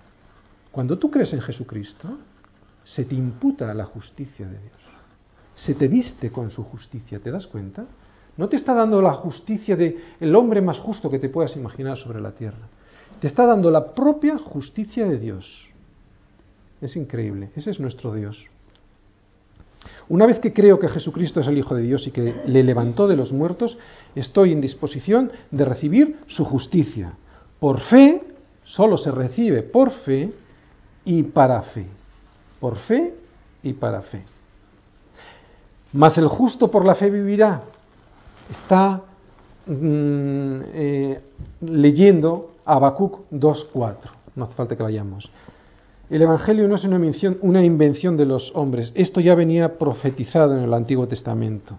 Cuando 0.71 0.97
tú 0.97 1.11
crees 1.11 1.33
en 1.33 1.41
Jesucristo, 1.41 2.17
se 2.83 3.05
te 3.05 3.15
imputa 3.15 3.73
la 3.73 3.85
justicia 3.85 4.45
de 4.45 4.59
Dios. 4.59 4.79
Se 5.55 5.75
te 5.75 5.87
viste 5.87 6.31
con 6.31 6.51
su 6.51 6.63
justicia, 6.63 7.19
¿te 7.19 7.31
das 7.31 7.47
cuenta? 7.47 7.85
No 8.37 8.47
te 8.47 8.55
está 8.55 8.73
dando 8.73 9.01
la 9.01 9.13
justicia 9.13 9.75
de 9.75 9.97
el 10.19 10.35
hombre 10.35 10.61
más 10.61 10.79
justo 10.79 11.09
que 11.09 11.19
te 11.19 11.29
puedas 11.29 11.55
imaginar 11.57 11.97
sobre 11.97 12.21
la 12.21 12.31
tierra. 12.31 12.69
Te 13.19 13.27
está 13.27 13.45
dando 13.45 13.69
la 13.69 13.93
propia 13.93 14.37
justicia 14.37 15.05
de 15.07 15.19
Dios. 15.19 15.69
Es 16.79 16.95
increíble, 16.95 17.49
ese 17.55 17.71
es 17.71 17.79
nuestro 17.79 18.13
Dios. 18.13 18.45
Una 20.07 20.25
vez 20.25 20.39
que 20.39 20.53
creo 20.53 20.79
que 20.79 20.87
Jesucristo 20.87 21.39
es 21.39 21.47
el 21.47 21.57
Hijo 21.57 21.75
de 21.75 21.83
Dios 21.83 22.07
y 22.07 22.11
que 22.11 22.41
le 22.45 22.63
levantó 22.63 23.07
de 23.07 23.15
los 23.15 23.31
muertos, 23.31 23.77
estoy 24.15 24.51
en 24.51 24.61
disposición 24.61 25.31
de 25.51 25.65
recibir 25.65 26.19
su 26.27 26.43
justicia. 26.45 27.13
Por 27.59 27.79
fe, 27.79 28.23
solo 28.63 28.97
se 28.97 29.11
recibe 29.11 29.63
por 29.63 29.91
fe 29.91 30.31
y 31.05 31.23
para 31.23 31.61
fe. 31.61 31.85
Por 32.59 32.77
fe 32.77 33.13
y 33.63 33.73
para 33.73 34.01
fe. 34.01 34.23
Mas 35.93 36.17
el 36.17 36.27
justo 36.27 36.69
por 36.69 36.85
la 36.85 36.95
fe 36.95 37.09
vivirá. 37.09 37.63
Está 38.49 39.01
mm, 39.65 40.61
eh, 40.73 41.21
leyendo 41.61 42.51
Habacuc 42.65 43.29
2.4. 43.31 43.95
No 44.35 44.45
hace 44.45 44.53
falta 44.53 44.75
que 44.75 44.83
vayamos. 44.83 45.29
El 46.09 46.21
Evangelio 46.21 46.67
no 46.67 46.75
es 46.75 46.83
una 46.83 46.95
invención, 46.95 47.37
una 47.41 47.63
invención 47.63 48.17
de 48.17 48.25
los 48.25 48.51
hombres. 48.55 48.91
Esto 48.95 49.19
ya 49.19 49.35
venía 49.35 49.77
profetizado 49.77 50.57
en 50.57 50.63
el 50.63 50.73
Antiguo 50.73 51.07
Testamento. 51.07 51.77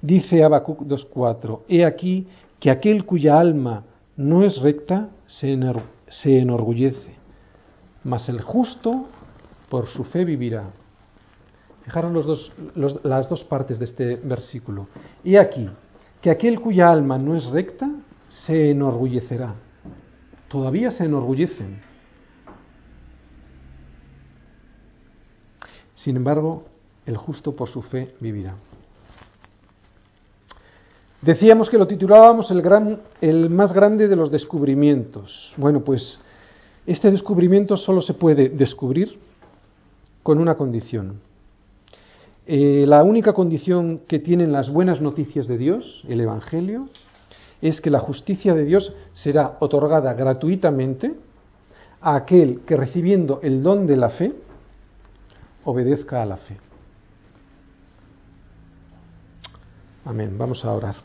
Dice 0.00 0.44
Habacuc 0.44 0.82
2.4, 0.82 1.60
He 1.68 1.84
aquí 1.84 2.26
que 2.60 2.70
aquel 2.70 3.04
cuya 3.04 3.38
alma 3.38 3.84
no 4.16 4.42
es 4.42 4.60
recta 4.60 5.08
se, 5.26 5.52
enorgullece, 5.52 7.14
mas 8.04 8.28
el 8.28 8.40
justo 8.40 9.06
por 9.68 9.86
su 9.86 10.04
fe 10.04 10.24
vivirá. 10.24 10.70
Fijaros 11.84 12.52
las 13.04 13.28
dos 13.28 13.44
partes 13.44 13.78
de 13.78 13.84
este 13.84 14.16
versículo. 14.16 14.88
He 15.24 15.38
aquí 15.38 15.68
que 16.20 16.30
aquel 16.30 16.60
cuya 16.60 16.90
alma 16.90 17.18
no 17.18 17.36
es 17.36 17.46
recta 17.46 17.88
se 18.28 18.70
enorgullecerá. 18.70 19.54
Todavía 20.48 20.90
se 20.90 21.04
enorgullecen. 21.04 21.80
Sin 25.94 26.16
embargo, 26.16 26.64
el 27.04 27.16
justo 27.16 27.54
por 27.54 27.68
su 27.68 27.82
fe 27.82 28.14
vivirá. 28.20 28.54
Decíamos 31.22 31.70
que 31.70 31.78
lo 31.78 31.86
titulábamos 31.86 32.50
el, 32.50 32.62
gran, 32.62 33.00
el 33.20 33.50
más 33.50 33.72
grande 33.72 34.06
de 34.06 34.16
los 34.16 34.30
descubrimientos. 34.30 35.54
Bueno, 35.56 35.80
pues 35.80 36.18
este 36.86 37.10
descubrimiento 37.10 37.76
solo 37.76 38.00
se 38.00 38.14
puede 38.14 38.48
descubrir 38.48 39.18
con 40.26 40.40
una 40.40 40.56
condición. 40.56 41.20
Eh, 42.48 42.84
la 42.88 43.04
única 43.04 43.32
condición 43.32 44.00
que 44.08 44.18
tienen 44.18 44.50
las 44.50 44.70
buenas 44.70 45.00
noticias 45.00 45.46
de 45.46 45.56
Dios, 45.56 46.02
el 46.08 46.20
Evangelio, 46.20 46.88
es 47.62 47.80
que 47.80 47.90
la 47.90 48.00
justicia 48.00 48.52
de 48.52 48.64
Dios 48.64 48.92
será 49.12 49.56
otorgada 49.60 50.14
gratuitamente 50.14 51.14
a 52.00 52.16
aquel 52.16 52.62
que 52.66 52.76
recibiendo 52.76 53.38
el 53.40 53.62
don 53.62 53.86
de 53.86 53.96
la 53.96 54.08
fe, 54.08 54.32
obedezca 55.64 56.22
a 56.22 56.26
la 56.26 56.38
fe. 56.38 56.56
Amén. 60.04 60.36
Vamos 60.36 60.64
a 60.64 60.72
orar. 60.72 60.96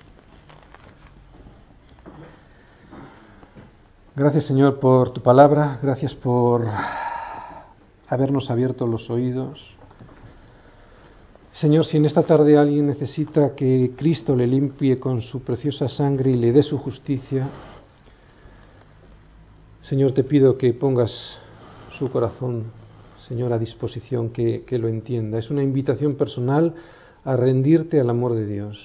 Gracias 4.15 4.45
Señor 4.45 4.79
por 4.79 5.11
tu 5.11 5.21
palabra, 5.21 5.77
gracias 5.79 6.15
por 6.15 6.65
habernos 8.11 8.51
abierto 8.51 8.85
los 8.85 9.09
oídos 9.09 9.77
Señor, 11.53 11.85
si 11.85 11.97
en 11.97 12.05
esta 12.05 12.23
tarde 12.23 12.57
alguien 12.57 12.87
necesita 12.87 13.53
que 13.55 13.91
Cristo 13.97 14.35
le 14.35 14.47
limpie 14.47 14.99
con 14.99 15.21
su 15.21 15.41
preciosa 15.41 15.89
sangre 15.89 16.31
y 16.31 16.35
le 16.35 16.53
dé 16.53 16.63
su 16.63 16.77
justicia, 16.77 17.49
Señor, 19.81 20.13
te 20.13 20.23
pido 20.23 20.57
que 20.57 20.73
pongas 20.73 21.37
su 21.99 22.09
corazón, 22.09 22.71
Señor, 23.27 23.51
a 23.51 23.59
disposición, 23.59 24.29
que, 24.29 24.63
que 24.63 24.79
lo 24.79 24.87
entienda. 24.87 25.39
Es 25.39 25.51
una 25.51 25.61
invitación 25.61 26.15
personal 26.15 26.73
a 27.25 27.35
rendirte 27.35 27.99
al 27.99 28.09
amor 28.09 28.33
de 28.33 28.45
Dios. 28.45 28.79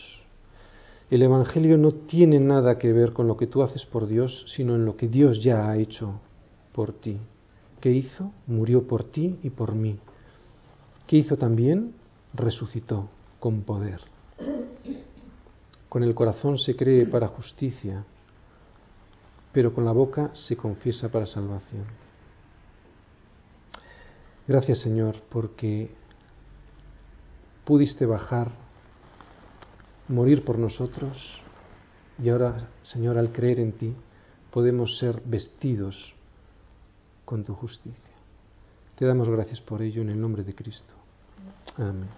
El 1.08 1.22
Evangelio 1.22 1.78
no 1.78 1.92
tiene 1.92 2.40
nada 2.40 2.78
que 2.78 2.92
ver 2.92 3.12
con 3.12 3.28
lo 3.28 3.36
que 3.36 3.46
tú 3.46 3.62
haces 3.62 3.86
por 3.86 4.08
Dios, 4.08 4.44
sino 4.48 4.74
en 4.74 4.84
lo 4.84 4.96
que 4.96 5.06
Dios 5.06 5.40
ya 5.40 5.70
ha 5.70 5.76
hecho 5.76 6.20
por 6.72 6.92
ti. 6.92 7.20
¿Qué 7.80 7.90
hizo? 7.90 8.32
Murió 8.46 8.86
por 8.86 9.04
ti 9.04 9.38
y 9.42 9.50
por 9.50 9.74
mí. 9.74 9.98
¿Qué 11.06 11.16
hizo 11.16 11.36
también? 11.36 11.94
resucitó 12.34 13.08
con 13.40 13.62
poder. 13.62 14.00
Con 15.88 16.02
el 16.02 16.14
corazón 16.14 16.58
se 16.58 16.76
cree 16.76 17.06
para 17.06 17.28
justicia, 17.28 18.04
pero 19.52 19.72
con 19.72 19.84
la 19.84 19.92
boca 19.92 20.30
se 20.34 20.56
confiesa 20.56 21.08
para 21.08 21.24
salvación. 21.24 21.84
Gracias 24.46 24.80
Señor, 24.80 25.16
porque 25.30 25.90
pudiste 27.64 28.04
bajar, 28.04 28.50
morir 30.08 30.44
por 30.44 30.58
nosotros, 30.58 31.40
y 32.22 32.28
ahora, 32.28 32.68
Señor, 32.82 33.18
al 33.18 33.32
creer 33.32 33.60
en 33.60 33.72
ti, 33.72 33.94
podemos 34.50 34.98
ser 34.98 35.20
vestidos 35.24 36.15
con 37.26 37.44
tu 37.44 37.54
justicia. 37.54 38.14
Te 38.96 39.04
damos 39.04 39.28
gracias 39.28 39.60
por 39.60 39.82
ello 39.82 40.00
en 40.00 40.08
el 40.08 40.18
nombre 40.18 40.42
de 40.42 40.54
Cristo. 40.54 40.94
Amén. 41.76 42.08